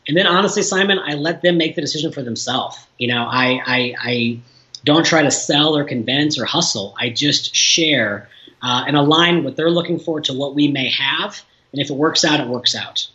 and 0.10 0.18
then 0.18 0.28
honestly 0.28 0.62
simon 0.62 1.00
i 1.00 1.14
let 1.14 1.42
them 1.42 1.58
make 1.58 1.76
the 1.76 1.82
decision 1.82 2.12
for 2.12 2.22
themselves. 2.22 2.78
You 2.98 3.08
know 3.08 3.24
i 3.24 3.62
i, 3.66 3.96
I 3.98 4.40
don't 4.84 5.06
try 5.06 5.22
to 5.22 5.32
sell 5.32 5.76
or 5.76 5.84
convince 5.84 6.40
or 6.40 6.46
hustle. 6.46 6.96
I 6.98 7.10
just 7.10 7.54
share 7.54 8.30
uh, 8.62 8.86
and 8.88 8.96
align 8.96 9.44
what 9.44 9.56
they're 9.56 9.70
looking 9.70 10.00
for 10.00 10.22
to 10.22 10.34
what 10.34 10.56
we 10.56 10.70
may 10.70 10.90
have. 10.90 11.42
And 11.72 11.82
if 11.82 11.90
it 11.90 11.94
works 11.94 12.26
out 12.26 12.40
it 12.40 12.48
works 12.48 12.76
out. 12.76 13.08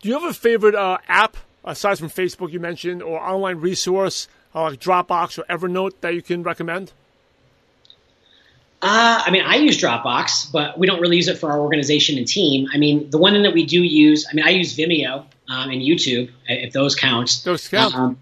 Do 0.00 0.08
you 0.08 0.14
have 0.14 0.28
a 0.28 0.34
favorite 0.34 0.74
uh, 0.74 0.98
app 1.06 1.36
aside 1.64 1.98
from 1.98 2.10
facebook 2.10 2.50
you 2.50 2.58
mentioned 2.58 3.02
or 3.02 3.20
online 3.20 3.58
resource 3.58 4.26
uh, 4.54 4.62
like 4.62 4.80
dropbox 4.80 5.38
or 5.38 5.44
evernote 5.44 5.92
that 6.00 6.12
you 6.12 6.22
can 6.22 6.42
recommend 6.42 6.92
Uh, 8.82 9.22
I 9.24 9.30
mean, 9.30 9.44
I 9.44 9.56
use 9.56 9.78
Dropbox, 9.78 10.50
but 10.50 10.76
we 10.76 10.88
don't 10.88 11.00
really 11.00 11.16
use 11.16 11.28
it 11.28 11.38
for 11.38 11.52
our 11.52 11.60
organization 11.60 12.18
and 12.18 12.26
team. 12.26 12.66
I 12.74 12.78
mean, 12.78 13.08
the 13.10 13.18
one 13.18 13.32
thing 13.32 13.44
that 13.44 13.54
we 13.54 13.64
do 13.64 13.80
use, 13.80 14.26
I 14.28 14.34
mean, 14.34 14.44
I 14.44 14.50
use 14.50 14.76
Vimeo 14.76 15.24
um, 15.48 15.70
and 15.70 15.80
YouTube, 15.80 16.30
if 16.48 16.72
those 16.72 16.96
count. 16.96 17.42
Those 17.44 17.68
count. 17.68 17.94
Um, 17.94 18.18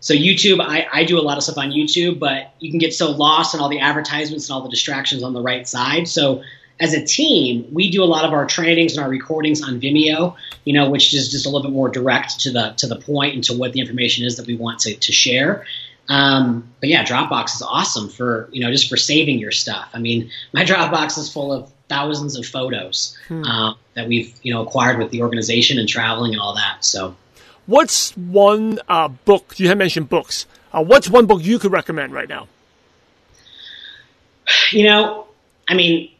so 0.00 0.14
YouTube, 0.14 0.60
I, 0.60 0.86
I 0.90 1.04
do 1.04 1.18
a 1.18 1.20
lot 1.20 1.36
of 1.36 1.44
stuff 1.44 1.58
on 1.58 1.72
YouTube, 1.72 2.18
but 2.18 2.54
you 2.58 2.70
can 2.70 2.78
get 2.78 2.94
so 2.94 3.10
lost 3.10 3.54
in 3.54 3.60
all 3.60 3.68
the 3.68 3.80
advertisements 3.80 4.48
and 4.48 4.54
all 4.54 4.62
the 4.62 4.70
distractions 4.70 5.22
on 5.22 5.34
the 5.34 5.42
right 5.42 5.68
side. 5.68 6.08
So 6.08 6.42
as 6.80 6.94
a 6.94 7.04
team, 7.04 7.68
we 7.70 7.90
do 7.90 8.02
a 8.02 8.06
lot 8.06 8.24
of 8.24 8.32
our 8.32 8.46
trainings 8.46 8.96
and 8.96 9.04
our 9.04 9.10
recordings 9.10 9.62
on 9.62 9.78
Vimeo, 9.78 10.34
you 10.64 10.72
know, 10.72 10.90
which 10.90 11.12
is 11.14 11.30
just 11.30 11.46
a 11.46 11.50
little 11.50 11.62
bit 11.62 11.72
more 11.72 11.88
direct 11.88 12.40
to 12.40 12.50
the 12.50 12.70
to 12.78 12.86
the 12.86 12.96
point 12.96 13.34
and 13.34 13.44
to 13.44 13.56
what 13.56 13.72
the 13.74 13.80
information 13.80 14.26
is 14.26 14.36
that 14.38 14.46
we 14.46 14.56
want 14.56 14.80
to, 14.80 14.94
to 14.96 15.12
share. 15.12 15.64
Um, 16.08 16.72
but 16.80 16.88
yeah, 16.88 17.04
Dropbox 17.04 17.54
is 17.56 17.62
awesome 17.62 18.08
for 18.08 18.48
you 18.52 18.60
know 18.60 18.70
just 18.70 18.88
for 18.88 18.96
saving 18.96 19.38
your 19.38 19.52
stuff. 19.52 19.88
I 19.94 19.98
mean, 19.98 20.30
my 20.52 20.64
Dropbox 20.64 21.18
is 21.18 21.32
full 21.32 21.52
of 21.52 21.72
thousands 21.88 22.36
of 22.36 22.46
photos 22.46 23.16
hmm. 23.28 23.44
uh, 23.44 23.74
that 23.94 24.08
we've 24.08 24.34
you 24.42 24.52
know 24.52 24.62
acquired 24.62 24.98
with 24.98 25.10
the 25.10 25.22
organization 25.22 25.78
and 25.78 25.88
traveling 25.88 26.32
and 26.32 26.40
all 26.40 26.54
that. 26.54 26.84
So, 26.84 27.16
what's 27.66 28.16
one 28.16 28.80
uh, 28.88 29.08
book 29.08 29.58
you 29.58 29.68
had 29.68 29.78
mentioned 29.78 30.08
books? 30.08 30.46
Uh, 30.72 30.82
what's 30.82 31.08
one 31.08 31.26
book 31.26 31.42
you 31.42 31.58
could 31.58 31.72
recommend 31.72 32.12
right 32.12 32.28
now? 32.28 32.48
You 34.70 34.84
know, 34.84 35.26
I 35.68 35.74
mean, 35.74 36.10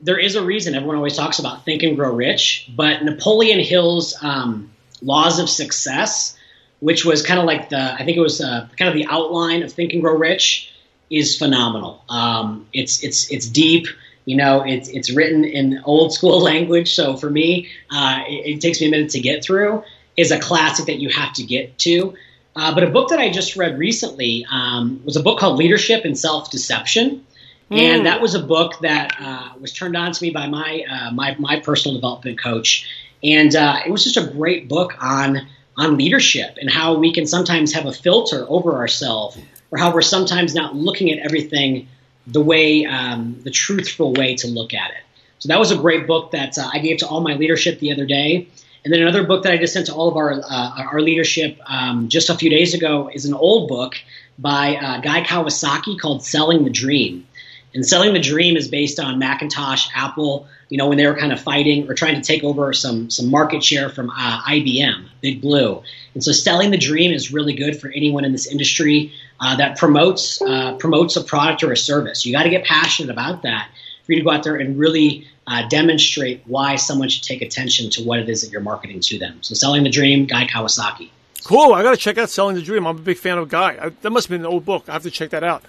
there 0.00 0.18
is 0.18 0.34
a 0.34 0.42
reason 0.42 0.74
everyone 0.74 0.96
always 0.96 1.16
talks 1.16 1.38
about 1.38 1.64
Think 1.64 1.82
and 1.82 1.96
Grow 1.96 2.12
Rich, 2.12 2.70
but 2.74 3.04
Napoleon 3.04 3.60
Hill's 3.60 4.16
um, 4.22 4.70
Laws 5.02 5.38
of 5.38 5.48
Success 5.48 6.36
which 6.80 7.04
was 7.04 7.22
kind 7.22 7.38
of 7.38 7.46
like 7.46 7.68
the 7.68 7.80
I 7.80 8.04
think 8.04 8.16
it 8.16 8.20
was 8.20 8.40
uh, 8.40 8.68
kind 8.76 8.88
of 8.88 8.94
the 8.94 9.06
outline 9.06 9.62
of 9.62 9.72
Think 9.72 9.92
and 9.92 10.02
Grow 10.02 10.16
Rich, 10.16 10.72
is 11.10 11.36
phenomenal. 11.36 12.04
Um, 12.08 12.66
it's 12.72 13.02
it's 13.02 13.30
it's 13.30 13.46
deep. 13.46 13.86
You 14.24 14.36
know, 14.36 14.62
it's 14.62 14.88
it's 14.88 15.10
written 15.10 15.44
in 15.44 15.82
old 15.84 16.12
school 16.12 16.40
language. 16.42 16.94
So 16.94 17.16
for 17.16 17.28
me, 17.28 17.68
uh, 17.90 18.22
it, 18.26 18.56
it, 18.56 18.60
takes 18.60 18.80
me 18.80 18.86
a 18.86 18.90
minute 18.90 19.10
to 19.10 19.20
get 19.20 19.44
through. 19.44 19.82
Is 20.16 20.30
a 20.30 20.38
classic 20.38 20.86
that 20.86 20.98
you 20.98 21.08
have 21.08 21.32
to 21.34 21.44
get 21.44 21.78
to. 21.80 22.14
Uh, 22.54 22.74
but 22.74 22.82
a 22.82 22.88
book 22.88 23.10
that 23.10 23.18
I 23.18 23.30
just 23.30 23.56
read 23.56 23.78
recently 23.78 24.44
um, 24.50 25.02
was 25.04 25.16
a 25.16 25.22
book 25.22 25.38
called 25.38 25.56
Leadership 25.56 26.04
and 26.04 26.18
Self 26.18 26.50
Deception. 26.50 27.24
Mm. 27.70 27.78
And 27.78 28.06
that 28.06 28.20
was 28.20 28.34
a 28.34 28.42
book 28.42 28.74
that 28.80 29.14
uh, 29.20 29.50
was 29.60 29.72
turned 29.72 29.96
on 29.96 30.12
to 30.12 30.22
me 30.22 30.30
by 30.30 30.48
my 30.48 30.84
uh, 30.90 31.10
my 31.12 31.36
my 31.38 31.60
personal 31.60 31.96
development 31.96 32.40
coach, 32.40 32.88
and 33.22 33.54
uh, 33.54 33.80
it 33.86 33.90
was 33.90 34.04
just 34.04 34.16
a 34.16 34.26
great 34.32 34.68
book 34.68 34.94
on 35.00 35.46
on 35.76 35.96
leadership 35.96 36.56
and 36.60 36.70
how 36.70 36.98
we 36.98 37.12
can 37.12 37.26
sometimes 37.26 37.72
have 37.72 37.86
a 37.86 37.92
filter 37.92 38.44
over 38.48 38.76
ourselves 38.76 39.38
or 39.70 39.78
how 39.78 39.92
we're 39.92 40.02
sometimes 40.02 40.54
not 40.54 40.74
looking 40.74 41.10
at 41.10 41.18
everything 41.18 41.88
the 42.26 42.40
way 42.40 42.84
um, 42.84 43.40
the 43.44 43.50
truthful 43.50 44.12
way 44.12 44.34
to 44.36 44.48
look 44.48 44.74
at 44.74 44.90
it. 44.90 45.02
So 45.38 45.48
that 45.48 45.58
was 45.58 45.70
a 45.70 45.76
great 45.76 46.06
book 46.06 46.32
that 46.32 46.58
uh, 46.58 46.68
i 46.72 46.78
gave 46.78 46.98
to 46.98 47.08
all 47.08 47.20
my 47.20 47.34
leadership 47.34 47.78
the 47.78 47.92
other 47.92 48.06
day. 48.06 48.48
And 48.84 48.92
then 48.92 49.02
another 49.02 49.24
book 49.24 49.42
that 49.44 49.52
i 49.52 49.58
just 49.58 49.72
sent 49.72 49.86
to 49.86 49.94
all 49.94 50.08
of 50.08 50.16
our 50.16 50.32
uh, 50.32 50.84
our 50.92 51.00
leadership 51.00 51.58
um, 51.66 52.08
just 52.08 52.30
a 52.30 52.34
few 52.34 52.50
days 52.50 52.74
ago 52.74 53.10
is 53.12 53.24
an 53.24 53.34
old 53.34 53.68
book 53.68 53.94
by 54.38 54.76
uh, 54.76 55.00
guy 55.00 55.22
kawasaki 55.22 55.98
called 55.98 56.24
selling 56.24 56.64
the 56.64 56.70
dream 56.70 57.26
and 57.74 57.86
selling 57.86 58.12
the 58.12 58.20
dream 58.20 58.56
is 58.56 58.68
based 58.68 58.98
on 58.98 59.18
macintosh 59.18 59.88
apple 59.94 60.48
you 60.70 60.78
know, 60.78 60.88
when 60.88 60.96
they 60.96 61.06
were 61.06 61.16
kind 61.16 61.32
of 61.32 61.40
fighting 61.40 61.90
or 61.90 61.94
trying 61.94 62.14
to 62.14 62.20
take 62.22 62.44
over 62.44 62.72
some 62.72 63.10
some 63.10 63.28
market 63.28 63.62
share 63.62 63.90
from 63.90 64.08
uh, 64.08 64.40
IBM, 64.42 65.08
Big 65.20 65.42
Blue. 65.42 65.82
And 66.14 66.22
so, 66.24 66.30
selling 66.32 66.70
the 66.70 66.78
dream 66.78 67.12
is 67.12 67.32
really 67.32 67.52
good 67.52 67.78
for 67.78 67.88
anyone 67.88 68.24
in 68.24 68.32
this 68.32 68.46
industry 68.46 69.12
uh, 69.40 69.56
that 69.56 69.76
promotes 69.76 70.40
uh, 70.40 70.76
promotes 70.76 71.16
a 71.16 71.24
product 71.24 71.64
or 71.64 71.72
a 71.72 71.76
service. 71.76 72.24
You 72.24 72.32
got 72.32 72.44
to 72.44 72.50
get 72.50 72.64
passionate 72.64 73.10
about 73.10 73.42
that 73.42 73.68
for 74.06 74.12
you 74.12 74.20
to 74.20 74.24
go 74.24 74.30
out 74.30 74.44
there 74.44 74.56
and 74.56 74.78
really 74.78 75.26
uh, 75.48 75.68
demonstrate 75.68 76.42
why 76.46 76.76
someone 76.76 77.08
should 77.08 77.24
take 77.24 77.42
attention 77.42 77.90
to 77.90 78.04
what 78.04 78.20
it 78.20 78.28
is 78.28 78.42
that 78.42 78.52
you're 78.52 78.60
marketing 78.60 79.00
to 79.00 79.18
them. 79.18 79.42
So, 79.42 79.54
selling 79.54 79.82
the 79.82 79.90
dream, 79.90 80.26
Guy 80.26 80.46
Kawasaki. 80.46 81.10
Cool. 81.42 81.74
I 81.74 81.82
got 81.82 81.90
to 81.90 81.96
check 81.96 82.16
out 82.16 82.30
Selling 82.30 82.54
the 82.54 82.62
Dream. 82.62 82.86
I'm 82.86 82.98
a 82.98 83.00
big 83.00 83.16
fan 83.16 83.38
of 83.38 83.48
Guy. 83.48 83.76
I, 83.80 83.88
that 83.88 84.10
must 84.10 84.28
have 84.28 84.30
been 84.30 84.42
an 84.42 84.52
old 84.52 84.64
book. 84.64 84.88
I 84.88 84.92
have 84.92 85.02
to 85.02 85.10
check 85.10 85.30
that 85.30 85.42
out. 85.42 85.64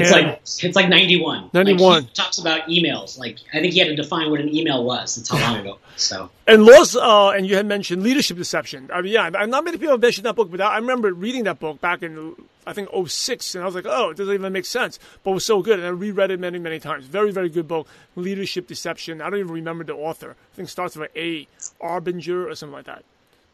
It's 0.00 0.12
and 0.12 0.26
like 0.26 0.40
it's 0.42 0.76
like 0.76 0.88
ninety 0.88 1.20
one. 1.20 1.50
Ninety 1.52 1.74
one 1.74 2.04
like 2.04 2.14
talks 2.14 2.38
about 2.38 2.62
emails. 2.68 3.18
Like 3.18 3.38
I 3.52 3.60
think 3.60 3.72
he 3.72 3.78
had 3.78 3.88
to 3.88 3.96
define 3.96 4.30
what 4.30 4.40
an 4.40 4.54
email 4.54 4.84
was. 4.84 5.16
That's 5.16 5.28
how 5.28 5.38
long 5.38 5.60
ago. 5.60 5.78
So 5.96 6.30
and 6.46 6.64
laws, 6.64 6.96
uh, 6.96 7.30
and 7.30 7.46
you 7.46 7.56
had 7.56 7.66
mentioned 7.66 8.02
leadership 8.02 8.36
deception. 8.36 8.90
I 8.92 9.02
mean, 9.02 9.12
yeah, 9.12 9.28
not 9.28 9.64
many 9.64 9.78
people 9.78 9.92
have 9.94 10.00
mentioned 10.00 10.26
that 10.26 10.36
book, 10.36 10.50
but 10.50 10.60
I 10.60 10.76
remember 10.76 11.12
reading 11.12 11.44
that 11.44 11.58
book 11.58 11.80
back 11.80 12.02
in 12.02 12.34
I 12.66 12.72
think 12.72 12.88
06, 13.08 13.54
and 13.54 13.62
I 13.62 13.66
was 13.66 13.74
like, 13.74 13.86
oh, 13.88 14.10
it 14.10 14.16
doesn't 14.16 14.32
even 14.32 14.52
make 14.52 14.66
sense, 14.66 14.98
but 15.24 15.30
it 15.32 15.34
was 15.34 15.46
so 15.46 15.62
good, 15.62 15.78
and 15.78 15.86
I 15.86 15.90
reread 15.90 16.30
it 16.30 16.38
many, 16.38 16.58
many 16.58 16.78
times. 16.78 17.06
Very, 17.06 17.32
very 17.32 17.48
good 17.48 17.66
book, 17.66 17.88
Leadership 18.16 18.66
Deception. 18.66 19.20
I 19.20 19.30
don't 19.30 19.40
even 19.40 19.52
remember 19.52 19.82
the 19.82 19.94
author. 19.94 20.36
I 20.52 20.56
think 20.56 20.68
it 20.68 20.70
starts 20.70 20.94
with 20.94 21.10
A, 21.16 21.48
Arbinger 21.82 22.48
or 22.48 22.54
something 22.54 22.74
like 22.74 22.84
that. 22.84 23.04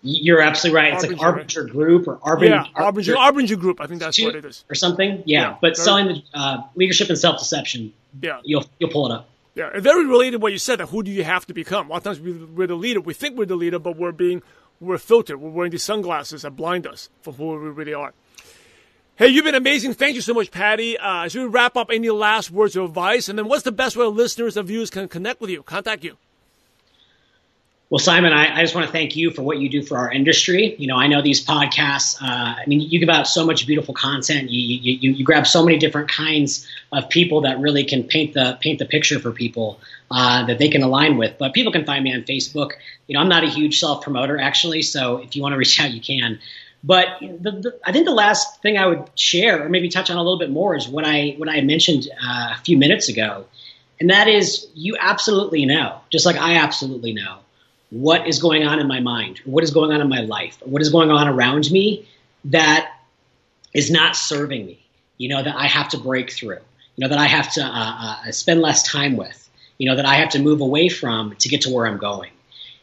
You're 0.06 0.40
absolutely 0.40 0.80
right. 0.80 0.94
It's 0.94 1.04
Arbinger, 1.04 1.10
like 1.10 1.20
Arbinger 1.20 1.64
right? 1.64 1.72
Group 1.72 2.08
or 2.08 2.16
Arbinger. 2.18 2.48
Yeah, 2.48 2.64
Arbinger, 2.74 3.16
Arbinger 3.16 3.58
Group. 3.58 3.80
I 3.80 3.86
think 3.86 4.00
that's 4.00 4.20
what 4.22 4.36
it 4.36 4.44
is. 4.44 4.64
Or 4.70 4.74
something. 4.74 5.22
Yeah, 5.26 5.40
yeah 5.40 5.56
but 5.60 5.76
selling 5.76 6.06
the 6.06 6.22
uh, 6.32 6.62
leadership 6.76 7.08
and 7.08 7.18
self 7.18 7.38
deception. 7.38 7.92
Yeah, 8.20 8.40
you'll 8.44 8.64
you'll 8.78 8.90
pull 8.90 9.10
it 9.10 9.14
up. 9.14 9.28
Yeah, 9.54 9.78
very 9.80 10.06
related 10.06 10.32
to 10.32 10.38
what 10.38 10.52
you 10.52 10.58
said. 10.58 10.80
That 10.80 10.86
who 10.86 11.02
do 11.02 11.10
you 11.10 11.24
have 11.24 11.46
to 11.46 11.54
become? 11.54 11.88
A 11.88 11.90
lot 11.90 11.96
of 11.98 12.04
times 12.04 12.20
we're 12.20 12.66
the 12.66 12.74
leader. 12.74 13.00
We 13.00 13.14
think 13.14 13.36
we're 13.36 13.46
the 13.46 13.56
leader, 13.56 13.78
but 13.78 13.96
we're 13.96 14.12
being 14.12 14.42
we're 14.80 14.98
filtered. 14.98 15.40
We're 15.40 15.50
wearing 15.50 15.72
these 15.72 15.82
sunglasses 15.82 16.42
that 16.42 16.52
blind 16.52 16.86
us 16.86 17.08
from 17.22 17.34
who 17.34 17.48
we 17.48 17.70
really 17.70 17.94
are. 17.94 18.12
Hey, 19.16 19.28
you've 19.28 19.46
been 19.46 19.54
amazing. 19.54 19.94
Thank 19.94 20.14
you 20.14 20.20
so 20.20 20.34
much, 20.34 20.50
Paddy. 20.50 20.98
Uh, 20.98 21.24
as 21.24 21.34
we 21.34 21.44
wrap 21.44 21.74
up, 21.74 21.88
any 21.90 22.10
last 22.10 22.50
words 22.50 22.76
of 22.76 22.84
advice? 22.84 23.30
And 23.30 23.38
then 23.38 23.48
what's 23.48 23.62
the 23.62 23.72
best 23.72 23.96
way 23.96 24.04
listeners 24.04 24.58
and 24.58 24.68
viewers 24.68 24.90
can 24.90 25.08
connect 25.08 25.40
with 25.40 25.48
you, 25.48 25.62
contact 25.62 26.04
you? 26.04 26.18
Well, 27.88 28.00
Simon, 28.00 28.32
I, 28.32 28.52
I, 28.52 28.62
just 28.62 28.74
want 28.74 28.88
to 28.88 28.92
thank 28.92 29.14
you 29.14 29.30
for 29.30 29.42
what 29.42 29.58
you 29.58 29.68
do 29.68 29.80
for 29.80 29.96
our 29.96 30.10
industry. 30.10 30.74
You 30.76 30.88
know, 30.88 30.96
I 30.96 31.06
know 31.06 31.22
these 31.22 31.46
podcasts. 31.46 32.20
Uh, 32.20 32.26
I 32.26 32.64
mean, 32.66 32.80
you 32.80 32.98
give 32.98 33.08
out 33.08 33.28
so 33.28 33.46
much 33.46 33.64
beautiful 33.64 33.94
content. 33.94 34.50
You, 34.50 34.60
you, 34.60 35.12
you, 35.12 35.24
grab 35.24 35.46
so 35.46 35.64
many 35.64 35.78
different 35.78 36.10
kinds 36.10 36.66
of 36.90 37.08
people 37.10 37.42
that 37.42 37.60
really 37.60 37.84
can 37.84 38.02
paint 38.02 38.34
the 38.34 38.58
paint 38.60 38.80
the 38.80 38.86
picture 38.86 39.20
for 39.20 39.30
people 39.30 39.78
uh, 40.10 40.46
that 40.46 40.58
they 40.58 40.68
can 40.68 40.82
align 40.82 41.16
with. 41.16 41.38
But 41.38 41.54
people 41.54 41.70
can 41.70 41.84
find 41.84 42.02
me 42.02 42.12
on 42.12 42.22
Facebook. 42.22 42.72
You 43.06 43.14
know, 43.14 43.20
I'm 43.20 43.28
not 43.28 43.44
a 43.44 43.48
huge 43.48 43.78
self 43.78 44.02
promoter 44.02 44.36
actually, 44.36 44.82
so 44.82 45.18
if 45.18 45.36
you 45.36 45.42
want 45.42 45.52
to 45.52 45.56
reach 45.64 45.78
out, 45.78 45.92
you 45.92 46.00
can. 46.00 46.40
But 46.82 47.06
the, 47.20 47.52
the, 47.52 47.78
I 47.84 47.92
think 47.92 48.04
the 48.04 48.14
last 48.14 48.62
thing 48.62 48.78
I 48.78 48.86
would 48.86 49.10
share, 49.14 49.64
or 49.64 49.68
maybe 49.68 49.88
touch 49.90 50.10
on 50.10 50.16
a 50.16 50.22
little 50.22 50.40
bit 50.40 50.50
more, 50.50 50.74
is 50.74 50.88
what 50.88 51.04
I 51.06 51.34
what 51.36 51.48
I 51.48 51.60
mentioned 51.60 52.08
uh, 52.20 52.54
a 52.58 52.60
few 52.64 52.78
minutes 52.78 53.08
ago, 53.08 53.46
and 54.00 54.10
that 54.10 54.26
is 54.26 54.66
you 54.74 54.96
absolutely 54.98 55.66
know, 55.66 56.00
just 56.10 56.26
like 56.26 56.34
I 56.34 56.56
absolutely 56.56 57.12
know 57.12 57.38
what 57.90 58.26
is 58.26 58.40
going 58.40 58.64
on 58.64 58.78
in 58.78 58.86
my 58.86 59.00
mind, 59.00 59.40
what 59.44 59.62
is 59.62 59.70
going 59.70 59.92
on 59.92 60.00
in 60.00 60.08
my 60.08 60.20
life, 60.20 60.58
what 60.64 60.82
is 60.82 60.90
going 60.90 61.10
on 61.10 61.28
around 61.28 61.70
me 61.70 62.08
that 62.46 62.92
is 63.74 63.90
not 63.90 64.16
serving 64.16 64.66
me, 64.66 64.84
you 65.18 65.28
know, 65.28 65.42
that 65.42 65.54
I 65.54 65.66
have 65.66 65.90
to 65.90 65.98
break 65.98 66.30
through, 66.30 66.58
you 66.96 67.02
know, 67.02 67.08
that 67.08 67.18
I 67.18 67.26
have 67.26 67.52
to 67.52 67.62
uh, 67.62 67.96
uh, 68.26 68.32
spend 68.32 68.60
less 68.60 68.82
time 68.82 69.16
with, 69.16 69.48
you 69.78 69.88
know, 69.88 69.96
that 69.96 70.06
I 70.06 70.16
have 70.16 70.30
to 70.30 70.38
move 70.38 70.60
away 70.60 70.88
from 70.88 71.34
to 71.36 71.48
get 71.48 71.62
to 71.62 71.70
where 71.70 71.86
I'm 71.86 71.98
going. 71.98 72.30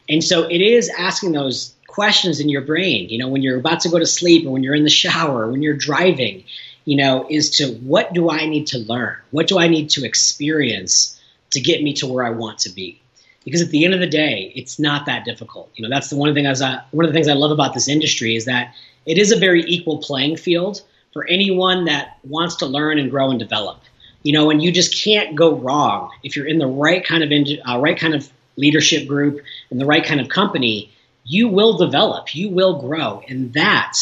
And 0.08 0.22
so 0.22 0.44
it 0.44 0.60
is 0.60 0.88
asking 0.88 1.32
those 1.32 1.74
questions 1.86 2.40
in 2.40 2.48
your 2.48 2.62
brain, 2.62 3.08
you 3.08 3.18
know, 3.18 3.28
when 3.28 3.42
you're 3.42 3.58
about 3.58 3.80
to 3.80 3.88
go 3.88 3.98
to 3.98 4.06
sleep 4.06 4.46
or 4.46 4.50
when 4.50 4.62
you're 4.62 4.74
in 4.74 4.84
the 4.84 4.90
shower, 4.90 5.50
when 5.50 5.62
you're 5.62 5.76
driving, 5.76 6.44
you 6.84 6.96
know, 6.96 7.26
is 7.30 7.50
to 7.58 7.68
what 7.74 8.12
do 8.12 8.30
I 8.30 8.46
need 8.46 8.68
to 8.68 8.78
learn? 8.78 9.16
What 9.30 9.46
do 9.48 9.58
I 9.58 9.68
need 9.68 9.90
to 9.90 10.04
experience 10.04 11.20
to 11.50 11.60
get 11.60 11.82
me 11.82 11.94
to 11.94 12.06
where 12.06 12.24
I 12.24 12.30
want 12.30 12.60
to 12.60 12.70
be? 12.70 13.00
Because 13.44 13.60
at 13.60 13.70
the 13.70 13.84
end 13.84 13.94
of 13.94 14.00
the 14.00 14.06
day, 14.06 14.52
it's 14.54 14.78
not 14.78 15.06
that 15.06 15.24
difficult. 15.24 15.70
You 15.76 15.82
know, 15.82 15.94
that's 15.94 16.08
the 16.08 16.16
one 16.16 16.32
things 16.34 16.62
I, 16.62 16.82
one 16.90 17.04
of 17.04 17.12
the 17.12 17.14
things 17.14 17.28
I 17.28 17.34
love 17.34 17.50
about 17.50 17.74
this 17.74 17.88
industry 17.88 18.36
is 18.36 18.46
that 18.46 18.74
it 19.06 19.18
is 19.18 19.32
a 19.32 19.38
very 19.38 19.62
equal 19.64 19.98
playing 19.98 20.36
field 20.36 20.82
for 21.12 21.26
anyone 21.26 21.84
that 21.84 22.18
wants 22.24 22.56
to 22.56 22.66
learn 22.66 22.98
and 22.98 23.10
grow 23.10 23.30
and 23.30 23.38
develop. 23.38 23.80
You 24.22 24.32
know, 24.32 24.50
and 24.50 24.62
you 24.62 24.72
just 24.72 25.04
can't 25.04 25.36
go 25.36 25.54
wrong 25.54 26.10
if 26.22 26.34
you're 26.34 26.46
in 26.46 26.58
the 26.58 26.66
right 26.66 27.04
kind 27.04 27.22
of 27.22 27.30
uh, 27.68 27.78
right 27.78 27.98
kind 27.98 28.14
of 28.14 28.30
leadership 28.56 29.06
group 29.06 29.42
and 29.70 29.78
the 29.78 29.86
right 29.86 30.04
kind 30.04 30.20
of 30.20 30.28
company. 30.28 30.90
You 31.26 31.48
will 31.48 31.76
develop, 31.76 32.34
you 32.34 32.50
will 32.50 32.80
grow, 32.80 33.22
and 33.28 33.52
that 33.54 33.96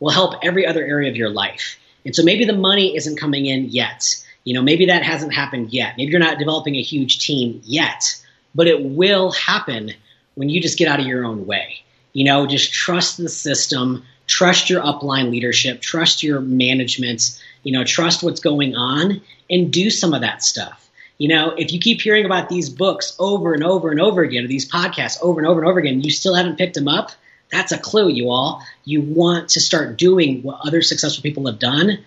will 0.00 0.10
help 0.10 0.34
every 0.42 0.66
other 0.66 0.84
area 0.84 1.10
of 1.10 1.16
your 1.16 1.30
life. 1.30 1.78
And 2.04 2.14
so 2.14 2.22
maybe 2.22 2.44
the 2.44 2.52
money 2.52 2.96
isn't 2.96 3.18
coming 3.18 3.46
in 3.46 3.66
yet. 3.66 4.24
You 4.44 4.54
know, 4.54 4.62
maybe 4.62 4.86
that 4.86 5.02
hasn't 5.02 5.34
happened 5.34 5.72
yet. 5.72 5.94
Maybe 5.96 6.10
you're 6.10 6.20
not 6.20 6.38
developing 6.38 6.76
a 6.76 6.82
huge 6.82 7.18
team 7.18 7.60
yet 7.64 8.20
but 8.56 8.66
it 8.66 8.82
will 8.82 9.30
happen 9.32 9.92
when 10.34 10.48
you 10.48 10.60
just 10.60 10.78
get 10.78 10.88
out 10.88 10.98
of 10.98 11.06
your 11.06 11.24
own 11.24 11.46
way. 11.46 11.82
You 12.14 12.24
know, 12.24 12.46
just 12.46 12.72
trust 12.72 13.18
the 13.18 13.28
system, 13.28 14.04
trust 14.26 14.70
your 14.70 14.82
upline 14.82 15.30
leadership, 15.30 15.82
trust 15.82 16.22
your 16.22 16.40
management, 16.40 17.38
you 17.62 17.72
know, 17.72 17.84
trust 17.84 18.22
what's 18.22 18.40
going 18.40 18.74
on 18.74 19.20
and 19.50 19.70
do 19.70 19.90
some 19.90 20.14
of 20.14 20.22
that 20.22 20.42
stuff. 20.42 20.88
You 21.18 21.28
know, 21.28 21.50
if 21.50 21.72
you 21.72 21.78
keep 21.78 22.00
hearing 22.00 22.24
about 22.24 22.48
these 22.48 22.70
books 22.70 23.14
over 23.18 23.52
and 23.52 23.62
over 23.62 23.90
and 23.90 24.00
over 24.00 24.22
again, 24.22 24.44
or 24.44 24.48
these 24.48 24.70
podcasts 24.70 25.18
over 25.22 25.40
and 25.40 25.46
over 25.46 25.60
and 25.60 25.68
over 25.68 25.78
again, 25.78 26.00
you 26.00 26.10
still 26.10 26.34
haven't 26.34 26.56
picked 26.56 26.74
them 26.74 26.88
up, 26.88 27.10
that's 27.50 27.72
a 27.72 27.78
clue, 27.78 28.08
you 28.08 28.30
all. 28.30 28.62
You 28.84 29.02
want 29.02 29.50
to 29.50 29.60
start 29.60 29.98
doing 29.98 30.42
what 30.42 30.60
other 30.66 30.82
successful 30.82 31.22
people 31.22 31.46
have 31.46 31.58
done, 31.58 31.98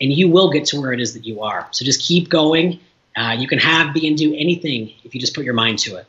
and 0.00 0.12
you 0.12 0.28
will 0.28 0.50
get 0.50 0.66
to 0.66 0.80
where 0.80 0.92
it 0.92 1.00
is 1.00 1.14
that 1.14 1.26
you 1.26 1.42
are. 1.42 1.68
So 1.72 1.84
just 1.84 2.02
keep 2.02 2.28
going, 2.28 2.80
Uh, 3.16 3.36
you 3.38 3.46
can 3.46 3.58
have, 3.58 3.94
be, 3.94 4.08
and 4.08 4.16
do 4.16 4.34
anything 4.34 4.92
if 5.04 5.14
you 5.14 5.20
just 5.20 5.34
put 5.34 5.44
your 5.44 5.54
mind 5.54 5.78
to 5.80 5.96
it. 5.96 6.06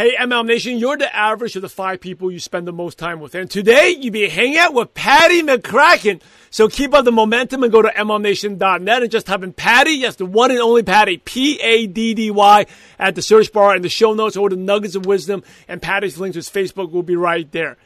Hey, 0.00 0.16
MLM 0.16 0.46
Nation, 0.46 0.78
you're 0.78 0.96
the 0.96 1.14
average 1.14 1.56
of 1.56 1.62
the 1.62 1.68
five 1.68 2.00
people 2.00 2.30
you 2.30 2.38
spend 2.38 2.66
the 2.66 2.72
most 2.72 2.96
time 2.96 3.20
with. 3.20 3.34
And 3.34 3.50
today, 3.50 3.90
you 4.00 4.10
be 4.10 4.28
hanging 4.28 4.56
out 4.56 4.72
with 4.72 4.94
Paddy 4.94 5.42
McCracken. 5.42 6.22
So 6.48 6.68
keep 6.68 6.94
up 6.94 7.04
the 7.04 7.12
momentum 7.12 7.64
and 7.64 7.70
go 7.70 7.82
to 7.82 7.88
MLMNation.net 7.88 9.02
and 9.02 9.10
just 9.10 9.26
type 9.26 9.42
in 9.42 9.52
Paddy. 9.52 9.90
Yes, 9.90 10.16
the 10.16 10.24
one 10.24 10.52
and 10.52 10.60
only 10.60 10.84
Paddy, 10.84 11.18
P-A-D-D-Y, 11.18 12.66
at 12.98 13.14
the 13.14 13.20
search 13.20 13.52
bar 13.52 13.74
and 13.74 13.84
the 13.84 13.90
show 13.90 14.14
notes 14.14 14.38
or 14.38 14.48
the 14.48 14.56
nuggets 14.56 14.94
of 14.94 15.04
wisdom. 15.04 15.42
And 15.68 15.82
Paddy's 15.82 16.16
link 16.16 16.32
to 16.32 16.38
his 16.38 16.48
Facebook 16.48 16.92
will 16.92 17.02
be 17.02 17.16
right 17.16 17.50
there. 17.52 17.76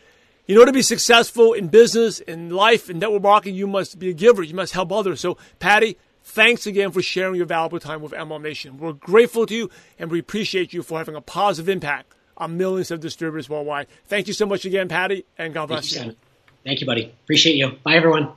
You 0.46 0.54
know, 0.54 0.66
to 0.66 0.72
be 0.72 0.82
successful 0.82 1.54
in 1.54 1.68
business, 1.68 2.20
in 2.20 2.50
life, 2.50 2.90
in 2.90 2.98
network 2.98 3.22
marketing, 3.22 3.56
you 3.56 3.66
must 3.66 3.98
be 3.98 4.10
a 4.10 4.14
giver. 4.14 4.42
You 4.42 4.54
must 4.54 4.74
help 4.74 4.92
others. 4.92 5.20
So, 5.20 5.38
Paddy, 5.58 5.96
Thanks 6.34 6.66
again 6.66 6.90
for 6.90 7.00
sharing 7.00 7.36
your 7.36 7.46
valuable 7.46 7.78
time 7.78 8.02
with 8.02 8.10
MLM 8.10 8.42
Nation. 8.42 8.76
We're 8.76 8.94
grateful 8.94 9.46
to 9.46 9.54
you 9.54 9.70
and 10.00 10.10
we 10.10 10.18
appreciate 10.18 10.72
you 10.72 10.82
for 10.82 10.98
having 10.98 11.14
a 11.14 11.20
positive 11.20 11.68
impact 11.68 12.12
on 12.36 12.56
millions 12.56 12.90
of 12.90 12.98
distributors 12.98 13.48
worldwide. 13.48 13.86
Thank 14.06 14.26
you 14.26 14.32
so 14.32 14.44
much 14.44 14.64
again, 14.64 14.88
Paddy, 14.88 15.24
and 15.38 15.54
God 15.54 15.66
bless 15.66 15.94
Thank 15.94 16.06
you. 16.06 16.10
you. 16.10 16.16
Thank 16.64 16.80
you, 16.80 16.88
buddy. 16.88 17.14
Appreciate 17.22 17.54
you. 17.54 17.78
Bye, 17.84 17.94
everyone. 17.94 18.32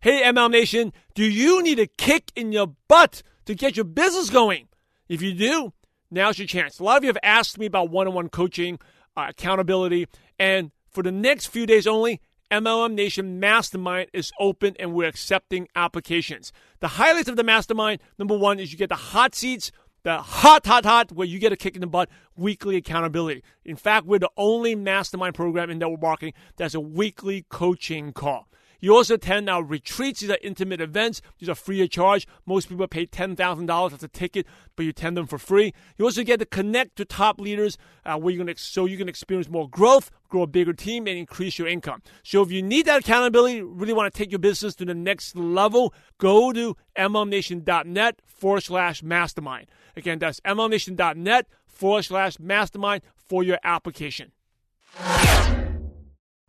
Hey, 0.00 0.22
MLM 0.22 0.52
Nation, 0.52 0.94
do 1.14 1.24
you 1.24 1.62
need 1.62 1.78
a 1.78 1.86
kick 1.86 2.32
in 2.34 2.52
your 2.52 2.68
butt 2.88 3.22
to 3.44 3.54
get 3.54 3.76
your 3.76 3.84
business 3.84 4.30
going? 4.30 4.68
If 5.10 5.20
you 5.20 5.34
do, 5.34 5.74
now's 6.10 6.38
your 6.38 6.48
chance. 6.48 6.78
A 6.78 6.84
lot 6.84 6.96
of 6.96 7.04
you 7.04 7.08
have 7.08 7.18
asked 7.22 7.58
me 7.58 7.66
about 7.66 7.90
one 7.90 8.08
on 8.08 8.14
one 8.14 8.30
coaching, 8.30 8.78
uh, 9.14 9.26
accountability, 9.28 10.08
and 10.38 10.70
for 10.90 11.02
the 11.02 11.12
next 11.12 11.48
few 11.48 11.66
days 11.66 11.86
only, 11.86 12.22
MLM 12.52 12.92
Nation 12.92 13.40
Mastermind 13.40 14.10
is 14.12 14.30
open 14.38 14.76
and 14.78 14.92
we're 14.92 15.08
accepting 15.08 15.68
applications. 15.74 16.52
The 16.80 16.88
highlights 16.88 17.30
of 17.30 17.36
the 17.36 17.42
mastermind 17.42 18.02
number 18.18 18.36
one 18.36 18.60
is 18.60 18.70
you 18.70 18.76
get 18.76 18.90
the 18.90 18.94
hot 18.94 19.34
seats, 19.34 19.72
the 20.02 20.18
hot, 20.18 20.66
hot, 20.66 20.84
hot, 20.84 21.12
where 21.12 21.26
you 21.26 21.38
get 21.38 21.52
a 21.52 21.56
kick 21.56 21.76
in 21.76 21.80
the 21.80 21.86
butt, 21.86 22.10
weekly 22.36 22.76
accountability. 22.76 23.42
In 23.64 23.74
fact, 23.74 24.04
we're 24.04 24.18
the 24.18 24.28
only 24.36 24.74
mastermind 24.74 25.34
program 25.34 25.70
in 25.70 25.78
network 25.78 26.02
marketing 26.02 26.34
that's 26.56 26.74
a 26.74 26.80
weekly 26.80 27.46
coaching 27.48 28.12
call. 28.12 28.48
You 28.82 28.96
also 28.96 29.14
attend 29.14 29.48
our 29.48 29.62
retreats. 29.62 30.20
These 30.20 30.30
are 30.30 30.38
intimate 30.42 30.80
events. 30.80 31.22
These 31.38 31.48
are 31.48 31.54
free 31.54 31.80
of 31.82 31.90
charge. 31.90 32.26
Most 32.44 32.68
people 32.68 32.88
pay 32.88 33.06
$10,000 33.06 33.92
as 33.92 34.02
a 34.02 34.08
ticket, 34.08 34.44
but 34.74 34.82
you 34.82 34.90
attend 34.90 35.16
them 35.16 35.28
for 35.28 35.38
free. 35.38 35.72
You 35.96 36.04
also 36.04 36.24
get 36.24 36.40
to 36.40 36.46
connect 36.46 36.96
to 36.96 37.04
top 37.04 37.40
leaders 37.40 37.78
uh, 38.04 38.18
where 38.18 38.34
you're 38.34 38.44
gonna, 38.44 38.58
so 38.58 38.84
you 38.86 38.98
can 38.98 39.08
experience 39.08 39.48
more 39.48 39.68
growth, 39.68 40.10
grow 40.28 40.42
a 40.42 40.48
bigger 40.48 40.72
team, 40.72 41.06
and 41.06 41.16
increase 41.16 41.60
your 41.60 41.68
income. 41.68 42.02
So 42.24 42.42
if 42.42 42.50
you 42.50 42.60
need 42.60 42.86
that 42.86 43.00
accountability, 43.00 43.62
really 43.62 43.92
want 43.92 44.12
to 44.12 44.18
take 44.18 44.32
your 44.32 44.40
business 44.40 44.74
to 44.74 44.84
the 44.84 44.94
next 44.94 45.36
level, 45.36 45.94
go 46.18 46.52
to 46.52 46.76
mlmnation.net 46.98 48.20
forward 48.26 48.62
slash 48.62 49.00
mastermind. 49.00 49.68
Again, 49.96 50.18
that's 50.18 50.40
mlmnation.net 50.40 51.46
forward 51.66 52.02
slash 52.02 52.40
mastermind 52.40 53.02
for 53.16 53.44
your 53.44 53.60
application. 53.62 54.32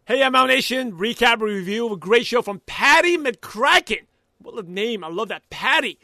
Hey, 0.06 0.20
MLM 0.20 0.50
Nation, 0.50 0.92
recap 0.98 1.40
review 1.40 1.86
of 1.86 1.94
a 1.94 1.96
great 1.96 2.26
show 2.26 2.42
from 2.42 2.60
Paddy 2.66 3.18
McCracken. 3.18 4.02
What 4.40 4.62
a 4.62 4.70
name. 4.70 5.02
I 5.02 5.08
love 5.08 5.30
that. 5.30 5.50
Paddy. 5.50 5.98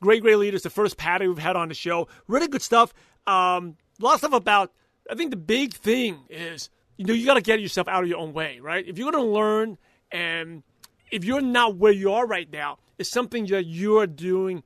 Great, 0.00 0.22
great 0.22 0.38
leader. 0.38 0.54
It's 0.54 0.64
the 0.64 0.70
first 0.70 0.96
Paddy 0.96 1.28
we've 1.28 1.36
had 1.36 1.54
on 1.54 1.68
the 1.68 1.74
show. 1.74 2.08
Really 2.26 2.48
good 2.48 2.62
stuff. 2.62 2.94
Um, 3.26 3.76
a 4.00 4.02
lot 4.02 4.14
of 4.14 4.20
stuff 4.20 4.32
about, 4.32 4.72
I 5.10 5.14
think 5.14 5.30
the 5.30 5.36
big 5.36 5.74
thing 5.74 6.20
is, 6.30 6.70
you 6.96 7.04
know, 7.04 7.12
you 7.12 7.26
got 7.26 7.34
to 7.34 7.42
get 7.42 7.60
yourself 7.60 7.86
out 7.86 8.02
of 8.02 8.08
your 8.08 8.16
own 8.16 8.32
way, 8.32 8.60
right? 8.60 8.82
If 8.88 8.96
you're 8.96 9.12
going 9.12 9.22
to 9.22 9.30
learn 9.30 9.76
and 10.10 10.62
if 11.10 11.22
you're 11.22 11.42
not 11.42 11.76
where 11.76 11.92
you 11.92 12.14
are 12.14 12.26
right 12.26 12.50
now, 12.50 12.78
it's 12.96 13.10
something 13.10 13.44
that 13.48 13.66
you're 13.66 14.06
doing 14.06 14.62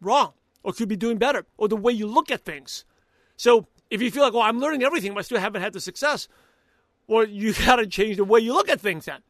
wrong 0.00 0.32
or 0.62 0.72
could 0.72 0.88
be 0.88 0.96
doing 0.96 1.18
better 1.18 1.44
or 1.58 1.68
the 1.68 1.76
way 1.76 1.92
you 1.92 2.06
look 2.06 2.30
at 2.30 2.46
things. 2.46 2.86
So 3.36 3.66
if 3.90 4.00
you 4.00 4.10
feel 4.10 4.22
like, 4.22 4.32
well, 4.32 4.42
I'm 4.42 4.58
learning 4.58 4.84
everything, 4.84 5.12
but 5.12 5.18
I 5.18 5.22
still 5.22 5.38
haven't 5.38 5.60
had 5.60 5.74
the 5.74 5.82
success, 5.82 6.28
well, 7.08 7.26
you 7.26 7.52
got 7.66 7.76
to 7.76 7.86
change 7.86 8.16
the 8.16 8.24
way 8.24 8.38
you 8.40 8.52
look 8.52 8.68
at 8.68 8.80
things 8.80 9.06
then. 9.06 9.22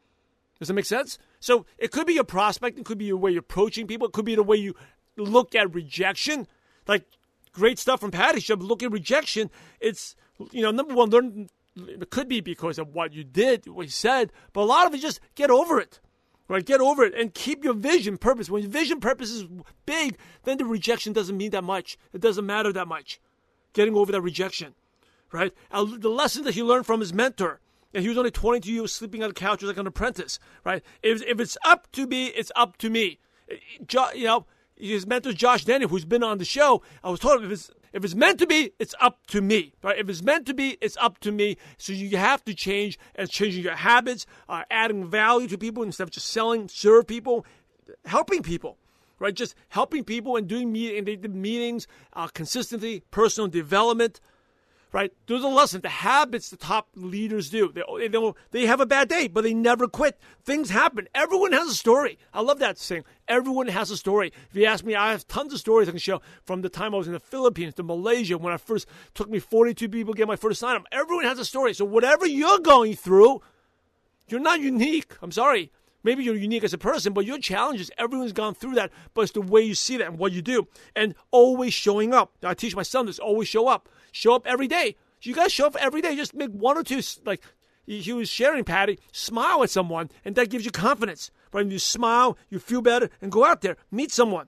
Does 0.59 0.67
that 0.67 0.73
make 0.73 0.85
sense? 0.85 1.17
So 1.39 1.65
it 1.77 1.91
could 1.91 2.05
be 2.05 2.13
your 2.13 2.25
prospect, 2.25 2.77
it 2.77 2.85
could 2.85 2.97
be 2.97 3.05
your 3.05 3.17
way 3.17 3.31
you're 3.31 3.39
approaching 3.39 3.87
people, 3.87 4.07
it 4.07 4.13
could 4.13 4.25
be 4.25 4.35
the 4.35 4.43
way 4.43 4.57
you 4.57 4.75
look 5.17 5.55
at 5.55 5.73
rejection. 5.73 6.47
Like 6.85 7.05
great 7.53 7.79
stuff 7.79 8.01
from 8.01 8.11
Paddy 8.11 8.41
Show, 8.41 8.55
look 8.55 8.83
at 8.83 8.91
rejection. 8.91 9.49
It's, 9.79 10.15
you 10.51 10.61
know, 10.61 10.71
number 10.71 10.93
one, 10.93 11.09
learn, 11.09 11.49
it 11.77 12.09
could 12.09 12.27
be 12.27 12.41
because 12.41 12.77
of 12.77 12.93
what 12.93 13.13
you 13.13 13.23
did, 13.23 13.67
what 13.67 13.85
you 13.85 13.91
said, 13.91 14.33
but 14.51 14.61
a 14.61 14.63
lot 14.63 14.85
of 14.85 14.93
it 14.93 14.99
just 14.99 15.21
get 15.35 15.49
over 15.49 15.79
it. 15.79 15.99
Right? 16.49 16.65
Get 16.65 16.81
over 16.81 17.03
it 17.03 17.13
and 17.13 17.31
keep 17.31 17.63
your 17.63 17.75
vision 17.75 18.17
purpose. 18.17 18.49
When 18.49 18.63
your 18.63 18.71
vision 18.71 18.99
purpose 18.99 19.29
is 19.29 19.45
big, 19.85 20.17
then 20.45 20.57
the 20.57 20.65
rejection 20.65 21.13
doesn't 21.13 21.37
mean 21.37 21.51
that 21.51 21.63
much. 21.63 21.95
It 22.11 22.21
doesn't 22.21 22.43
matter 22.43 22.73
that 22.73 22.87
much. 22.87 23.21
Getting 23.73 23.93
over 23.95 24.11
that 24.11 24.21
rejection. 24.21 24.73
Right? 25.31 25.53
The 25.69 26.09
lesson 26.09 26.45
that 26.45 26.55
he 26.55 26.63
learned 26.63 26.87
from 26.87 27.01
his 27.01 27.13
mentor 27.13 27.59
and 27.93 28.03
he 28.03 28.09
was 28.09 28.17
only 28.17 28.31
22 28.31 28.71
years 28.71 28.93
sleeping 28.93 29.23
on 29.23 29.29
a 29.29 29.33
couch 29.33 29.63
like 29.63 29.77
an 29.77 29.87
apprentice, 29.87 30.39
right? 30.63 30.83
If, 31.01 31.23
if 31.23 31.39
it's 31.39 31.57
up 31.65 31.91
to 31.93 32.07
me, 32.07 32.27
it's 32.27 32.51
up 32.55 32.77
to 32.77 32.89
me. 32.89 33.19
Jo, 33.85 34.07
you 34.13 34.25
know, 34.25 34.45
his 34.75 35.07
mentor 35.07 35.33
Josh 35.33 35.65
Denny, 35.65 35.87
who's 35.87 36.05
been 36.05 36.23
on 36.23 36.37
the 36.37 36.45
show, 36.45 36.81
I 37.03 37.09
was 37.09 37.19
told 37.19 37.43
if 37.43 37.51
it's 37.51 37.71
if 37.91 38.05
it's 38.05 38.13
meant 38.13 38.37
to 38.39 38.45
be, 38.45 38.71
it's 38.77 38.93
up 39.01 39.25
to 39.27 39.41
me, 39.41 39.73
right? 39.81 39.97
If 39.97 40.09
it's 40.09 40.21
meant 40.21 40.45
to 40.45 40.53
be, 40.53 40.77
it's 40.79 40.95
up 40.97 41.17
to 41.21 41.31
me. 41.31 41.57
So 41.79 41.91
you 41.91 42.17
have 42.17 42.43
to 42.45 42.53
change 42.53 42.99
and 43.15 43.27
changing 43.27 43.63
your 43.63 43.75
habits, 43.75 44.27
uh, 44.47 44.61
adding 44.69 45.09
value 45.09 45.47
to 45.47 45.57
people 45.57 45.81
instead 45.81 46.03
of 46.03 46.11
just 46.11 46.27
selling, 46.27 46.67
serve 46.67 47.07
people, 47.07 47.47
helping 48.05 48.43
people, 48.43 48.77
right? 49.17 49.33
Just 49.33 49.55
helping 49.69 50.03
people 50.03 50.35
and 50.35 50.47
doing 50.47 50.71
meet- 50.71 50.95
and 50.97 51.33
meetings, 51.33 51.87
uh, 52.13 52.27
personal 53.09 53.47
development 53.47 54.21
right? 54.91 55.11
There's 55.27 55.43
a 55.43 55.47
lesson. 55.47 55.81
The 55.81 55.89
habits 55.89 56.49
the 56.49 56.57
top 56.57 56.89
leaders 56.95 57.49
do. 57.49 57.71
They, 57.71 58.07
they, 58.07 58.31
they 58.51 58.65
have 58.65 58.79
a 58.79 58.85
bad 58.85 59.07
day, 59.09 59.27
but 59.27 59.43
they 59.43 59.53
never 59.53 59.87
quit. 59.87 60.17
Things 60.43 60.69
happen. 60.69 61.07
Everyone 61.13 61.51
has 61.51 61.69
a 61.69 61.75
story. 61.75 62.17
I 62.33 62.41
love 62.41 62.59
that 62.59 62.77
saying. 62.77 63.03
Everyone 63.27 63.67
has 63.67 63.91
a 63.91 63.97
story. 63.97 64.33
If 64.49 64.55
you 64.55 64.65
ask 64.65 64.83
me, 64.83 64.95
I 64.95 65.11
have 65.11 65.27
tons 65.27 65.53
of 65.53 65.59
stories 65.59 65.87
I 65.87 65.91
can 65.91 65.99
show 65.99 66.21
from 66.43 66.61
the 66.61 66.69
time 66.69 66.93
I 66.93 66.97
was 66.97 67.07
in 67.07 67.13
the 67.13 67.19
Philippines 67.19 67.75
to 67.75 67.83
Malaysia 67.83 68.37
when 68.37 68.53
I 68.53 68.57
first 68.57 68.87
took 69.13 69.29
me 69.29 69.39
42 69.39 69.89
people 69.89 70.13
to 70.13 70.17
get 70.17 70.27
my 70.27 70.35
first 70.35 70.59
sign 70.59 70.75
up. 70.75 70.83
Everyone 70.91 71.25
has 71.25 71.39
a 71.39 71.45
story. 71.45 71.73
So 71.73 71.85
whatever 71.85 72.25
you're 72.25 72.59
going 72.59 72.95
through, 72.95 73.41
you're 74.27 74.39
not 74.39 74.59
unique. 74.59 75.15
I'm 75.21 75.31
sorry. 75.31 75.71
Maybe 76.01 76.23
you're 76.23 76.35
unique 76.35 76.63
as 76.63 76.73
a 76.73 76.77
person, 76.77 77.11
but 77.11 77.25
your 77.25 77.39
challenges, 77.39 77.91
everyone's 77.97 78.31
gone 78.31 78.55
through 78.55 78.75
that, 78.75 78.91
but 79.13 79.21
it's 79.23 79.33
the 79.33 79.41
way 79.41 79.61
you 79.61 79.75
see 79.75 79.97
that 79.97 80.07
and 80.07 80.17
what 80.17 80.31
you 80.31 80.41
do. 80.41 80.67
And 80.95 81.13
always 81.29 81.73
showing 81.73 82.13
up. 82.13 82.31
I 82.41 82.53
teach 82.53 82.75
my 82.75 82.83
son 82.83 83.05
this 83.05 83.19
always 83.19 83.49
show 83.49 83.67
up. 83.67 83.89
Show 84.11 84.35
up 84.35 84.45
every 84.45 84.67
day. 84.67 84.95
You 85.21 85.33
guys 85.33 85.51
show 85.51 85.67
up 85.67 85.75
every 85.79 86.01
day. 86.01 86.15
Just 86.15 86.33
make 86.33 86.51
one 86.51 86.77
or 86.77 86.83
two, 86.83 87.01
like 87.25 87.41
he 87.85 88.13
was 88.13 88.29
sharing, 88.29 88.63
Paddy, 88.63 88.99
smile 89.11 89.63
at 89.63 89.69
someone, 89.69 90.09
and 90.23 90.35
that 90.35 90.49
gives 90.49 90.63
you 90.63 90.71
confidence. 90.71 91.31
When 91.51 91.71
you 91.71 91.79
smile, 91.79 92.37
you 92.49 92.59
feel 92.59 92.81
better, 92.81 93.09
and 93.21 93.31
go 93.31 93.45
out 93.45 93.61
there, 93.61 93.77
meet 93.89 94.11
someone. 94.11 94.47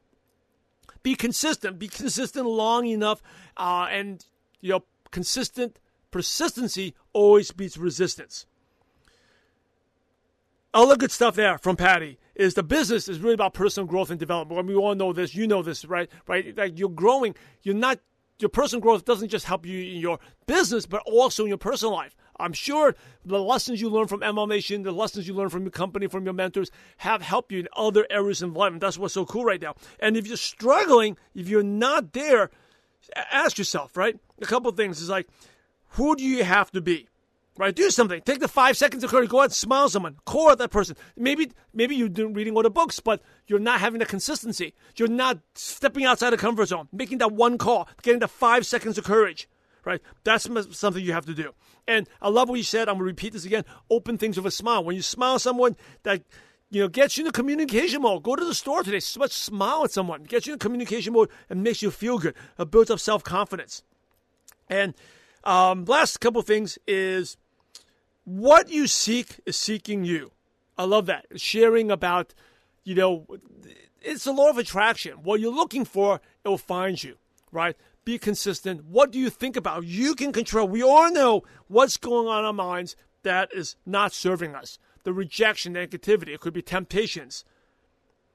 Be 1.02 1.16
consistent. 1.16 1.80
Be 1.80 1.88
consistent 1.88 2.46
long 2.46 2.86
enough, 2.86 3.22
uh, 3.58 3.88
and 3.90 4.24
you 4.62 4.70
know, 4.70 4.84
consistent 5.10 5.80
persistency 6.12 6.94
always 7.14 7.52
beats 7.52 7.78
resistance. 7.78 8.46
All 10.74 10.88
the 10.88 10.96
good 10.96 11.12
stuff 11.12 11.36
there 11.36 11.58
from 11.58 11.76
Paddy 11.76 12.18
is 12.36 12.54
the 12.54 12.64
business 12.64 13.10
is 13.10 13.20
really 13.20 13.34
about 13.34 13.54
personal 13.54 13.88
growth 13.88 14.10
and 14.10 14.20
development. 14.20 14.58
I 14.58 14.62
mean, 14.62 14.78
we 14.78 14.82
all 14.82 14.96
know 14.96 15.12
this. 15.12 15.36
You 15.36 15.48
know 15.48 15.64
this, 15.64 15.84
right? 15.84 16.10
Right? 16.28 16.56
Like 16.56 16.80
you're 16.80 16.90
growing. 16.90 17.36
You're 17.64 17.76
not 17.76 18.00
your 18.42 18.50
personal 18.50 18.82
growth 18.82 19.06
doesn't 19.06 19.30
just 19.30 19.46
help 19.46 19.66
you 19.66 19.80
in 19.80 20.00
your 20.00 20.20
business, 20.46 20.86
but 20.86 21.02
also 21.06 21.44
in 21.44 21.50
your 21.50 21.58
personal 21.58 21.94
life. 21.94 22.16
I'm 22.40 22.54
sure 22.54 22.96
the 23.24 23.40
lessons 23.40 23.82
you 23.82 23.90
learn 23.90 24.08
from 24.08 24.22
MLM 24.22 24.50
Nation, 24.50 24.84
the 24.84 24.92
lessons 24.92 25.28
you 25.28 25.34
learn 25.34 25.50
from 25.50 25.64
your 25.64 25.72
company, 25.72 26.08
from 26.08 26.26
your 26.26 26.34
mentors, 26.34 26.72
have 26.98 27.22
helped 27.22 27.52
you 27.52 27.60
in 27.60 27.68
other 27.76 28.08
areas 28.10 28.42
of 28.42 28.56
life. 28.56 28.74
And 28.74 28.82
that's 28.82 28.98
what's 28.98 29.14
so 29.14 29.26
cool 29.26 29.46
right 29.46 29.62
now. 29.62 29.76
And 30.00 30.18
if 30.18 30.28
you're 30.28 30.38
struggling, 30.38 31.18
if 31.36 31.48
you're 31.48 31.64
not 31.64 32.14
there, 32.14 32.50
ask 33.32 33.58
yourself, 33.58 33.96
right? 33.96 34.18
A 34.42 34.46
couple 34.46 34.72
things 34.72 35.02
is 35.02 35.10
like, 35.10 35.28
who 35.90 36.16
do 36.16 36.24
you 36.24 36.44
have 36.44 36.72
to 36.72 36.82
be? 36.82 37.08
Right? 37.58 37.76
Do 37.76 37.90
something. 37.90 38.22
Take 38.22 38.40
the 38.40 38.48
five 38.48 38.78
seconds 38.78 39.04
of 39.04 39.10
courage. 39.10 39.30
Go 39.30 39.40
out 39.40 39.46
and 39.46 39.54
smile 39.54 39.86
at 39.86 39.92
someone. 39.92 40.18
Call 40.26 40.52
at 40.52 40.58
that 40.60 40.72
person. 40.72 40.96
Maybe 41.16 41.52
maybe 41.74 41.96
you're 41.96 42.10
reading 42.10 42.56
all 42.56 42.64
the 42.64 42.70
books, 42.70 43.00
but 43.00 43.22
you're 43.48 43.60
not 43.60 43.80
having 43.80 44.00
the 44.00 44.06
consistency. 44.06 44.74
You're 44.96 45.08
not 45.08 45.40
stepping 45.56 46.06
outside 46.06 46.32
the 46.32 46.38
comfort 46.38 46.68
zone, 46.68 46.88
making 46.92 47.20
that 47.20 47.32
one 47.32 47.58
call, 47.58 47.88
getting 48.02 48.20
the 48.20 48.28
five 48.28 48.66
seconds 48.66 48.98
of 48.98 49.04
courage. 49.04 49.48
Right? 49.84 50.02
That's 50.24 50.48
something 50.78 51.04
you 51.04 51.14
have 51.14 51.26
to 51.26 51.34
do. 51.34 51.54
And 51.88 52.08
I 52.22 52.30
love 52.30 52.50
what 52.50 52.56
you 52.56 52.64
said. 52.64 52.88
I'm 52.88 52.96
gonna 52.96 53.06
repeat 53.06 53.34
this 53.34 53.46
again. 53.46 53.66
Open 53.90 54.18
things 54.18 54.38
with 54.38 54.46
a 54.46 54.52
smile. 54.52 54.84
When 54.84 54.96
you 54.96 55.02
smile 55.02 55.36
at 55.36 55.42
someone 55.42 55.76
that 56.04 56.22
you 56.72 56.82
know, 56.82 56.88
gets 56.88 57.18
you 57.18 57.24
in 57.24 57.26
the 57.26 57.34
communication 57.34 58.02
mode. 58.02 58.24
Go 58.24 58.36
to 58.36 58.46
the 58.46 58.56
store 58.56 58.82
today, 58.82 59.02
smile 59.02 59.84
at 59.84 59.92
someone, 59.92 60.24
gets 60.24 60.48
you 60.48 60.54
in 60.54 60.60
communication 60.60 61.12
mode, 61.14 61.30
and 61.50 61.62
makes 61.62 61.82
you 61.82 61.92
feel 61.92 62.18
good. 62.18 62.34
It 62.58 62.72
builds 62.72 62.90
up 62.90 63.00
self 63.00 63.24
confidence. 63.24 63.84
And 64.70 64.94
um, 65.44 65.86
last 65.86 66.20
couple 66.20 66.42
things 66.42 66.78
is 66.88 67.38
what 68.24 68.70
you 68.70 68.88
seek 68.88 69.40
is 69.46 69.58
seeking 69.58 70.04
you. 70.04 70.32
I 70.78 70.84
love 70.84 71.06
that. 71.08 71.26
Sharing 71.36 71.92
about, 71.92 72.34
you 72.84 72.96
know, 72.96 73.26
it's 74.02 74.24
the 74.24 74.32
law 74.32 74.50
of 74.50 74.58
attraction. 74.58 75.24
What 75.24 75.40
you're 75.40 75.54
looking 75.54 75.86
for, 75.86 76.22
it 76.44 76.48
will 76.48 76.58
find 76.58 77.02
you, 77.04 77.18
right? 77.52 77.76
Be 78.04 78.18
consistent. 78.18 78.86
What 78.86 79.12
do 79.12 79.20
you 79.20 79.30
think 79.30 79.56
about? 79.56 79.86
You 79.86 80.16
can 80.16 80.32
control. 80.32 80.68
We 80.68 80.84
all 80.84 81.12
know 81.12 81.44
what's 81.68 81.98
going 81.98 82.28
on 82.28 82.40
in 82.40 82.46
our 82.46 82.54
minds 82.54 82.96
that 83.24 83.50
is 83.54 83.76
not 83.86 84.14
serving 84.14 84.56
us. 84.56 84.80
The 85.04 85.14
rejection, 85.14 85.74
negativity. 85.74 86.30
It 86.30 86.40
could 86.40 86.54
be 86.54 86.62
temptations. 86.62 87.46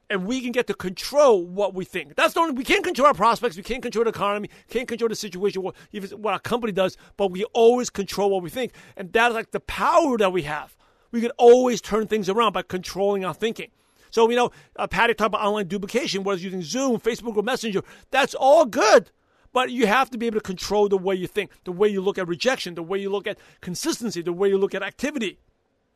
And 0.08 0.24
we 0.24 0.40
can 0.40 0.52
get 0.52 0.68
to 0.68 0.74
control 0.74 1.44
what 1.44 1.74
we 1.74 1.84
think. 1.84 2.14
That's 2.14 2.34
the 2.34 2.40
only, 2.40 2.54
we 2.54 2.62
can't 2.62 2.84
control 2.84 3.08
our 3.08 3.14
prospects. 3.14 3.56
We 3.56 3.64
can't 3.64 3.82
control 3.82 4.04
the 4.04 4.10
economy. 4.10 4.50
Can't 4.68 4.86
control 4.86 5.08
the 5.08 5.16
situation, 5.16 5.62
what, 5.62 5.74
what 6.12 6.32
our 6.32 6.38
company 6.38 6.72
does, 6.72 6.96
but 7.16 7.32
we 7.32 7.42
always 7.52 7.90
control 7.90 8.30
what 8.30 8.42
we 8.42 8.50
think. 8.50 8.72
And 8.96 9.12
that's 9.12 9.34
like 9.34 9.50
the 9.50 9.60
power 9.60 10.16
that 10.18 10.32
we 10.32 10.42
have. 10.42 10.76
We 11.10 11.20
can 11.20 11.32
always 11.38 11.80
turn 11.80 12.06
things 12.06 12.28
around 12.28 12.52
by 12.52 12.62
controlling 12.62 13.24
our 13.24 13.34
thinking. 13.34 13.70
So, 14.10 14.30
you 14.30 14.36
know, 14.36 14.50
uh, 14.76 14.86
Paddy 14.86 15.14
talked 15.14 15.34
about 15.34 15.44
online 15.44 15.66
duplication, 15.66 16.22
whether 16.22 16.40
using 16.40 16.62
Zoom, 16.62 17.00
Facebook, 17.00 17.36
or 17.36 17.42
Messenger. 17.42 17.82
That's 18.10 18.34
all 18.34 18.64
good. 18.64 19.10
But 19.52 19.70
you 19.70 19.86
have 19.86 20.10
to 20.10 20.18
be 20.18 20.26
able 20.26 20.38
to 20.38 20.44
control 20.44 20.88
the 20.88 20.98
way 20.98 21.14
you 21.14 21.26
think, 21.26 21.50
the 21.64 21.72
way 21.72 21.88
you 21.88 22.00
look 22.00 22.18
at 22.18 22.28
rejection, 22.28 22.74
the 22.74 22.82
way 22.82 22.98
you 22.98 23.10
look 23.10 23.26
at 23.26 23.38
consistency, 23.60 24.22
the 24.22 24.32
way 24.32 24.48
you 24.48 24.58
look 24.58 24.74
at 24.74 24.82
activity. 24.82 25.38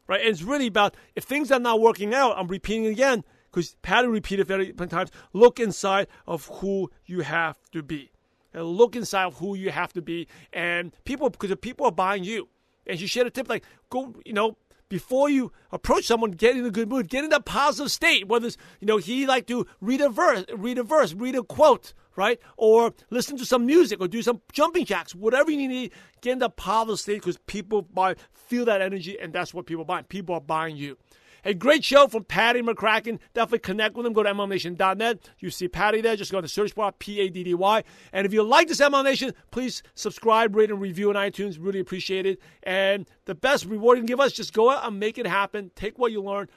Right? 0.07 0.21
And 0.21 0.31
it's 0.31 0.43
really 0.43 0.67
about 0.67 0.97
if 1.15 1.25
things 1.25 1.53
are 1.53 1.61
not 1.61 1.81
working 1.81 2.15
out, 2.15 2.37
I'm 2.37 2.49
repeating 2.49 2.87
again, 2.87 3.23
because 3.51 3.77
Paddy 3.83 4.09
repeated 4.09 4.47
very 4.47 4.73
many 4.79 4.89
times, 4.89 5.11
look 5.33 5.59
inside 5.59 6.07
of 6.27 6.47
who 6.47 6.91
you 7.07 7.21
have 7.21 7.59
to 7.73 7.83
be. 7.83 8.11
And 8.53 8.65
look 8.65 8.97
inside 8.97 9.25
of 9.25 9.39
who 9.39 9.55
you 9.55 9.71
have 9.71 9.93
to 9.93 10.03
be. 10.03 10.27
And 10.53 10.93
people, 11.05 11.31
because 11.31 11.55
people 11.61 11.87
are 11.87 11.93
buying 11.93 12.25
you, 12.25 12.49
and 12.87 12.99
she 12.99 13.07
shared 13.07 13.27
a 13.27 13.31
tip 13.31 13.49
like, 13.49 13.65
go, 13.91 14.15
you 14.25 14.33
know, 14.33 14.57
before 14.89 15.31
you 15.31 15.53
approach 15.71 16.07
someone, 16.07 16.33
get 16.33 16.57
in 16.57 16.67
a 16.67 16.71
good 16.71 16.89
mood, 16.89 17.09
get 17.09 17.25
in 17.25 17.33
a 17.33 17.41
positive 17.41 17.93
state. 17.93 18.27
Whether 18.27 18.49
it's, 18.49 18.57
you 18.81 18.87
know, 18.87 18.97
he 18.99 19.25
like 19.27 19.47
to 19.47 19.67
read 19.81 20.01
a 20.01 20.09
verse, 20.09 20.45
read 20.53 20.79
a 20.79 20.83
verse, 20.83 21.15
read 21.15 21.37
a 21.37 21.45
quote, 21.45 21.95
right? 22.17 22.41
Or 22.57 22.93
listen 23.09 23.37
to 23.39 23.47
some 23.47 23.65
music 23.65 24.01
or 24.01 24.09
do 24.09 24.21
some 24.21 24.43
jumping 24.53 24.85
jacks, 24.85 25.15
whatever 25.15 25.51
you 25.51 25.69
need, 25.69 25.93
get 26.21 26.33
in 26.33 26.39
the 26.41 26.51
positive 26.51 26.99
state 26.99 27.21
because 27.21 27.39
people 27.47 27.83
buy, 27.83 28.17
feel 28.33 28.65
that 28.65 28.83
energy 28.83 29.17
and 29.19 29.33
that's 29.33 29.55
what 29.55 29.67
people 29.67 29.85
buy. 29.85 30.03
People 30.03 30.35
are 30.35 30.41
buying 30.41 30.77
you. 30.77 30.99
A 31.45 31.55
great 31.55 31.85
show 31.85 32.07
from 32.07 32.25
Paddy 32.25 32.63
McCracken. 32.63 33.19
Definitely 33.35 33.61
connect 33.61 33.97
with 33.97 34.07
him. 34.07 34.13
Go 34.13 34.23
to 34.23 34.31
MLMNation.net. 34.31 35.31
You 35.39 35.51
see 35.51 35.69
Paddy 35.69 36.01
there. 36.01 36.17
Just 36.17 36.33
go 36.33 36.39
to 36.39 36.43
the 36.43 36.49
search 36.49 36.75
bar, 36.75 36.93
P 36.93 37.21
A 37.21 37.29
D 37.29 37.45
D 37.45 37.55
Y. 37.55 37.85
And 38.13 38.27
if 38.27 38.33
you 38.33 38.43
like 38.43 38.69
this 38.69 38.81
MLM 38.81 39.05
Nation, 39.05 39.33
please 39.51 39.83
subscribe, 39.95 40.55
rate, 40.55 40.71
and 40.71 40.81
review 40.81 41.11
on 41.11 41.17
iTunes. 41.17 41.57
Really 41.61 41.81
appreciate 41.81 42.27
it. 42.27 42.41
And 42.63 43.09
the 43.25 43.35
best 43.35 43.65
reward 43.65 43.99
you 43.99 44.03
can 44.03 44.07
give 44.07 44.21
us, 44.21 44.33
just 44.33 44.53
go 44.53 44.71
out 44.71 44.87
and 44.87 44.99
make 44.99 45.19
it 45.19 45.27
happen. 45.27 45.71
Take 45.75 45.99
what 45.99 46.13
you 46.13 46.23
learn, 46.23 46.49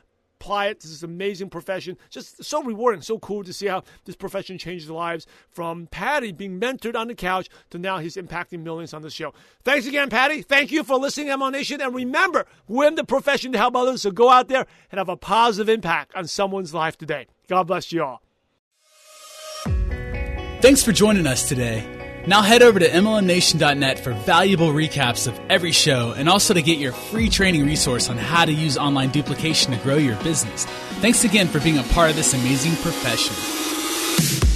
apply 0.44 0.68
it. 0.68 0.82
This 0.82 1.02
an 1.04 1.10
amazing 1.10 1.50
profession. 1.50 1.98
Just 2.10 2.44
so 2.44 2.62
rewarding, 2.62 3.02
so 3.02 3.18
cool 3.20 3.44
to 3.44 3.54
see 3.54 3.68
how 3.68 3.84
this 4.04 4.16
profession 4.16 4.58
changes 4.58 4.89
lives 4.89 5.26
from 5.50 5.88
Paddy 5.88 6.34
being 6.34 6.60
mentored 6.60 6.96
on 6.96 7.08
the 7.08 7.16
couch 7.16 7.50
to 7.70 7.80
now 7.80 8.00
he's 8.00 8.18
impacting 8.18 8.62
millions 8.62 8.94
on 8.94 9.02
the 9.02 9.10
show. 9.10 9.34
Thanks 9.64 9.88
again, 9.88 10.10
Paddy. 10.10 10.41
Thank 10.41 10.72
you 10.72 10.84
for 10.84 10.98
listening 10.98 11.28
to 11.28 11.38
MLM 11.38 11.54
Nation. 11.54 11.82
And 11.82 11.96
remember, 11.96 12.46
we're 12.68 12.88
in 12.88 12.96
the 12.96 13.06
profession 13.06 13.54
to 13.54 13.58
help 13.58 13.76
others, 13.76 14.02
so 14.02 14.12
go 14.12 14.30
out 14.30 14.50
there 14.50 14.66
and 14.91 14.98
have 14.98 15.10
a 15.10 15.16
positive 15.16 15.70
impact 15.70 16.14
on 16.14 16.28
someone's 16.28 16.74
life 16.74 16.98
today. 16.98 17.28
God 17.48 17.64
bless 17.64 17.91
you 17.94 18.04
all. 18.04 18.22
Thanks 20.62 20.84
for 20.84 20.91
joining 20.91 21.26
us 21.26 21.48
today. 21.48 22.03
Now 22.26 22.41
head 22.41 22.61
over 22.61 22.80
to 22.80 22.88
MLMNation.net 22.88 23.99
for 23.99 24.13
valuable 24.13 24.69
recaps 24.69 25.28
of 25.28 25.38
every 25.49 25.74
show 25.74 26.13
and 26.15 26.30
also 26.30 26.53
to 26.53 26.61
get 26.61 26.78
your 26.78 26.93
free 26.93 27.28
training 27.28 27.65
resource 27.65 28.09
on 28.09 28.17
how 28.17 28.45
to 28.45 28.53
use 28.53 28.78
online 28.78 29.09
duplication 29.09 29.74
to 29.74 29.80
grow 29.80 29.97
your 29.97 30.15
business. 30.24 30.65
Thanks 31.01 31.26
again 31.26 31.47
for 31.47 31.59
being 31.59 31.80
a 31.80 31.84
part 31.84 32.09
of 32.09 32.15
this 32.15 32.34
amazing 32.34 32.76
profession. 32.78 34.53